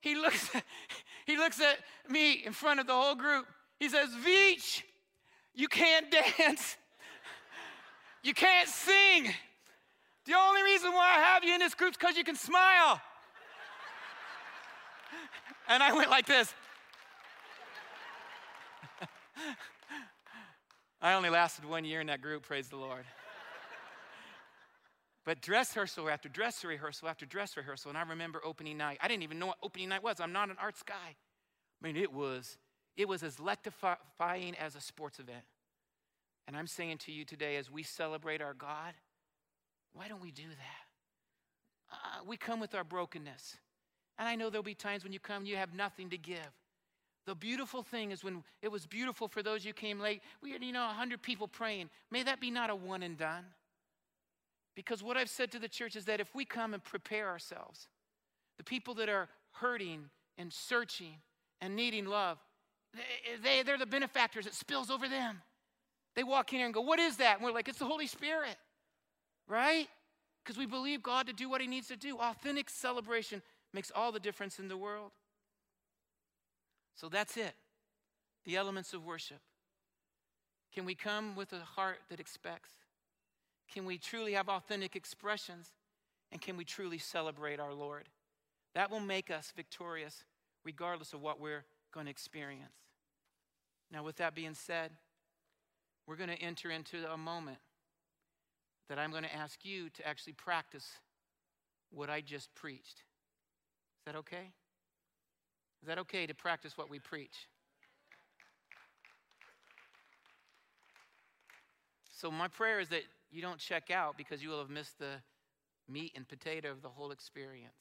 He 0.00 0.14
looks, 0.14 0.50
he 1.26 1.36
looks 1.36 1.60
at 1.60 1.78
me 2.10 2.42
in 2.44 2.52
front 2.52 2.80
of 2.80 2.86
the 2.86 2.92
whole 2.92 3.14
group. 3.14 3.46
He 3.78 3.88
says, 3.88 4.10
Veach, 4.24 4.82
you 5.54 5.68
can't 5.68 6.06
dance. 6.38 6.76
You 8.22 8.34
can't 8.34 8.68
sing. 8.68 9.32
The 10.26 10.34
only 10.34 10.62
reason 10.62 10.92
why 10.92 11.16
I 11.16 11.20
have 11.20 11.44
you 11.44 11.54
in 11.54 11.60
this 11.60 11.74
group 11.74 11.92
is 11.92 11.96
because 11.96 12.16
you 12.16 12.24
can 12.24 12.36
smile. 12.36 13.00
and 15.68 15.82
I 15.82 15.94
went 15.94 16.10
like 16.10 16.26
this. 16.26 16.52
I 21.00 21.14
only 21.14 21.30
lasted 21.30 21.64
one 21.64 21.84
year 21.84 22.00
in 22.00 22.08
that 22.08 22.20
group, 22.20 22.42
praise 22.42 22.68
the 22.68 22.76
Lord. 22.76 23.04
But 25.28 25.42
dress 25.42 25.76
rehearsal 25.76 26.08
after 26.08 26.30
dress 26.30 26.64
rehearsal 26.64 27.06
after 27.06 27.26
dress 27.26 27.54
rehearsal, 27.54 27.90
and 27.90 27.98
I 27.98 28.02
remember 28.02 28.40
opening 28.42 28.78
night. 28.78 28.96
I 29.02 29.08
didn't 29.08 29.24
even 29.24 29.38
know 29.38 29.48
what 29.48 29.58
opening 29.62 29.90
night 29.90 30.02
was. 30.02 30.20
I'm 30.20 30.32
not 30.32 30.48
an 30.48 30.56
arts 30.58 30.82
guy. 30.82 30.94
I 30.94 31.86
mean, 31.86 31.96
it 31.96 32.10
was 32.10 32.56
it 32.96 33.06
was 33.06 33.22
as 33.22 33.38
electrifying 33.38 34.56
as 34.56 34.74
a 34.74 34.80
sports 34.80 35.18
event. 35.18 35.44
And 36.46 36.56
I'm 36.56 36.66
saying 36.66 36.96
to 37.04 37.12
you 37.12 37.26
today, 37.26 37.56
as 37.56 37.70
we 37.70 37.82
celebrate 37.82 38.40
our 38.40 38.54
God, 38.54 38.94
why 39.92 40.08
don't 40.08 40.22
we 40.22 40.30
do 40.30 40.48
that? 40.48 41.92
Uh, 41.92 42.24
we 42.26 42.38
come 42.38 42.58
with 42.58 42.74
our 42.74 42.82
brokenness. 42.82 43.58
And 44.18 44.26
I 44.26 44.34
know 44.34 44.48
there'll 44.48 44.62
be 44.62 44.72
times 44.72 45.04
when 45.04 45.12
you 45.12 45.20
come, 45.20 45.44
you 45.44 45.56
have 45.56 45.74
nothing 45.74 46.08
to 46.08 46.16
give. 46.16 46.38
The 47.26 47.34
beautiful 47.34 47.82
thing 47.82 48.12
is 48.12 48.24
when 48.24 48.42
it 48.62 48.72
was 48.72 48.86
beautiful 48.86 49.28
for 49.28 49.42
those 49.42 49.62
you 49.62 49.74
came 49.74 50.00
late, 50.00 50.22
we 50.42 50.52
had, 50.52 50.64
you 50.64 50.72
know, 50.72 50.86
100 50.86 51.20
people 51.20 51.48
praying. 51.48 51.90
May 52.10 52.22
that 52.22 52.40
be 52.40 52.50
not 52.50 52.70
a 52.70 52.74
one 52.74 53.02
and 53.02 53.18
done. 53.18 53.44
Because 54.74 55.02
what 55.02 55.16
I've 55.16 55.28
said 55.28 55.50
to 55.52 55.58
the 55.58 55.68
church 55.68 55.96
is 55.96 56.04
that 56.04 56.20
if 56.20 56.34
we 56.34 56.44
come 56.44 56.74
and 56.74 56.82
prepare 56.82 57.28
ourselves, 57.28 57.88
the 58.58 58.64
people 58.64 58.94
that 58.94 59.08
are 59.08 59.28
hurting 59.52 60.04
and 60.36 60.52
searching 60.52 61.16
and 61.60 61.74
needing 61.74 62.06
love, 62.06 62.38
they, 63.42 63.62
they're 63.62 63.78
the 63.78 63.86
benefactors. 63.86 64.46
It 64.46 64.54
spills 64.54 64.90
over 64.90 65.08
them. 65.08 65.42
They 66.14 66.24
walk 66.24 66.52
in 66.52 66.58
here 66.58 66.66
and 66.66 66.74
go, 66.74 66.80
What 66.80 66.98
is 66.98 67.16
that? 67.18 67.36
And 67.36 67.44
we're 67.44 67.52
like, 67.52 67.68
It's 67.68 67.78
the 67.78 67.84
Holy 67.84 68.06
Spirit, 68.06 68.56
right? 69.46 69.88
Because 70.42 70.58
we 70.58 70.66
believe 70.66 71.02
God 71.02 71.26
to 71.26 71.32
do 71.32 71.48
what 71.48 71.60
He 71.60 71.66
needs 71.66 71.88
to 71.88 71.96
do. 71.96 72.18
Authentic 72.18 72.70
celebration 72.70 73.42
makes 73.74 73.92
all 73.94 74.12
the 74.12 74.20
difference 74.20 74.58
in 74.58 74.68
the 74.68 74.76
world. 74.76 75.10
So 76.94 77.08
that's 77.08 77.36
it 77.36 77.54
the 78.44 78.56
elements 78.56 78.94
of 78.94 79.04
worship. 79.04 79.40
Can 80.72 80.86
we 80.86 80.94
come 80.94 81.36
with 81.36 81.52
a 81.52 81.60
heart 81.60 81.98
that 82.08 82.18
expects? 82.18 82.72
Can 83.72 83.84
we 83.84 83.98
truly 83.98 84.32
have 84.32 84.48
authentic 84.48 84.96
expressions? 84.96 85.68
And 86.30 86.40
can 86.40 86.56
we 86.56 86.64
truly 86.64 86.98
celebrate 86.98 87.60
our 87.60 87.72
Lord? 87.72 88.08
That 88.74 88.90
will 88.90 89.00
make 89.00 89.30
us 89.30 89.52
victorious 89.56 90.24
regardless 90.64 91.12
of 91.12 91.20
what 91.20 91.40
we're 91.40 91.64
going 91.92 92.06
to 92.06 92.10
experience. 92.10 92.74
Now, 93.90 94.02
with 94.02 94.16
that 94.16 94.34
being 94.34 94.54
said, 94.54 94.90
we're 96.06 96.16
going 96.16 96.28
to 96.28 96.40
enter 96.42 96.70
into 96.70 97.10
a 97.10 97.16
moment 97.16 97.58
that 98.88 98.98
I'm 98.98 99.10
going 99.10 99.24
to 99.24 99.34
ask 99.34 99.64
you 99.64 99.88
to 99.90 100.06
actually 100.06 100.34
practice 100.34 100.86
what 101.90 102.10
I 102.10 102.20
just 102.20 102.54
preached. 102.54 103.02
Is 103.98 104.04
that 104.06 104.16
okay? 104.16 104.52
Is 105.82 105.88
that 105.88 105.98
okay 105.98 106.26
to 106.26 106.34
practice 106.34 106.76
what 106.76 106.90
we 106.90 106.98
preach? 106.98 107.48
So, 112.10 112.30
my 112.30 112.48
prayer 112.48 112.80
is 112.80 112.88
that 112.88 113.02
you 113.30 113.42
don't 113.42 113.58
check 113.58 113.90
out 113.90 114.16
because 114.16 114.42
you 114.42 114.48
will 114.48 114.58
have 114.58 114.70
missed 114.70 114.98
the 114.98 115.14
meat 115.88 116.12
and 116.14 116.26
potato 116.26 116.70
of 116.70 116.82
the 116.82 116.88
whole 116.88 117.10
experience. 117.10 117.76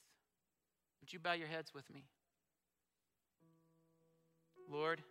Would 1.02 1.14
you 1.14 1.20
bow 1.20 1.34
your 1.34 1.48
heads 1.48 1.74
with 1.74 1.89
me? 1.93 2.04
Lord, 4.70 5.02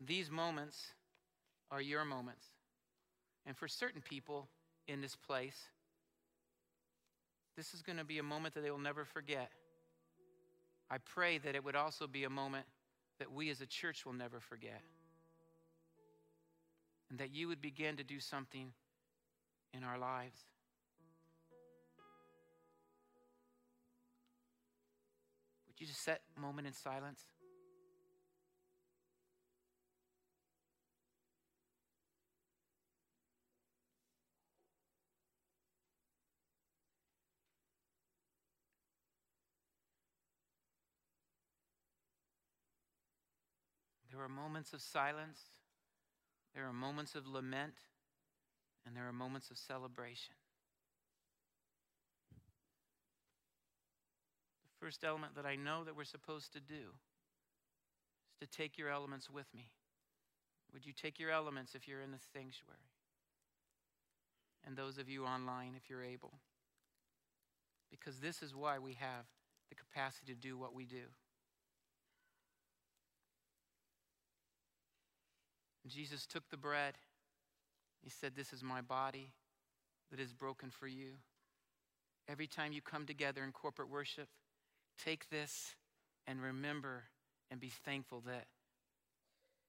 these 0.00 0.30
moments 0.30 0.92
are 1.70 1.80
your 1.80 2.04
moments. 2.04 2.46
And 3.46 3.56
for 3.56 3.68
certain 3.68 4.02
people 4.02 4.48
in 4.86 5.00
this 5.00 5.16
place, 5.16 5.56
this 7.56 7.74
is 7.74 7.82
going 7.82 7.98
to 7.98 8.04
be 8.04 8.18
a 8.18 8.22
moment 8.22 8.54
that 8.54 8.62
they 8.62 8.70
will 8.70 8.78
never 8.78 9.04
forget. 9.04 9.50
I 10.90 10.98
pray 10.98 11.38
that 11.38 11.54
it 11.54 11.64
would 11.64 11.76
also 11.76 12.06
be 12.06 12.24
a 12.24 12.30
moment 12.30 12.66
that 13.18 13.32
we 13.32 13.50
as 13.50 13.60
a 13.60 13.66
church 13.66 14.06
will 14.06 14.12
never 14.12 14.40
forget. 14.40 14.80
And 17.10 17.18
that 17.18 17.34
you 17.34 17.48
would 17.48 17.60
begin 17.60 17.96
to 17.96 18.04
do 18.04 18.20
something 18.20 18.72
in 19.72 19.84
our 19.84 19.98
lives. 19.98 20.44
Would 25.66 25.80
you 25.80 25.86
just 25.86 26.02
set 26.02 26.22
a 26.36 26.40
moment 26.40 26.66
in 26.66 26.72
silence? 26.72 27.20
There 44.10 44.20
are 44.20 44.28
moments 44.28 44.72
of 44.72 44.82
silence. 44.82 45.38
There 46.52 46.66
are 46.66 46.72
moments 46.72 47.14
of 47.14 47.26
lament 47.28 47.74
and 48.88 48.96
there 48.96 49.06
are 49.06 49.12
moments 49.12 49.50
of 49.50 49.58
celebration. 49.58 50.34
The 54.64 54.86
first 54.86 55.04
element 55.04 55.36
that 55.36 55.44
I 55.44 55.56
know 55.56 55.84
that 55.84 55.94
we're 55.94 56.04
supposed 56.04 56.54
to 56.54 56.60
do 56.60 56.96
is 58.32 58.38
to 58.40 58.46
take 58.46 58.78
your 58.78 58.88
elements 58.88 59.28
with 59.28 59.44
me. 59.54 59.68
Would 60.72 60.86
you 60.86 60.94
take 60.94 61.20
your 61.20 61.30
elements 61.30 61.74
if 61.74 61.86
you're 61.86 62.00
in 62.00 62.12
the 62.12 62.18
sanctuary? 62.32 62.78
And 64.66 64.74
those 64.74 64.96
of 64.96 65.06
you 65.06 65.26
online, 65.26 65.74
if 65.76 65.90
you're 65.90 66.02
able. 66.02 66.32
Because 67.90 68.20
this 68.20 68.40
is 68.42 68.54
why 68.54 68.78
we 68.78 68.94
have 68.94 69.26
the 69.68 69.74
capacity 69.74 70.32
to 70.32 70.38
do 70.38 70.56
what 70.56 70.74
we 70.74 70.86
do. 70.86 71.04
Jesus 75.86 76.26
took 76.26 76.48
the 76.50 76.56
bread. 76.56 76.94
He 78.02 78.10
said, 78.10 78.32
This 78.36 78.52
is 78.52 78.62
my 78.62 78.80
body 78.80 79.32
that 80.10 80.20
is 80.20 80.32
broken 80.32 80.70
for 80.70 80.86
you. 80.86 81.14
Every 82.28 82.46
time 82.46 82.72
you 82.72 82.82
come 82.82 83.06
together 83.06 83.42
in 83.44 83.52
corporate 83.52 83.90
worship, 83.90 84.28
take 85.02 85.30
this 85.30 85.74
and 86.26 86.42
remember 86.42 87.04
and 87.50 87.60
be 87.60 87.72
thankful 87.84 88.22
that 88.26 88.46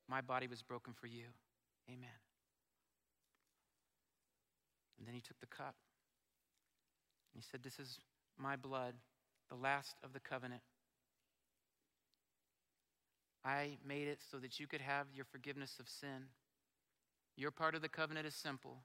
my 0.10 0.22
body 0.22 0.48
was 0.48 0.62
broken 0.62 0.94
for 0.94 1.08
you. 1.08 1.26
Amen. 1.88 2.10
And 4.98 5.08
then 5.08 5.16
he 5.16 5.22
took 5.22 5.40
the 5.40 5.48
cup. 5.48 5.76
He 7.34 7.42
said, 7.42 7.64
This 7.64 7.80
is 7.80 8.00
my 8.38 8.56
blood, 8.56 8.96
the 9.50 9.56
last 9.56 9.96
of 10.04 10.14
the 10.14 10.20
covenant. 10.20 10.62
I 13.46 13.78
made 13.88 14.08
it 14.08 14.20
so 14.30 14.38
that 14.38 14.60
you 14.60 14.68
could 14.68 14.82
have 14.82 15.08
your 15.14 15.26
forgiveness 15.26 15.78
of 15.80 15.88
sin. 15.88 16.28
Your 17.40 17.52
part 17.52 17.74
of 17.74 17.82
the 17.82 17.88
covenant 17.88 18.28
is 18.28 18.36
simple 18.36 18.80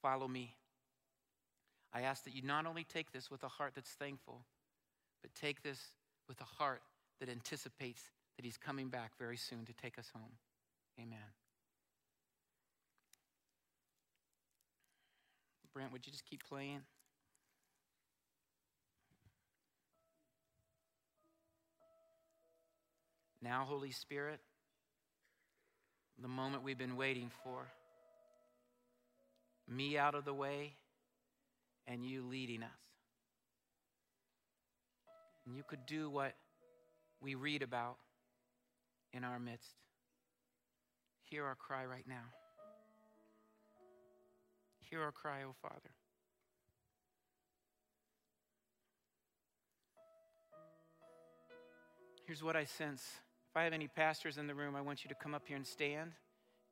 follow 0.00 0.26
me. 0.26 0.56
I 1.92 2.00
ask 2.00 2.24
that 2.24 2.34
you 2.34 2.40
not 2.40 2.64
only 2.64 2.82
take 2.82 3.12
this 3.12 3.30
with 3.30 3.42
a 3.42 3.48
heart 3.48 3.72
that's 3.74 3.90
thankful, 3.90 4.46
but 5.20 5.34
take 5.34 5.62
this 5.62 5.78
with 6.26 6.40
a 6.40 6.44
heart 6.44 6.80
that 7.20 7.28
anticipates 7.28 8.00
that 8.36 8.44
He's 8.44 8.56
coming 8.56 8.88
back 8.88 9.12
very 9.18 9.36
soon 9.36 9.66
to 9.66 9.74
take 9.74 9.98
us 9.98 10.10
home. 10.14 10.32
Amen. 10.98 11.18
Brent, 15.74 15.92
would 15.92 16.06
you 16.06 16.12
just 16.12 16.24
keep 16.24 16.42
playing? 16.42 16.80
Now, 23.42 23.64
Holy 23.66 23.90
Spirit, 23.90 24.40
the 26.20 26.28
moment 26.28 26.62
we've 26.62 26.78
been 26.78 26.96
waiting 26.96 27.30
for, 27.42 27.66
me 29.68 29.96
out 29.98 30.14
of 30.14 30.24
the 30.24 30.34
way 30.34 30.74
and 31.86 32.04
you 32.04 32.22
leading 32.22 32.62
us. 32.62 32.70
And 35.46 35.56
you 35.56 35.62
could 35.66 35.86
do 35.86 36.08
what 36.08 36.34
we 37.20 37.34
read 37.34 37.62
about 37.62 37.96
in 39.12 39.24
our 39.24 39.38
midst. 39.38 39.74
Hear 41.24 41.44
our 41.44 41.54
cry 41.54 41.84
right 41.84 42.06
now. 42.06 42.24
Hear 44.90 45.02
our 45.02 45.12
cry, 45.12 45.42
O 45.42 45.48
oh 45.48 45.54
Father. 45.60 45.90
Here's 52.26 52.42
what 52.42 52.56
I 52.56 52.64
sense 52.64 53.02
if 53.54 53.58
I 53.58 53.62
have 53.62 53.72
any 53.72 53.86
pastors 53.86 54.36
in 54.36 54.48
the 54.48 54.54
room, 54.54 54.74
I 54.74 54.80
want 54.80 55.04
you 55.04 55.08
to 55.10 55.14
come 55.14 55.32
up 55.32 55.44
here 55.46 55.56
and 55.56 55.64
stand. 55.64 56.10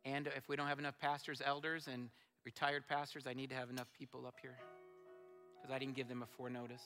And 0.05 0.27
if 0.37 0.49
we 0.49 0.57
don't 0.57 0.67
have 0.67 0.81
enough 0.81 0.99
pastors, 0.99 1.41
elders, 1.45 1.87
and 1.87 2.09
retired 2.45 2.89
pastors, 2.89 3.25
I 3.25 3.35
need 3.35 3.51
to 3.51 3.55
have 3.55 3.71
enough 3.71 3.87
people 3.97 4.27
up 4.27 4.35
here 4.43 4.57
because 5.55 5.73
I 5.73 5.79
didn't 5.79 5.95
give 5.95 6.09
them 6.09 6.25
a 6.25 6.43
forenotice. 6.43 6.83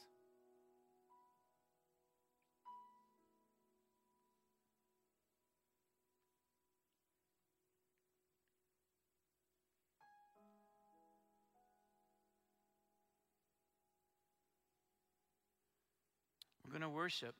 We're 16.67 16.71
going 16.71 16.83
to 16.83 16.91
worship. 16.91 17.35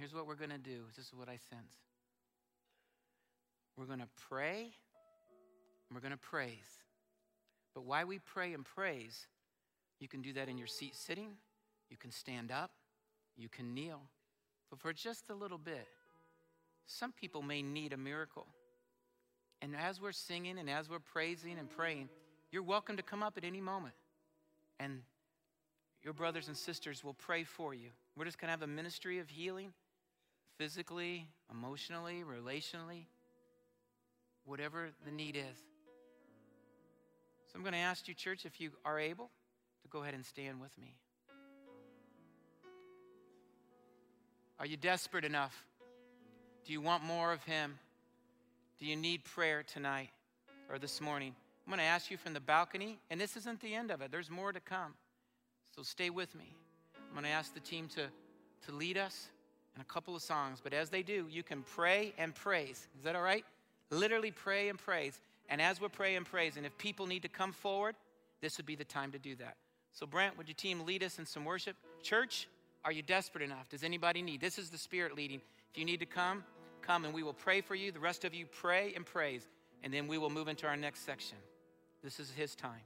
Here's 0.00 0.14
what 0.14 0.26
we're 0.26 0.34
going 0.34 0.48
to 0.48 0.56
do. 0.56 0.78
This 0.96 1.08
is 1.08 1.12
what 1.14 1.28
I 1.28 1.36
sense. 1.50 1.74
We're 3.76 3.84
going 3.84 3.98
to 3.98 4.08
pray 4.30 4.60
and 4.62 5.94
we're 5.94 6.00
going 6.00 6.12
to 6.12 6.16
praise. 6.16 6.80
But 7.74 7.84
why 7.84 8.04
we 8.04 8.18
pray 8.18 8.54
and 8.54 8.64
praise, 8.64 9.26
you 9.98 10.08
can 10.08 10.22
do 10.22 10.32
that 10.32 10.48
in 10.48 10.56
your 10.56 10.68
seat 10.68 10.96
sitting, 10.96 11.32
you 11.90 11.98
can 11.98 12.10
stand 12.10 12.50
up, 12.50 12.70
you 13.36 13.50
can 13.50 13.74
kneel. 13.74 14.00
But 14.70 14.80
for 14.80 14.94
just 14.94 15.28
a 15.28 15.34
little 15.34 15.58
bit, 15.58 15.86
some 16.86 17.12
people 17.12 17.42
may 17.42 17.60
need 17.60 17.92
a 17.92 17.98
miracle. 17.98 18.46
And 19.60 19.76
as 19.76 20.00
we're 20.00 20.12
singing 20.12 20.58
and 20.58 20.70
as 20.70 20.88
we're 20.88 20.98
praising 20.98 21.58
and 21.58 21.68
praying, 21.68 22.08
you're 22.50 22.62
welcome 22.62 22.96
to 22.96 23.02
come 23.02 23.22
up 23.22 23.36
at 23.36 23.44
any 23.44 23.60
moment. 23.60 23.94
And 24.78 25.02
your 26.02 26.14
brothers 26.14 26.48
and 26.48 26.56
sisters 26.56 27.04
will 27.04 27.12
pray 27.12 27.44
for 27.44 27.74
you. 27.74 27.90
We're 28.16 28.24
just 28.24 28.38
going 28.38 28.48
to 28.48 28.52
have 28.52 28.62
a 28.62 28.66
ministry 28.66 29.18
of 29.18 29.28
healing 29.28 29.74
physically, 30.60 31.26
emotionally, 31.50 32.22
relationally, 32.22 33.06
whatever 34.44 34.90
the 35.06 35.10
need 35.10 35.34
is. 35.34 35.58
So 37.46 37.52
I'm 37.56 37.62
going 37.62 37.72
to 37.72 37.78
ask 37.78 38.06
you, 38.08 38.12
church, 38.12 38.44
if 38.44 38.60
you 38.60 38.72
are 38.84 39.00
able 39.00 39.30
to 39.80 39.88
go 39.88 40.02
ahead 40.02 40.12
and 40.12 40.22
stand 40.22 40.60
with 40.60 40.76
me. 40.78 40.98
Are 44.58 44.66
you 44.66 44.76
desperate 44.76 45.24
enough? 45.24 45.64
Do 46.66 46.74
you 46.74 46.82
want 46.82 47.04
more 47.04 47.32
of 47.32 47.42
Him? 47.44 47.78
Do 48.78 48.84
you 48.84 48.96
need 48.96 49.24
prayer 49.24 49.62
tonight 49.62 50.10
or 50.68 50.78
this 50.78 51.00
morning? 51.00 51.34
I'm 51.66 51.70
going 51.70 51.80
to 51.80 51.86
ask 51.86 52.10
you 52.10 52.18
from 52.18 52.34
the 52.34 52.40
balcony, 52.40 52.98
and 53.08 53.18
this 53.18 53.34
isn't 53.38 53.62
the 53.62 53.74
end 53.74 53.90
of 53.90 54.02
it, 54.02 54.12
there's 54.12 54.28
more 54.28 54.52
to 54.52 54.60
come. 54.60 54.92
So 55.74 55.82
stay 55.82 56.10
with 56.10 56.34
me. 56.34 56.54
I'm 57.08 57.14
going 57.14 57.24
to 57.24 57.30
ask 57.30 57.54
the 57.54 57.60
team 57.60 57.88
to, 57.94 58.08
to 58.66 58.72
lead 58.76 58.98
us 58.98 59.30
in 59.80 59.82
a 59.82 59.92
couple 59.92 60.14
of 60.14 60.20
songs. 60.20 60.60
But 60.62 60.74
as 60.74 60.90
they 60.90 61.02
do, 61.02 61.26
you 61.30 61.42
can 61.42 61.62
pray 61.62 62.12
and 62.18 62.34
praise. 62.34 62.86
Is 62.98 63.04
that 63.04 63.16
all 63.16 63.22
right? 63.22 63.44
Literally 63.90 64.30
pray 64.30 64.68
and 64.68 64.78
praise. 64.78 65.18
And 65.48 65.60
as 65.60 65.80
we're 65.80 65.88
praying 65.88 66.24
praise, 66.24 66.58
and 66.58 66.66
if 66.66 66.76
people 66.76 67.06
need 67.06 67.22
to 67.22 67.28
come 67.28 67.52
forward, 67.52 67.94
this 68.42 68.58
would 68.58 68.66
be 68.66 68.76
the 68.76 68.84
time 68.84 69.10
to 69.12 69.18
do 69.18 69.34
that. 69.36 69.56
So, 69.92 70.06
Brent, 70.06 70.36
would 70.36 70.48
your 70.48 70.54
team 70.54 70.84
lead 70.84 71.02
us 71.02 71.18
in 71.18 71.24
some 71.24 71.46
worship? 71.46 71.76
Church, 72.02 72.46
are 72.84 72.92
you 72.92 73.02
desperate 73.02 73.42
enough? 73.42 73.68
Does 73.70 73.82
anybody 73.82 74.20
need? 74.20 74.40
This 74.40 74.58
is 74.58 74.68
the 74.68 74.78
Spirit 74.78 75.16
leading. 75.16 75.40
If 75.72 75.78
you 75.78 75.86
need 75.86 76.00
to 76.00 76.06
come, 76.06 76.44
come 76.82 77.06
and 77.06 77.14
we 77.14 77.22
will 77.22 77.32
pray 77.32 77.62
for 77.62 77.74
you. 77.74 77.90
The 77.90 78.00
rest 78.00 78.24
of 78.24 78.34
you 78.34 78.44
pray 78.46 78.92
and 78.94 79.06
praise, 79.06 79.48
and 79.82 79.92
then 79.92 80.06
we 80.06 80.18
will 80.18 80.30
move 80.30 80.48
into 80.48 80.66
our 80.66 80.76
next 80.76 81.06
section. 81.06 81.38
This 82.04 82.20
is 82.20 82.30
His 82.30 82.54
time. 82.54 82.82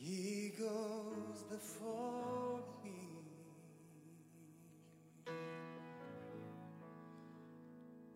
He 0.00 0.52
goes 0.58 1.42
before 1.50 2.60
me. 2.84 2.92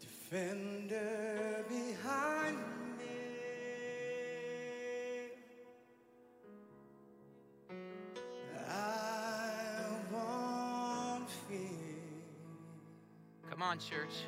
Defender 0.01 1.65
behind 1.69 2.57
me. 2.99 3.05
I 8.69 9.85
won't 10.11 11.29
fear. 11.49 11.59
Come 13.51 13.63
on, 13.63 13.79
church. 13.79 14.27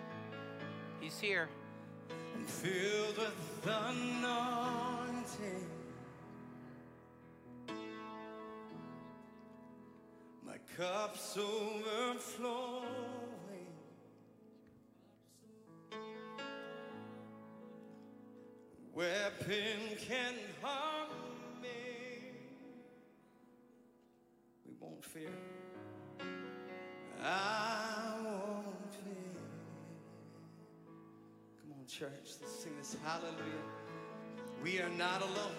He's 1.00 1.18
here. 1.18 1.48
Filled 2.46 3.18
with 3.18 3.66
anointing. 3.66 5.66
My 10.46 10.58
cup's 10.76 11.38
overflowing. 11.38 12.84
Weapon 18.94 19.98
can 20.06 20.34
harm 20.62 21.10
me. 21.60 22.30
We 24.66 24.74
won't 24.80 25.04
fear. 25.04 25.63
Church, 31.98 32.10
let's 32.40 32.52
sing 32.52 32.72
this 32.76 32.96
hallelujah. 33.04 33.38
We 34.64 34.80
are 34.80 34.88
not 34.88 35.22
alone. 35.22 35.54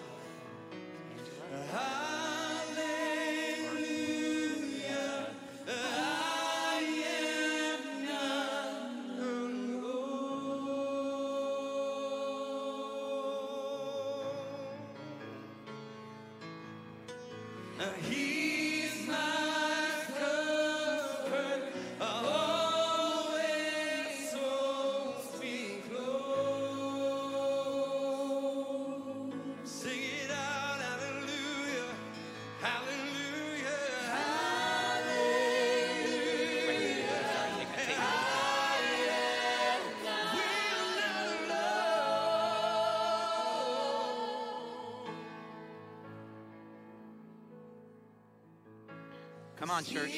On, 49.76 49.84
church. 49.84 50.10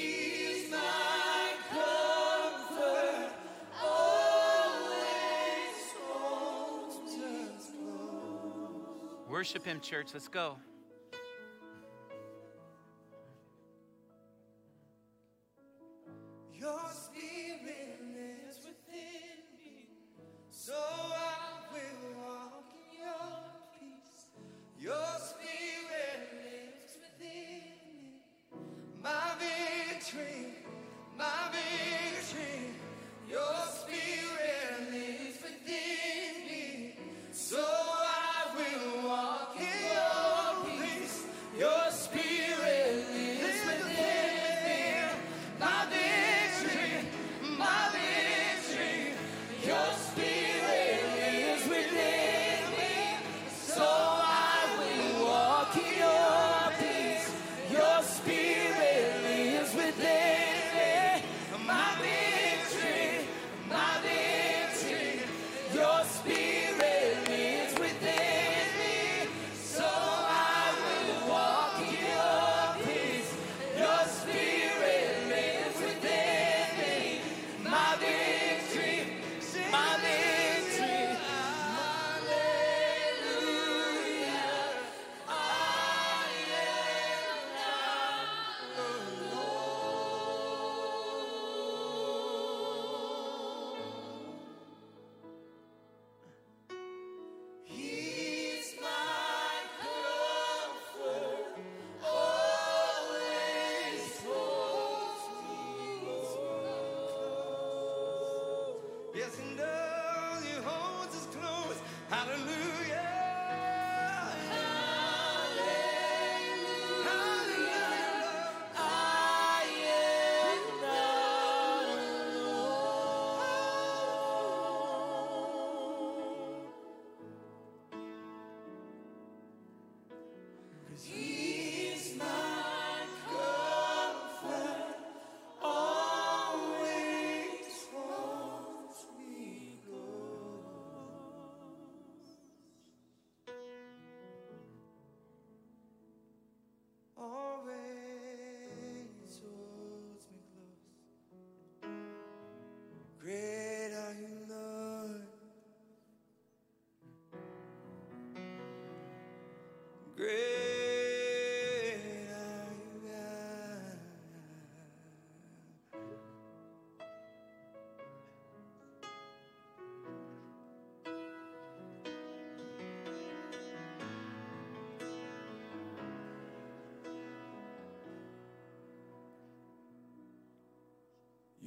Worship 9.29 9.65
Him, 9.65 9.81
church. 9.81 10.09
Let's 10.15 10.29
go. 10.29 10.57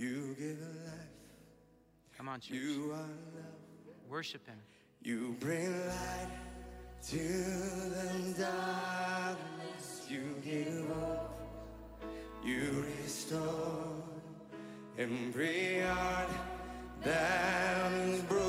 You 0.02 0.36
give 0.40 0.60
life. 0.60 1.10
Come 2.18 2.28
on, 2.28 2.40
church. 2.40 2.58
You 2.58 2.90
are 2.92 2.98
love. 2.98 3.46
Worship 4.10 4.48
Him. 4.48 4.58
You 5.04 5.36
bring 5.40 5.72
light 5.72 6.32
to 7.10 7.18
the 7.20 8.34
darkness. 8.40 10.08
You 10.10 10.24
give 10.44 10.88
hope. 10.88 11.40
You 12.44 12.84
restore 13.04 13.94
every 14.98 15.82
heart 15.82 16.30
that 17.04 17.92
is 17.92 18.22
broken. 18.24 18.41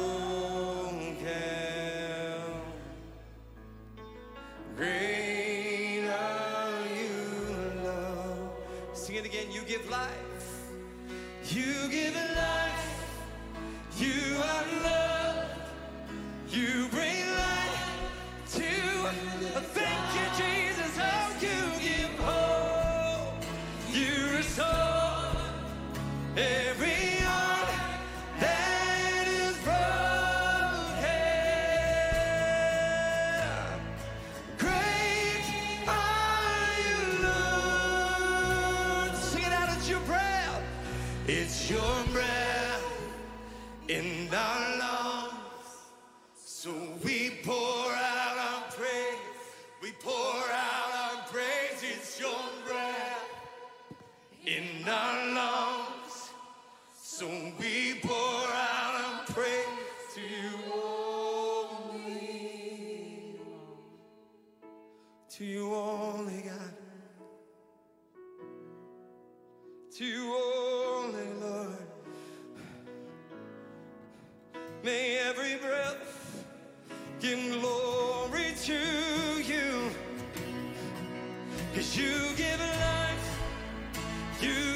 You 84.43 84.72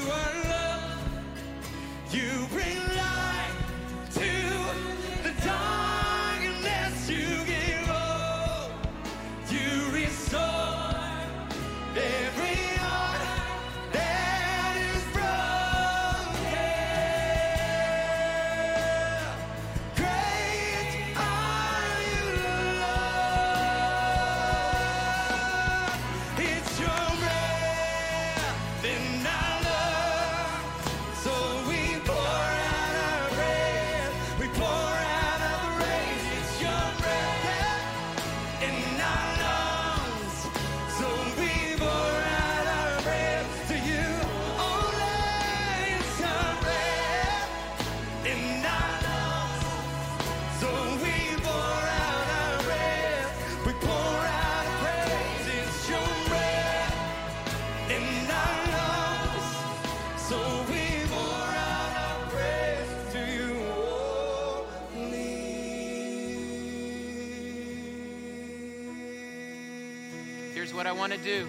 do. 71.27 71.45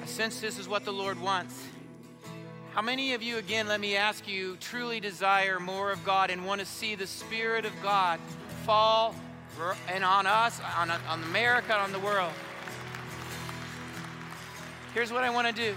I 0.00 0.06
sense 0.06 0.40
this 0.40 0.60
is 0.60 0.68
what 0.68 0.84
the 0.84 0.92
Lord 0.92 1.20
wants. 1.20 1.60
How 2.72 2.82
many 2.82 3.12
of 3.14 3.20
you, 3.20 3.38
again, 3.38 3.66
let 3.66 3.80
me 3.80 3.96
ask 3.96 4.28
you, 4.28 4.56
truly 4.60 5.00
desire 5.00 5.58
more 5.58 5.90
of 5.90 6.04
God 6.04 6.30
and 6.30 6.46
want 6.46 6.60
to 6.60 6.66
see 6.66 6.94
the 6.94 7.08
Spirit 7.08 7.64
of 7.64 7.72
God 7.82 8.20
fall 8.64 9.12
and 9.88 10.04
on 10.04 10.28
us, 10.28 10.60
on, 10.78 10.88
on 10.88 11.22
America, 11.24 11.74
on 11.74 11.90
the 11.90 11.98
world? 11.98 12.32
Here's 14.92 15.10
what 15.10 15.24
I 15.24 15.30
want 15.30 15.48
to 15.48 15.52
do. 15.52 15.74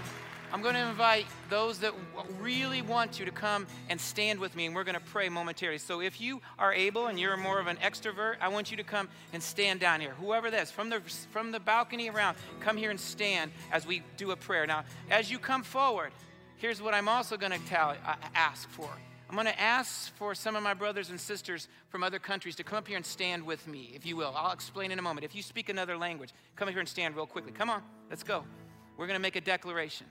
I'm 0.52 0.62
going 0.62 0.74
to 0.76 0.88
invite 0.88 1.26
those 1.50 1.80
that 1.80 1.92
really 2.40 2.82
want 2.82 3.18
you 3.18 3.24
to 3.24 3.30
come 3.30 3.66
and 3.88 4.00
stand 4.00 4.38
with 4.38 4.54
me, 4.56 4.66
and 4.66 4.74
we're 4.74 4.84
going 4.84 4.94
to 4.94 5.00
pray 5.00 5.28
momentarily. 5.28 5.78
So 5.78 6.00
if 6.00 6.20
you 6.20 6.40
are 6.58 6.72
able 6.72 7.06
and 7.06 7.18
you're 7.18 7.36
more 7.36 7.58
of 7.58 7.66
an 7.66 7.76
extrovert, 7.78 8.36
I 8.40 8.48
want 8.48 8.70
you 8.70 8.76
to 8.76 8.84
come 8.84 9.08
and 9.32 9.42
stand 9.42 9.80
down 9.80 10.00
here. 10.00 10.14
Whoever 10.20 10.50
that 10.50 10.62
is, 10.62 10.70
from 10.70 10.90
the, 10.90 11.00
from 11.30 11.52
the 11.52 11.60
balcony 11.60 12.10
around, 12.10 12.36
come 12.60 12.76
here 12.76 12.90
and 12.90 13.00
stand 13.00 13.50
as 13.72 13.86
we 13.86 14.02
do 14.16 14.30
a 14.30 14.36
prayer. 14.36 14.66
Now, 14.66 14.84
as 15.10 15.30
you 15.30 15.38
come 15.38 15.62
forward, 15.62 16.12
here's 16.56 16.82
what 16.82 16.94
I'm 16.94 17.08
also 17.08 17.36
going 17.36 17.52
to 17.52 17.66
tell, 17.66 17.90
uh, 17.90 18.14
ask 18.34 18.68
for. 18.70 18.88
I'm 19.28 19.34
going 19.34 19.46
to 19.46 19.60
ask 19.60 20.14
for 20.16 20.34
some 20.34 20.56
of 20.56 20.62
my 20.62 20.72
brothers 20.72 21.10
and 21.10 21.20
sisters 21.20 21.68
from 21.90 22.02
other 22.02 22.18
countries 22.18 22.56
to 22.56 22.64
come 22.64 22.78
up 22.78 22.88
here 22.88 22.96
and 22.96 23.04
stand 23.04 23.44
with 23.44 23.66
me, 23.68 23.92
if 23.94 24.06
you 24.06 24.16
will. 24.16 24.32
I'll 24.34 24.52
explain 24.52 24.90
in 24.90 24.98
a 24.98 25.02
moment. 25.02 25.24
If 25.24 25.34
you 25.34 25.42
speak 25.42 25.68
another 25.68 25.98
language, 25.98 26.32
come 26.56 26.66
up 26.66 26.72
here 26.72 26.80
and 26.80 26.88
stand 26.88 27.14
real 27.14 27.26
quickly. 27.26 27.52
Come 27.52 27.68
on, 27.68 27.82
let's 28.08 28.22
go. 28.22 28.44
We're 28.96 29.06
going 29.06 29.18
to 29.18 29.22
make 29.22 29.36
a 29.36 29.40
declaration. 29.42 30.06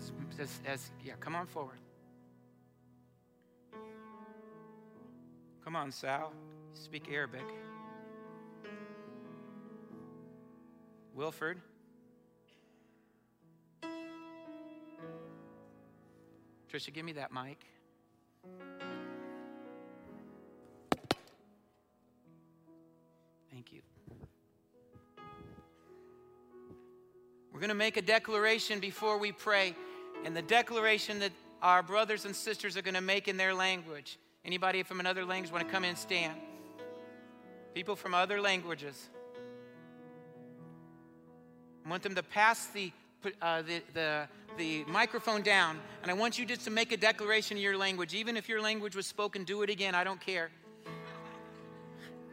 As, 0.00 0.12
as, 0.38 0.60
as, 0.66 0.90
yeah, 1.04 1.12
come 1.20 1.34
on 1.36 1.46
forward. 1.46 1.76
Come 5.62 5.76
on, 5.76 5.92
Sal. 5.92 6.32
Speak 6.72 7.10
Arabic. 7.12 7.44
Wilford. 11.14 11.60
Trisha, 16.72 16.94
give 16.94 17.04
me 17.04 17.12
that 17.12 17.30
mic. 17.32 17.58
Thank 23.50 23.72
you. 23.74 23.82
We're 27.52 27.60
going 27.60 27.68
to 27.68 27.74
make 27.74 27.98
a 27.98 28.02
declaration 28.02 28.80
before 28.80 29.18
we 29.18 29.32
pray, 29.32 29.74
and 30.24 30.36
the 30.36 30.42
declaration 30.42 31.18
that 31.20 31.32
our 31.62 31.82
brothers 31.82 32.24
and 32.24 32.34
sisters 32.34 32.76
are 32.76 32.82
going 32.82 32.94
to 32.94 33.00
make 33.00 33.28
in 33.28 33.36
their 33.36 33.54
language. 33.54 34.18
Anybody 34.44 34.82
from 34.82 35.00
another 35.00 35.24
language 35.24 35.52
want 35.52 35.66
to 35.66 35.72
come 35.72 35.84
in 35.84 35.90
and 35.90 35.98
stand? 35.98 36.38
People 37.74 37.96
from 37.96 38.14
other 38.14 38.40
languages. 38.40 39.08
I 41.84 41.90
want 41.90 42.02
them 42.02 42.14
to 42.14 42.22
pass 42.22 42.66
the, 42.68 42.92
uh, 43.42 43.62
the, 43.62 43.82
the, 43.94 44.28
the 44.56 44.84
microphone 44.84 45.42
down, 45.42 45.78
and 46.02 46.10
I 46.10 46.14
want 46.14 46.38
you 46.38 46.46
just 46.46 46.62
to 46.62 46.70
make 46.70 46.92
a 46.92 46.96
declaration 46.96 47.56
in 47.56 47.62
your 47.62 47.76
language. 47.76 48.14
Even 48.14 48.36
if 48.36 48.48
your 48.48 48.60
language 48.60 48.96
was 48.96 49.06
spoken, 49.06 49.44
do 49.44 49.62
it 49.62 49.70
again. 49.70 49.94
I 49.94 50.04
don't 50.04 50.20
care. 50.20 50.50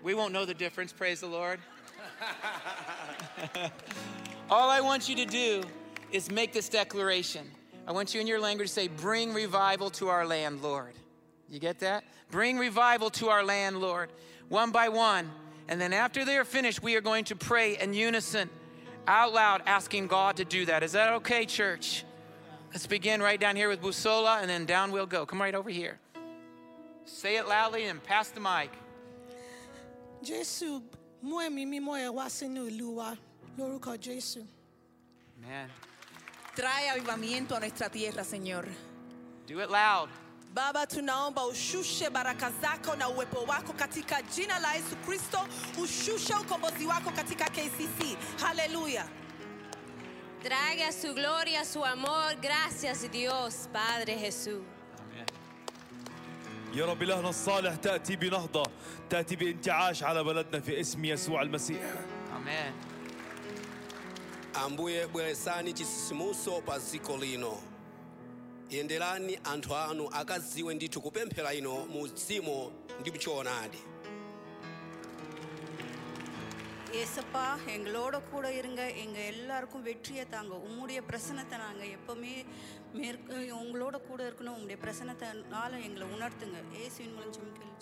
We 0.03 0.13
won't 0.13 0.31
know 0.31 0.45
the 0.45 0.53
difference, 0.53 0.93
praise 0.93 1.19
the 1.19 1.27
Lord. 1.27 1.59
All 4.49 4.69
I 4.69 4.79
want 4.79 5.09
you 5.09 5.15
to 5.17 5.25
do 5.25 5.63
is 6.11 6.31
make 6.31 6.53
this 6.53 6.69
declaration. 6.69 7.51
I 7.87 7.93
want 7.93 8.13
you 8.13 8.19
in 8.19 8.27
your 8.27 8.41
language 8.41 8.67
to 8.67 8.73
say, 8.73 8.89
Bring 8.89 9.33
revival 9.33 9.89
to 9.91 10.09
our 10.09 10.27
land, 10.27 10.61
Lord. 10.61 10.93
You 11.49 11.59
get 11.59 11.79
that? 11.79 12.03
Bring 12.29 12.57
revival 12.57 13.09
to 13.11 13.29
our 13.29 13.45
land, 13.45 13.79
Lord, 13.79 14.09
one 14.49 14.71
by 14.71 14.89
one. 14.89 15.31
And 15.69 15.79
then 15.79 15.93
after 15.93 16.25
they 16.25 16.37
are 16.37 16.43
finished, 16.43 16.83
we 16.83 16.97
are 16.97 17.01
going 17.01 17.23
to 17.25 17.35
pray 17.35 17.77
in 17.77 17.93
unison, 17.93 18.49
out 19.07 19.33
loud, 19.33 19.61
asking 19.65 20.07
God 20.07 20.37
to 20.37 20.45
do 20.45 20.65
that. 20.65 20.83
Is 20.83 20.91
that 20.91 21.13
okay, 21.13 21.45
church? 21.45 22.03
Let's 22.73 22.87
begin 22.87 23.21
right 23.21 23.39
down 23.39 23.55
here 23.55 23.69
with 23.69 23.81
Busola, 23.81 24.41
and 24.41 24.49
then 24.49 24.65
down 24.65 24.91
we'll 24.91 25.05
go. 25.05 25.25
Come 25.25 25.41
right 25.41 25.55
over 25.55 25.69
here. 25.69 25.99
Say 27.05 27.37
it 27.37 27.47
loudly 27.47 27.85
and 27.85 28.03
pass 28.03 28.29
the 28.29 28.41
mic. 28.41 28.69
Jésù 30.21 30.81
mú 31.23 31.39
Trae 36.57 36.89
avivamiento 36.89 37.55
a 37.55 37.59
nuestra 37.59 37.87
tierra, 37.89 38.23
Señor. 38.23 38.65
do 39.47 39.59
it 39.61 39.69
loud. 39.69 40.09
Baba, 40.53 40.87
tunaomba 40.87 41.45
ushushe 41.45 42.09
baraka 42.09 42.51
zako 42.61 42.95
na 42.97 43.07
uwepo 43.09 43.43
wako 43.47 43.73
katika 43.73 44.21
jina 44.35 44.59
la 44.59 44.73
Yesu 44.73 44.95
Kristo. 45.05 45.39
Ushushe 45.83 46.33
ukombozi 46.33 46.85
wako 46.87 47.11
katika 47.11 47.45
KCC. 47.45 48.17
Haleluya. 48.41 49.05
Traiga 50.43 50.91
su 50.91 51.13
gloria, 51.13 51.63
su 51.65 51.85
amor. 51.85 52.35
Gracias 52.41 53.11
Dios, 53.11 53.67
Padre 53.73 54.17
Jesús. 54.17 54.63
Amen. 54.99 55.25
يا 56.73 56.85
رب 56.85 57.03
إلهنا 57.03 57.29
الصالح 57.29 57.75
تأتي 57.75 58.15
بنهضة 58.15 58.63
تأتي 59.09 59.35
بانتعاش 59.35 60.03
على 60.03 60.23
بلدنا 60.23 60.59
في 60.61 60.79
اسم 60.79 61.05
يسوع 61.05 61.41
المسيح 61.41 61.81
Amen. 62.35 62.73
Ambuye 64.65 65.07
bweresani 65.07 65.73
chisisimuso 65.73 66.61
pa 66.67 66.75
dziko 66.79 67.17
lino. 67.17 67.55
Yenderani 68.69 69.35
anthu 69.51 69.75
anu 69.75 70.05
akadziwe 70.19 70.73
ndithu 70.73 71.01
kupemphera 71.01 71.53
ino 71.59 71.75
mu 71.93 72.01
dzimo 72.07 72.57
ndi 72.99 73.11
mchoonadi 73.11 73.81
ஏசப்பா 76.99 77.45
எங்களோட 77.73 78.15
கூட 78.31 78.45
இருங்க 78.59 78.81
எங்கள் 79.01 79.27
எல்லாருக்கும் 79.31 79.83
வெற்றியை 79.87 80.23
தாங்க 80.33 80.53
உம்முடைய 80.67 80.99
பிரசனத்தை 81.09 81.55
நாங்கள் 81.63 81.91
எப்போவுமே 81.97 82.35
மேற்கு 82.99 83.35
உங்களோட 83.61 83.95
கூட 84.09 84.19
இருக்கணும் 84.27 84.55
உங்களுடைய 84.57 84.79
பிரசனத்தினால 84.85 85.71
எங்களை 85.87 86.07
உணர்த்துங்க 86.15 86.59
ஏசுவின் 86.83 87.13
மூலம் 87.15 87.33
ஜெபிக்கிறேன். 87.35 87.75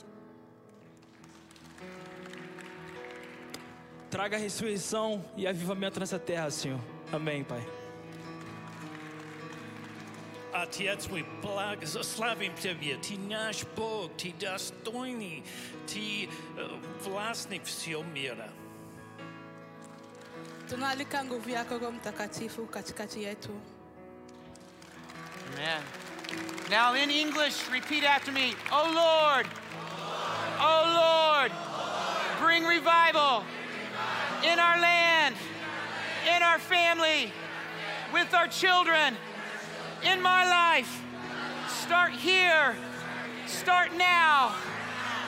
Traga 4.15 4.37
ressurreição 4.37 5.25
e 5.37 5.47
avivamento 5.47 6.01
nessa 6.01 6.19
terra, 6.19 6.51
Senhor. 6.51 6.81
Amém, 7.13 7.45
Pai. 7.45 7.65
Отец, 10.53 11.07
мы 11.07 11.25
благословим 11.41 12.53
Тебя. 12.55 12.99
Ты 12.99 13.17
наш 13.17 13.65
Бог, 13.77 14.11
Ты 14.17 14.33
достойный, 14.33 15.45
Ты 15.87 16.29
э, 16.57 16.81
властник 17.05 17.65
всего 17.65 18.03
мира. 18.03 18.49
Tunaalika 20.69 21.25
nguvu 21.25 21.51
yako 21.51 21.79
Roho 21.79 21.93
Mtakatifu 21.93 22.67
katikati 22.67 23.23
yetu. 23.23 23.51
Amen. 25.55 25.83
Now 26.71 26.95
in 26.95 27.11
English, 27.11 27.69
repeat 27.73 28.05
after 28.05 28.33
me. 28.33 28.55
Oh 28.71 28.91
Lord. 28.95 29.47
Oh 30.61 30.85
Lord. 30.95 31.53
Bring 32.41 32.65
revival 32.65 33.45
In 34.52 34.60
our 34.60 34.80
land, 34.80 35.36
in 36.36 36.44
our 36.44 36.60
family, 36.60 37.32
with 38.14 38.34
our 38.34 38.48
children, 38.48 39.16
in 40.04 40.22
my 40.22 40.46
life. 40.46 41.02
Start 41.68 42.12
here. 42.14 42.76
Start 43.48 43.92
now. 43.98 44.56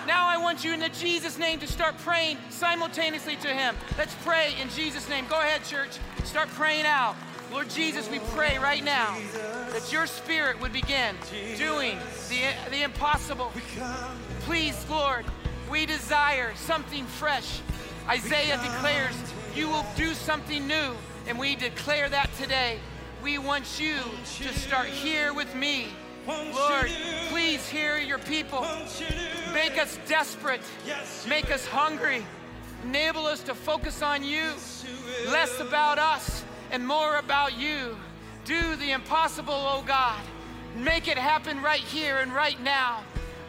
Now 0.07 0.27
I 0.27 0.37
want 0.37 0.63
you 0.63 0.73
in 0.73 0.79
the 0.79 0.89
Jesus 0.89 1.37
name 1.37 1.59
to 1.59 1.67
start 1.67 1.97
praying 1.97 2.37
simultaneously 2.49 3.35
to 3.37 3.47
him. 3.49 3.75
Let's 3.97 4.15
pray 4.23 4.53
in 4.61 4.69
Jesus 4.69 5.09
name. 5.09 5.25
Go 5.27 5.39
ahead, 5.39 5.63
church. 5.65 5.97
Start 6.23 6.47
praying 6.49 6.85
out. 6.85 7.15
Lord 7.51 7.69
Jesus, 7.69 8.09
we 8.09 8.19
pray 8.19 8.57
right 8.57 8.83
now 8.83 9.17
that 9.71 9.91
your 9.91 10.05
spirit 10.05 10.59
would 10.61 10.73
begin 10.73 11.15
doing 11.57 11.97
the, 12.29 12.41
the 12.69 12.83
impossible. 12.83 13.51
Please, 14.41 14.85
Lord, 14.89 15.25
we 15.69 15.85
desire 15.85 16.53
something 16.55 17.05
fresh. 17.05 17.61
Isaiah 18.07 18.57
declares 18.63 19.15
you 19.55 19.67
will 19.67 19.85
do 19.95 20.13
something 20.13 20.65
new, 20.65 20.95
and 21.27 21.37
we 21.37 21.55
declare 21.55 22.07
that 22.09 22.29
today. 22.39 22.79
We 23.23 23.37
want 23.37 23.79
you 23.79 23.97
to 24.37 24.53
start 24.53 24.87
here 24.87 25.33
with 25.33 25.53
me. 25.55 25.87
Lord, 26.27 26.89
please 27.29 27.67
hear 27.67 27.97
your 27.97 28.19
people. 28.19 28.65
Make 29.53 29.77
us 29.77 29.97
desperate. 30.07 30.61
Make 31.27 31.51
us 31.51 31.65
hungry. 31.65 32.25
Enable 32.83 33.25
us 33.25 33.41
to 33.43 33.55
focus 33.55 34.01
on 34.01 34.23
you, 34.23 34.51
less 35.27 35.59
about 35.59 35.97
us 35.97 36.43
and 36.71 36.85
more 36.85 37.17
about 37.17 37.57
you. 37.57 37.97
Do 38.45 38.75
the 38.75 38.91
impossible, 38.91 39.53
oh 39.53 39.83
God. 39.85 40.19
Make 40.75 41.07
it 41.07 41.17
happen 41.17 41.61
right 41.61 41.81
here 41.81 42.17
and 42.17 42.33
right 42.33 42.61
now. 42.61 43.03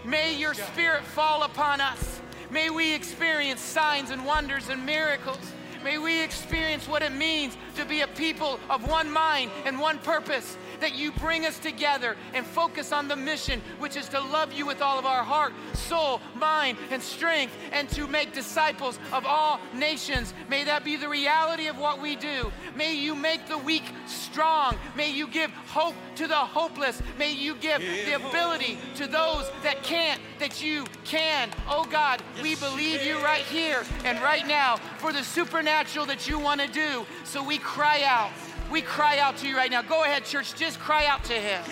May 0.05 0.35
your 0.35 0.55
spirit 0.55 1.05
fall 1.05 1.43
upon 1.43 1.81
us. 1.81 2.21
May 2.51 2.71
we 2.71 2.95
experience 2.95 3.61
signs 3.61 4.11
and 4.11 4.25
wonders 4.25 4.69
and 4.71 4.85
miracles. 4.87 5.39
May 5.85 5.99
we 5.99 6.23
experience 6.23 6.89
what 6.89 7.03
it 7.03 7.13
means 7.13 7.57
to 7.77 7.85
be 7.85 8.01
a 8.01 8.07
people 8.09 8.59
of 8.71 8.89
one 8.89 9.11
mind 9.11 9.51
and 9.65 9.79
one 9.79 9.99
purpose. 9.99 10.57
That 10.81 10.95
you 10.95 11.13
bring 11.13 11.45
us 11.45 11.59
together 11.59 12.17
and 12.35 12.47
focus 12.47 12.93
on 12.93 13.09
the 13.09 13.17
mission, 13.17 13.61
which 13.79 13.97
is 13.97 14.09
to 14.11 14.21
love 14.21 14.53
you 14.53 14.67
with 14.67 14.81
all 14.81 14.99
of 14.99 15.07
our 15.07 15.25
heart, 15.25 15.53
soul, 15.75 16.21
mind, 16.35 16.79
and 16.91 17.03
strength, 17.03 17.53
and 17.73 17.89
to 17.91 18.07
make 18.07 18.33
disciples 18.33 18.99
of 19.13 19.27
all 19.27 19.61
nations. 19.75 20.35
May 20.49 20.65
that 20.65 20.85
be 20.85 20.97
the 20.97 21.09
reality 21.09 21.67
of 21.67 21.79
what 21.79 22.01
we 22.01 22.17
do. 22.17 22.53
May 22.77 22.95
you 22.95 23.15
make 23.15 23.47
the 23.49 23.59
weak 23.59 23.85
strong. 24.07 24.77
May 24.97 25.11
you 25.11 25.27
give 25.27 25.51
hope 25.51 25.95
to 26.17 26.27
the 26.27 26.35
hopeless. 26.35 27.03
May 27.19 27.33
you 27.33 27.55
give 27.57 27.81
the 27.81 28.15
ability 28.15 28.79
to 28.97 29.07
those 29.07 29.51
that 29.63 29.83
can't, 29.83 30.21
that 30.39 30.63
you 30.63 30.85
can. 31.05 31.51
Oh 31.69 31.85
God, 31.91 32.23
we 32.43 32.55
believe 32.57 33.03
you 33.03 33.17
right 33.19 33.43
here 33.43 33.85
and 34.05 34.21
right 34.23 34.47
now 34.47 34.77
for 34.99 35.13
the 35.13 35.23
supernatural 35.23 36.07
that 36.07 36.29
you 36.29 36.39
want 36.39 36.61
to 36.61 36.69
do. 36.69 37.05
So 37.25 37.43
we 37.43 37.59
cry 37.59 38.03
out. 38.05 38.31
We 38.71 38.83
cry 38.83 39.19
out 39.19 39.37
to 39.39 39.49
you 39.49 39.57
right 39.57 39.71
now. 39.71 39.83
Go 39.83 40.05
ahead, 40.05 40.25
church. 40.25 40.55
Just 40.55 40.79
cry 40.79 41.07
out 41.07 41.25
to 41.25 41.33
him. 41.33 41.63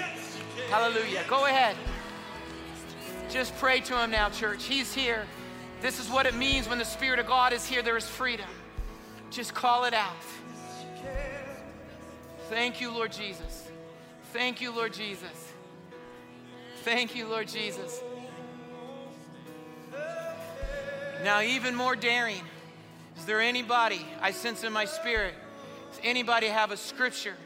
Hallelujah. 0.70 1.24
Go 1.28 1.46
ahead. 1.46 1.76
Just 3.30 3.56
pray 3.58 3.80
to 3.80 4.02
him 4.02 4.10
now, 4.10 4.30
church. 4.30 4.64
He's 4.64 4.94
here. 4.94 5.26
This 5.82 6.00
is 6.00 6.08
what 6.08 6.26
it 6.26 6.34
means 6.34 6.68
when 6.68 6.78
the 6.78 6.84
Spirit 6.84 7.18
of 7.18 7.26
God 7.26 7.52
is 7.52 7.66
here. 7.66 7.82
There 7.82 7.96
is 7.96 8.08
freedom. 8.08 8.48
Just 9.30 9.54
call 9.54 9.84
it 9.84 9.94
out. 9.94 10.16
Thank 12.48 12.80
you, 12.80 12.90
Lord 12.90 13.12
Jesus. 13.12 13.68
Thank 14.32 14.60
you, 14.60 14.74
Lord 14.74 14.94
Jesus. 14.94 15.52
Thank 16.82 17.14
you, 17.14 17.26
Lord 17.26 17.48
Jesus. 17.48 18.00
Now, 21.24 21.42
even 21.42 21.74
more 21.74 21.96
daring. 21.96 22.42
Is 23.16 23.24
there 23.24 23.40
anybody 23.40 24.06
I 24.20 24.30
sense 24.30 24.62
in 24.62 24.72
my 24.72 24.84
spirit? 24.84 25.34
Does 25.96 26.04
anybody 26.04 26.48
have 26.48 26.72
a 26.72 26.76
scripture? 26.76 27.36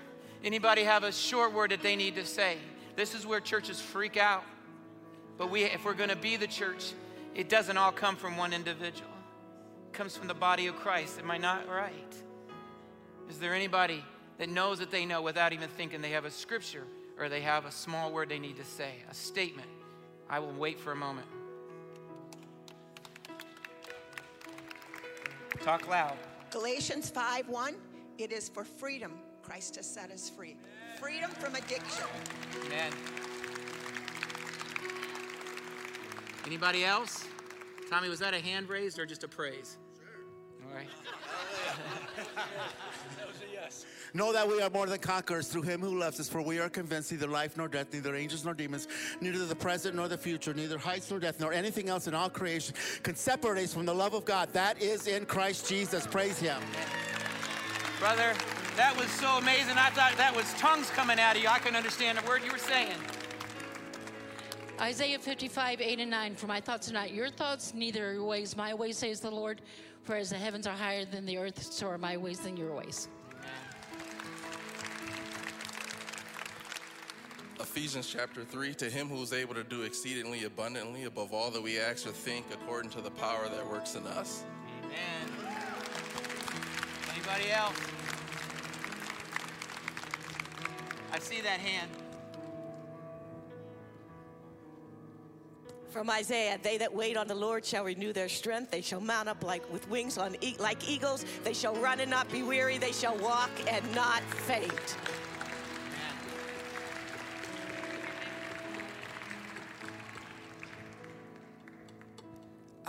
Anybody 0.42 0.82
have 0.82 1.04
a 1.04 1.12
short 1.12 1.54
word 1.54 1.70
that 1.70 1.82
they 1.82 1.94
need 1.94 2.16
to 2.16 2.24
say? 2.24 2.56
This 2.96 3.14
is 3.14 3.24
where 3.24 3.38
churches 3.38 3.80
freak 3.80 4.16
out. 4.16 4.42
But 5.38 5.50
we, 5.50 5.62
if 5.62 5.84
we're 5.84 5.94
going 5.94 6.10
to 6.10 6.16
be 6.16 6.36
the 6.36 6.48
church, 6.48 6.92
it 7.36 7.48
doesn't 7.48 7.76
all 7.76 7.92
come 7.92 8.16
from 8.16 8.36
one 8.36 8.52
individual. 8.52 9.10
It 9.86 9.92
comes 9.92 10.16
from 10.16 10.26
the 10.26 10.34
body 10.34 10.66
of 10.66 10.74
Christ. 10.74 11.20
Am 11.20 11.30
I 11.30 11.38
not 11.38 11.68
right? 11.68 12.14
Is 13.28 13.38
there 13.38 13.54
anybody 13.54 14.04
that 14.38 14.48
knows 14.48 14.80
that 14.80 14.90
they 14.90 15.06
know 15.06 15.22
without 15.22 15.52
even 15.52 15.68
thinking 15.68 16.02
they 16.02 16.10
have 16.10 16.24
a 16.24 16.30
scripture 16.30 16.82
or 17.20 17.28
they 17.28 17.42
have 17.42 17.66
a 17.66 17.70
small 17.70 18.12
word 18.12 18.28
they 18.28 18.40
need 18.40 18.56
to 18.56 18.64
say, 18.64 18.94
a 19.08 19.14
statement? 19.14 19.68
I 20.28 20.40
will 20.40 20.54
wait 20.54 20.80
for 20.80 20.90
a 20.90 20.96
moment. 20.96 21.28
Talk 25.62 25.86
loud. 25.88 26.16
Galatians 26.50 27.10
5 27.10 27.48
1, 27.48 27.74
it 28.22 28.32
is 28.32 28.48
for 28.48 28.64
freedom 28.64 29.12
Christ 29.42 29.76
has 29.76 29.86
set 29.86 30.10
us 30.10 30.28
free. 30.28 30.56
Freedom 30.98 31.30
from 31.30 31.54
addiction. 31.54 32.04
Amen. 32.66 32.92
Anybody 36.46 36.84
else? 36.84 37.26
Tommy, 37.88 38.08
was 38.08 38.20
that 38.20 38.34
a 38.34 38.40
hand 38.40 38.68
raised 38.68 38.98
or 38.98 39.06
just 39.06 39.24
a 39.24 39.28
praise? 39.28 39.78
Sure. 39.98 40.68
All 40.68 40.76
right. 40.76 40.88
That 43.18 43.26
was 43.26 43.36
a 43.36 43.52
yes. 43.52 43.86
Know 44.14 44.32
that 44.32 44.46
we 44.46 44.60
are 44.60 44.70
more 44.70 44.86
than 44.86 44.98
conquerors 44.98 45.48
through 45.48 45.62
him 45.62 45.80
who 45.80 45.98
loves 45.98 46.20
us, 46.20 46.28
for 46.28 46.42
we 46.42 46.58
are 46.58 46.68
convinced 46.68 47.12
neither 47.12 47.26
life 47.26 47.56
nor 47.56 47.68
death, 47.68 47.92
neither 47.92 48.14
angels 48.14 48.44
nor 48.44 48.54
demons, 48.54 48.88
neither 49.20 49.46
the 49.46 49.54
present 49.54 49.96
nor 49.96 50.08
the 50.08 50.18
future, 50.18 50.52
neither 50.52 50.78
heights 50.78 51.10
nor 51.10 51.18
depth, 51.18 51.40
nor 51.40 51.52
anything 51.52 51.88
else 51.88 52.06
in 52.06 52.14
all 52.14 52.28
creation 52.28 52.74
can 53.02 53.14
separate 53.14 53.64
us 53.64 53.74
from 53.74 53.86
the 53.86 53.94
love 53.94 54.14
of 54.14 54.24
God. 54.24 54.52
That 54.52 54.80
is 54.82 55.06
in 55.06 55.26
Christ 55.26 55.68
Jesus. 55.68 56.06
Praise 56.06 56.38
him. 56.38 56.60
Brother, 58.00 58.32
that 58.76 58.96
was 58.96 59.10
so 59.10 59.28
amazing. 59.36 59.76
I 59.76 59.90
thought 59.90 60.16
that 60.16 60.34
was 60.34 60.50
tongues 60.54 60.88
coming 60.88 61.20
out 61.20 61.36
of 61.36 61.42
you. 61.42 61.50
I 61.50 61.58
couldn't 61.58 61.76
understand 61.76 62.18
a 62.18 62.26
word 62.26 62.40
you 62.42 62.50
were 62.50 62.56
saying. 62.56 62.96
Isaiah 64.80 65.18
55, 65.18 65.82
8 65.82 66.00
and 66.00 66.10
9. 66.10 66.34
For 66.34 66.46
my 66.46 66.62
thoughts 66.62 66.88
are 66.88 66.94
not 66.94 67.12
your 67.12 67.28
thoughts, 67.28 67.74
neither 67.74 68.08
are 68.08 68.14
your 68.14 68.24
ways 68.24 68.56
my 68.56 68.72
ways, 68.72 68.96
says 68.96 69.20
the 69.20 69.30
Lord. 69.30 69.60
For 70.04 70.16
as 70.16 70.30
the 70.30 70.36
heavens 70.36 70.66
are 70.66 70.74
higher 70.74 71.04
than 71.04 71.26
the 71.26 71.36
earth, 71.36 71.62
so 71.62 71.88
are 71.88 71.98
my 71.98 72.16
ways 72.16 72.40
than 72.40 72.56
your 72.56 72.74
ways. 72.74 73.08
Ephesians 77.60 78.06
chapter 78.06 78.44
3 78.44 78.72
To 78.76 78.88
him 78.88 79.08
who 79.08 79.22
is 79.22 79.34
able 79.34 79.54
to 79.54 79.62
do 79.62 79.82
exceedingly 79.82 80.44
abundantly 80.44 81.04
above 81.04 81.34
all 81.34 81.50
that 81.50 81.62
we 81.62 81.78
ask 81.78 82.06
or 82.06 82.12
think, 82.12 82.46
according 82.50 82.90
to 82.92 83.02
the 83.02 83.10
power 83.10 83.46
that 83.50 83.70
works 83.70 83.94
in 83.94 84.06
us. 84.06 84.44
Amen. 84.86 85.59
Anybody 87.30 87.52
else? 87.52 87.76
I 91.12 91.18
see 91.20 91.40
that 91.42 91.60
hand. 91.60 91.90
From 95.90 96.10
Isaiah, 96.10 96.58
they 96.60 96.78
that 96.78 96.92
wait 96.92 97.16
on 97.16 97.28
the 97.28 97.34
Lord 97.34 97.64
shall 97.64 97.84
renew 97.84 98.12
their 98.12 98.28
strength. 98.28 98.70
They 98.70 98.80
shall 98.80 99.00
mount 99.00 99.28
up 99.28 99.44
like 99.44 99.70
with 99.72 99.88
wings 99.88 100.18
on 100.18 100.36
e- 100.40 100.56
like 100.58 100.88
eagles. 100.88 101.24
They 101.44 101.52
shall 101.52 101.74
run 101.76 102.00
and 102.00 102.10
not 102.10 102.30
be 102.32 102.42
weary. 102.42 102.78
They 102.78 102.92
shall 102.92 103.16
walk 103.18 103.50
and 103.68 103.94
not 103.94 104.22
faint. 104.22 104.96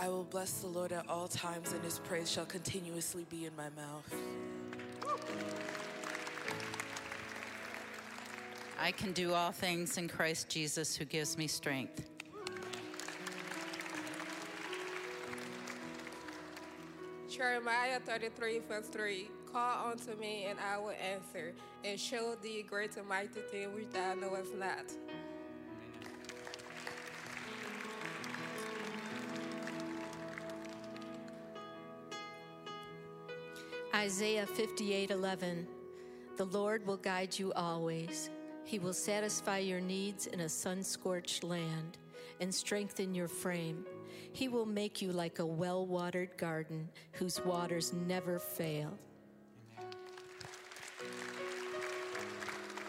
I 0.02 0.08
will 0.08 0.24
bless 0.24 0.54
the 0.54 0.66
Lord 0.66 0.90
at 0.90 1.08
all 1.08 1.28
times, 1.28 1.70
and 1.70 1.80
his 1.84 2.00
praise 2.00 2.28
shall 2.28 2.44
continuously 2.44 3.24
be 3.30 3.46
in 3.46 3.54
my 3.54 3.68
mouth. 3.76 4.12
I 8.80 8.90
can 8.90 9.12
do 9.12 9.32
all 9.32 9.52
things 9.52 9.98
in 9.98 10.08
Christ 10.08 10.48
Jesus 10.48 10.96
who 10.96 11.04
gives 11.04 11.38
me 11.38 11.46
strength. 11.46 12.08
Jeremiah 17.30 18.00
33, 18.00 18.58
verse 18.68 18.88
3 18.88 19.30
Call 19.52 19.92
unto 19.92 20.16
me, 20.16 20.46
and 20.46 20.58
I 20.58 20.78
will 20.78 20.96
answer, 21.00 21.52
and 21.84 22.00
show 22.00 22.34
thee 22.42 22.64
great 22.68 22.96
and 22.96 23.06
mighty 23.06 23.40
things 23.52 23.72
which 23.72 23.90
thou 23.90 24.14
knowest 24.14 24.52
not. 24.56 24.96
Isaiah 33.94 34.46
58:11 34.46 35.66
The 36.38 36.46
Lord 36.46 36.86
will 36.86 36.96
guide 36.96 37.38
you 37.38 37.52
always. 37.52 38.30
He 38.64 38.78
will 38.78 38.94
satisfy 38.94 39.58
your 39.58 39.80
needs 39.80 40.26
in 40.26 40.40
a 40.40 40.48
sun-scorched 40.48 41.44
land 41.44 41.98
and 42.40 42.54
strengthen 42.54 43.14
your 43.14 43.28
frame. 43.28 43.84
He 44.32 44.48
will 44.48 44.64
make 44.64 45.02
you 45.02 45.12
like 45.12 45.40
a 45.40 45.46
well-watered 45.46 46.38
garden 46.38 46.88
whose 47.12 47.44
waters 47.44 47.92
never 47.92 48.38
fail. 48.38 48.96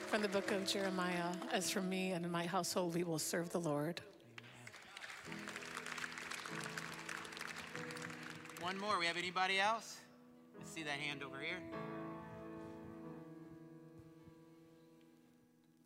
From 0.07 0.21
the 0.21 0.29
book 0.29 0.51
of 0.51 0.65
Jeremiah, 0.65 1.35
as 1.51 1.69
for 1.69 1.81
me 1.81 2.13
and 2.13 2.31
my 2.31 2.45
household, 2.45 2.95
we 2.95 3.03
will 3.03 3.19
serve 3.19 3.49
the 3.49 3.59
Lord. 3.59 3.99
One 8.61 8.79
more. 8.79 8.97
We 8.99 9.05
have 9.07 9.17
anybody 9.17 9.59
else? 9.59 9.97
I 10.61 10.65
see 10.65 10.83
that 10.83 10.99
hand 10.99 11.23
over 11.23 11.39
here. 11.39 11.57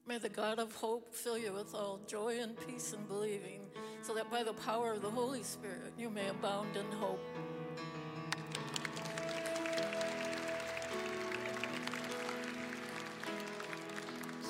May 0.08 0.20
the 0.20 0.30
God 0.30 0.58
of 0.58 0.74
hope 0.74 1.14
fill 1.14 1.38
you 1.38 1.52
with 1.52 1.76
all 1.76 2.00
joy 2.08 2.40
and 2.40 2.56
peace 2.66 2.94
in 2.94 3.04
believing, 3.08 3.62
so 4.02 4.14
that 4.14 4.32
by 4.32 4.42
the 4.42 4.54
power 4.54 4.94
of 4.94 5.02
the 5.02 5.10
Holy 5.10 5.44
Spirit 5.44 5.92
you 5.98 6.10
may 6.10 6.30
abound 6.30 6.78
in 6.78 6.86
hope. 6.98 7.20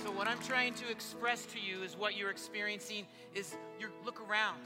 So 0.04 0.12
what 0.12 0.28
I'm 0.28 0.40
trying 0.42 0.76
to 0.76 0.92
express 0.92 1.48
to 1.48 1.60
you 1.60 1.82
is 1.82 1.98
what 1.98 2.16
you're 2.16 2.30
experiencing 2.30 3.08
is 3.34 3.56
you 3.80 3.88
look 4.06 4.22
around. 4.30 4.62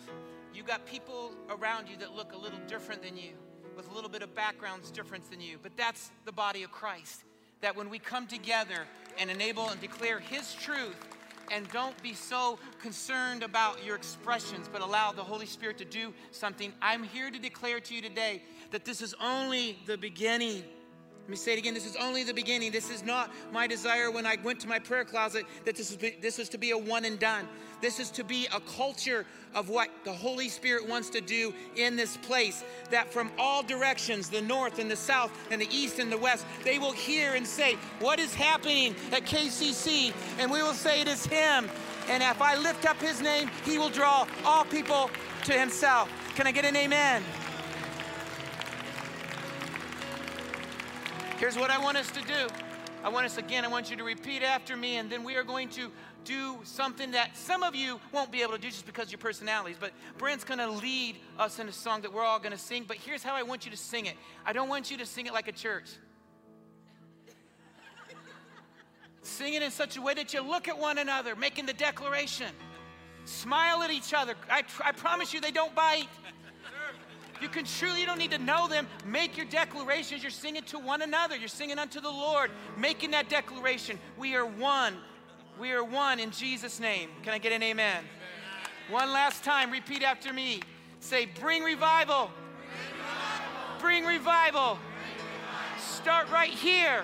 You 0.53 0.63
got 0.63 0.85
people 0.85 1.31
around 1.49 1.87
you 1.87 1.95
that 1.97 2.13
look 2.13 2.33
a 2.33 2.37
little 2.37 2.59
different 2.67 3.01
than 3.01 3.15
you, 3.15 3.31
with 3.75 3.89
a 3.89 3.93
little 3.93 4.09
bit 4.09 4.21
of 4.21 4.33
backgrounds 4.35 4.91
different 4.91 5.29
than 5.29 5.41
you. 5.41 5.57
But 5.61 5.75
that's 5.77 6.11
the 6.25 6.31
body 6.31 6.63
of 6.63 6.71
Christ. 6.71 7.23
That 7.61 7.75
when 7.75 7.89
we 7.89 7.99
come 7.99 8.27
together 8.27 8.85
and 9.17 9.29
enable 9.29 9.69
and 9.69 9.79
declare 9.79 10.19
his 10.19 10.53
truth 10.53 10.95
and 11.51 11.67
don't 11.69 12.01
be 12.01 12.13
so 12.13 12.57
concerned 12.81 13.43
about 13.43 13.83
your 13.83 13.95
expressions, 13.95 14.69
but 14.71 14.81
allow 14.81 15.11
the 15.11 15.23
Holy 15.23 15.45
Spirit 15.45 15.77
to 15.79 15.85
do 15.85 16.13
something. 16.31 16.73
I'm 16.81 17.03
here 17.03 17.29
to 17.29 17.37
declare 17.37 17.79
to 17.81 17.93
you 17.93 18.01
today 18.01 18.41
that 18.71 18.85
this 18.85 19.01
is 19.01 19.13
only 19.21 19.77
the 19.85 19.97
beginning. 19.97 20.63
Let 21.23 21.29
me 21.29 21.35
say 21.35 21.53
it 21.53 21.59
again. 21.59 21.73
This 21.73 21.85
is 21.85 21.95
only 21.95 22.23
the 22.23 22.33
beginning. 22.33 22.71
This 22.71 22.89
is 22.89 23.05
not 23.05 23.31
my 23.53 23.67
desire 23.67 24.09
when 24.09 24.25
I 24.25 24.37
went 24.43 24.59
to 24.61 24.67
my 24.67 24.79
prayer 24.79 25.05
closet 25.05 25.45
that 25.65 25.75
this 25.75 25.91
is, 25.91 25.97
this 26.19 26.39
is 26.39 26.49
to 26.49 26.57
be 26.57 26.71
a 26.71 26.77
one 26.77 27.05
and 27.05 27.19
done. 27.19 27.47
This 27.79 27.99
is 27.99 28.09
to 28.11 28.23
be 28.23 28.47
a 28.53 28.59
culture 28.59 29.25
of 29.53 29.69
what 29.69 29.89
the 30.03 30.11
Holy 30.11 30.49
Spirit 30.49 30.87
wants 30.87 31.09
to 31.11 31.21
do 31.21 31.53
in 31.75 31.95
this 31.95 32.17
place. 32.17 32.63
That 32.89 33.11
from 33.13 33.31
all 33.37 33.61
directions, 33.63 34.29
the 34.29 34.41
north 34.41 34.79
and 34.79 34.89
the 34.89 34.95
south 34.95 35.31
and 35.51 35.61
the 35.61 35.69
east 35.71 35.99
and 35.99 36.11
the 36.11 36.17
west, 36.17 36.45
they 36.63 36.79
will 36.79 36.91
hear 36.91 37.33
and 37.33 37.45
say, 37.45 37.75
What 37.99 38.19
is 38.19 38.33
happening 38.33 38.95
at 39.11 39.25
KCC? 39.25 40.13
And 40.39 40.51
we 40.51 40.61
will 40.63 40.73
say, 40.73 41.01
It 41.01 41.07
is 41.07 41.25
Him. 41.25 41.69
And 42.09 42.23
if 42.23 42.41
I 42.41 42.55
lift 42.55 42.85
up 42.85 42.97
His 42.97 43.21
name, 43.21 43.49
He 43.63 43.77
will 43.77 43.89
draw 43.89 44.27
all 44.43 44.65
people 44.65 45.09
to 45.45 45.53
Himself. 45.53 46.09
Can 46.35 46.47
I 46.47 46.51
get 46.51 46.65
an 46.65 46.75
amen? 46.75 47.23
Here's 51.41 51.57
what 51.57 51.71
I 51.71 51.79
want 51.79 51.97
us 51.97 52.11
to 52.11 52.21
do. 52.21 52.47
I 53.03 53.09
want 53.09 53.25
us 53.25 53.39
again, 53.39 53.65
I 53.65 53.67
want 53.67 53.89
you 53.89 53.97
to 53.97 54.03
repeat 54.03 54.43
after 54.43 54.77
me, 54.77 54.97
and 54.97 55.09
then 55.09 55.23
we 55.23 55.35
are 55.37 55.43
going 55.43 55.69
to 55.69 55.91
do 56.23 56.59
something 56.63 57.09
that 57.13 57.35
some 57.35 57.63
of 57.63 57.73
you 57.73 57.99
won't 58.11 58.31
be 58.31 58.43
able 58.43 58.53
to 58.53 58.59
do 58.59 58.69
just 58.69 58.85
because 58.85 59.05
of 59.05 59.13
your 59.13 59.17
personalities. 59.17 59.77
But 59.79 59.91
Brent's 60.19 60.43
gonna 60.43 60.69
lead 60.69 61.15
us 61.39 61.57
in 61.57 61.67
a 61.67 61.71
song 61.71 62.01
that 62.01 62.13
we're 62.13 62.23
all 62.23 62.37
gonna 62.37 62.59
sing. 62.59 62.85
But 62.87 62.97
here's 62.97 63.23
how 63.23 63.33
I 63.33 63.41
want 63.41 63.65
you 63.65 63.71
to 63.71 63.77
sing 63.77 64.05
it 64.05 64.17
I 64.45 64.53
don't 64.53 64.69
want 64.69 64.91
you 64.91 64.97
to 64.97 65.05
sing 65.07 65.25
it 65.25 65.33
like 65.33 65.47
a 65.47 65.51
church. 65.51 65.89
Sing 69.23 69.55
it 69.55 69.63
in 69.63 69.71
such 69.71 69.97
a 69.97 70.01
way 70.01 70.13
that 70.13 70.35
you 70.35 70.41
look 70.41 70.67
at 70.67 70.77
one 70.77 70.99
another, 70.99 71.35
making 71.35 71.65
the 71.65 71.73
declaration. 71.73 72.51
Smile 73.25 73.81
at 73.81 73.89
each 73.89 74.13
other. 74.13 74.35
I, 74.47 74.61
I 74.85 74.91
promise 74.91 75.33
you, 75.33 75.41
they 75.41 75.49
don't 75.49 75.73
bite. 75.73 76.07
You 77.41 77.49
can 77.49 77.65
truly, 77.65 78.01
you 78.01 78.05
don't 78.05 78.19
need 78.19 78.31
to 78.31 78.37
know 78.37 78.67
them. 78.67 78.87
Make 79.03 79.35
your 79.35 79.47
declarations. 79.47 80.21
You're 80.21 80.29
singing 80.29 80.61
to 80.63 80.77
one 80.77 81.01
another. 81.01 81.35
You're 81.35 81.47
singing 81.47 81.79
unto 81.79 81.99
the 81.99 82.09
Lord, 82.09 82.51
making 82.77 83.11
that 83.11 83.29
declaration. 83.29 83.97
We 84.17 84.35
are 84.35 84.45
one. 84.45 84.95
We 85.59 85.71
are 85.71 85.83
one 85.83 86.19
in 86.19 86.29
Jesus' 86.29 86.79
name. 86.79 87.09
Can 87.23 87.33
I 87.33 87.39
get 87.39 87.51
an 87.51 87.63
amen? 87.63 88.03
One 88.89 89.11
last 89.11 89.43
time, 89.43 89.71
repeat 89.71 90.03
after 90.03 90.31
me. 90.31 90.61
Say, 90.99 91.27
bring 91.39 91.63
revival. 91.63 92.29
Bring 93.79 94.05
revival. 94.05 94.77
Start 95.79 96.29
right 96.29 96.51
here. 96.51 97.03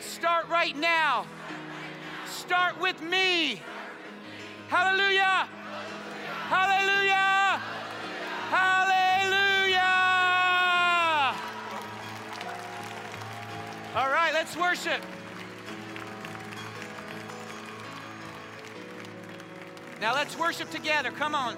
Start 0.00 0.48
right 0.48 0.76
now. 0.76 1.24
Start 2.26 2.78
with 2.80 3.00
me. 3.02 3.62
Hallelujah. 4.68 5.48
Hallelujah. 6.48 7.60
Hallelujah. 8.50 9.11
All 13.94 14.08
right, 14.08 14.32
let's 14.32 14.56
worship. 14.56 15.02
Now 20.00 20.14
let's 20.14 20.38
worship 20.38 20.70
together. 20.70 21.10
Come 21.10 21.34
on. 21.34 21.56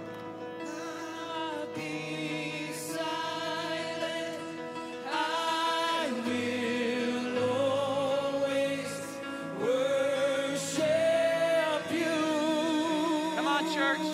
Come 13.37 13.47
on, 13.47 13.73
church. 13.73 14.14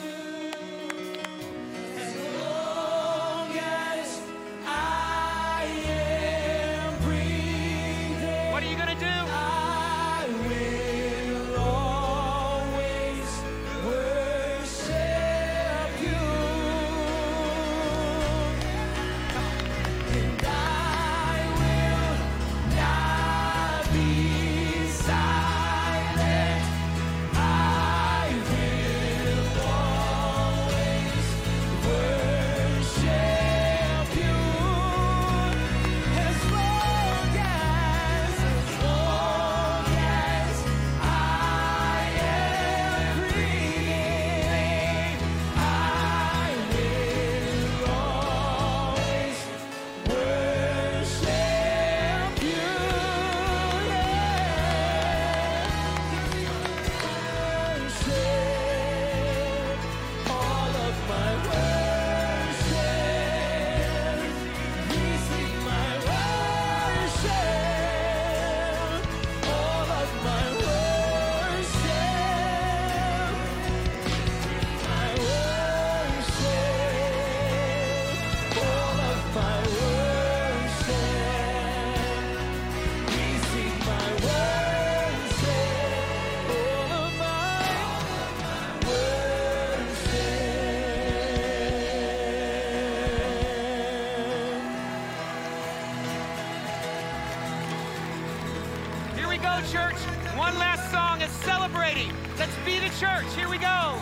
church. 103.01 103.35
Here 103.35 103.49
we 103.49 103.57
go. 103.57 103.99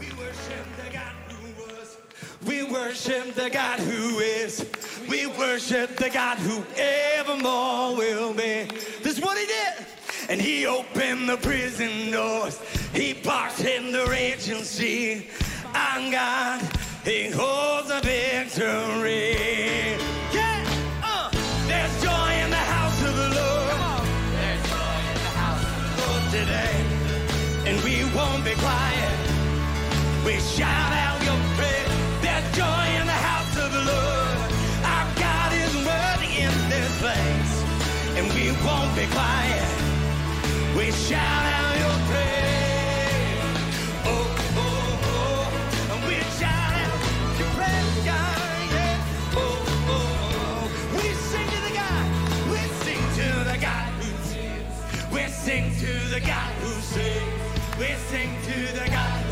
We 0.00 0.06
worship 0.14 0.66
the 0.82 0.92
God 0.92 1.12
who 1.28 1.62
was. 1.62 1.96
We 2.44 2.64
worship 2.64 3.34
the 3.34 3.50
God 3.50 3.78
who 3.78 4.18
is. 4.18 4.66
We 5.08 5.28
worship 5.28 5.87
and 38.18 38.28
we 38.34 38.50
won't 38.66 38.94
be 38.96 39.06
quiet. 39.14 39.68
We 40.76 40.90
shout 40.92 41.44
out 41.58 41.74
your 41.84 41.98
praise. 42.10 43.42
Oh, 44.06 44.26
oh, 44.64 45.10
oh, 45.14 46.08
we 46.08 46.16
shout 46.38 46.72
out 46.82 47.38
your 47.40 47.50
praise, 47.58 48.04
Oh, 49.36 49.40
oh, 49.42 49.96
oh, 49.96 50.96
we 50.96 51.08
sing 51.30 51.48
to 51.54 51.60
the 51.68 51.74
God. 51.80 52.06
We 52.52 52.60
sing 52.84 53.02
to 53.18 53.28
the 53.50 53.58
God 53.60 53.88
who 54.00 54.10
sings. 54.30 54.74
We 55.12 55.22
sing 55.28 55.64
to 55.82 56.10
the 56.14 56.20
God 56.20 56.52
who. 56.62 56.68
We 57.78 57.86
sing 58.10 58.30
to 58.44 58.58
the 58.80 58.90
God. 58.90 59.27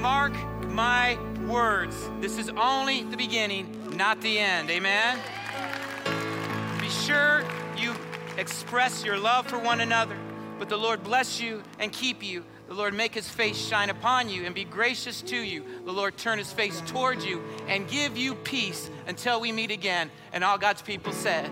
Mark 0.00 0.32
my 0.68 1.18
words. 1.46 2.08
This 2.20 2.38
is 2.38 2.48
only 2.48 3.02
the 3.02 3.18
beginning, 3.18 3.96
not 3.96 4.20
the 4.22 4.38
end. 4.38 4.70
Amen? 4.70 5.18
Be 6.80 6.88
sure 6.88 7.44
you 7.76 7.94
express 8.38 9.04
your 9.04 9.18
love 9.18 9.46
for 9.46 9.58
one 9.58 9.80
another. 9.80 10.16
But 10.58 10.70
the 10.70 10.78
Lord 10.78 11.04
bless 11.04 11.40
you 11.40 11.62
and 11.78 11.92
keep 11.92 12.22
you. 12.22 12.44
The 12.68 12.74
Lord 12.74 12.94
make 12.94 13.14
his 13.14 13.28
face 13.28 13.58
shine 13.58 13.90
upon 13.90 14.30
you 14.30 14.46
and 14.46 14.54
be 14.54 14.64
gracious 14.64 15.20
to 15.22 15.36
you. 15.36 15.64
The 15.84 15.92
Lord 15.92 16.16
turn 16.16 16.38
his 16.38 16.52
face 16.52 16.80
towards 16.86 17.26
you 17.26 17.42
and 17.68 17.88
give 17.88 18.16
you 18.16 18.34
peace 18.36 18.88
until 19.06 19.40
we 19.40 19.52
meet 19.52 19.70
again. 19.70 20.10
And 20.32 20.42
all 20.42 20.56
God's 20.56 20.80
people 20.80 21.12
said, 21.12 21.50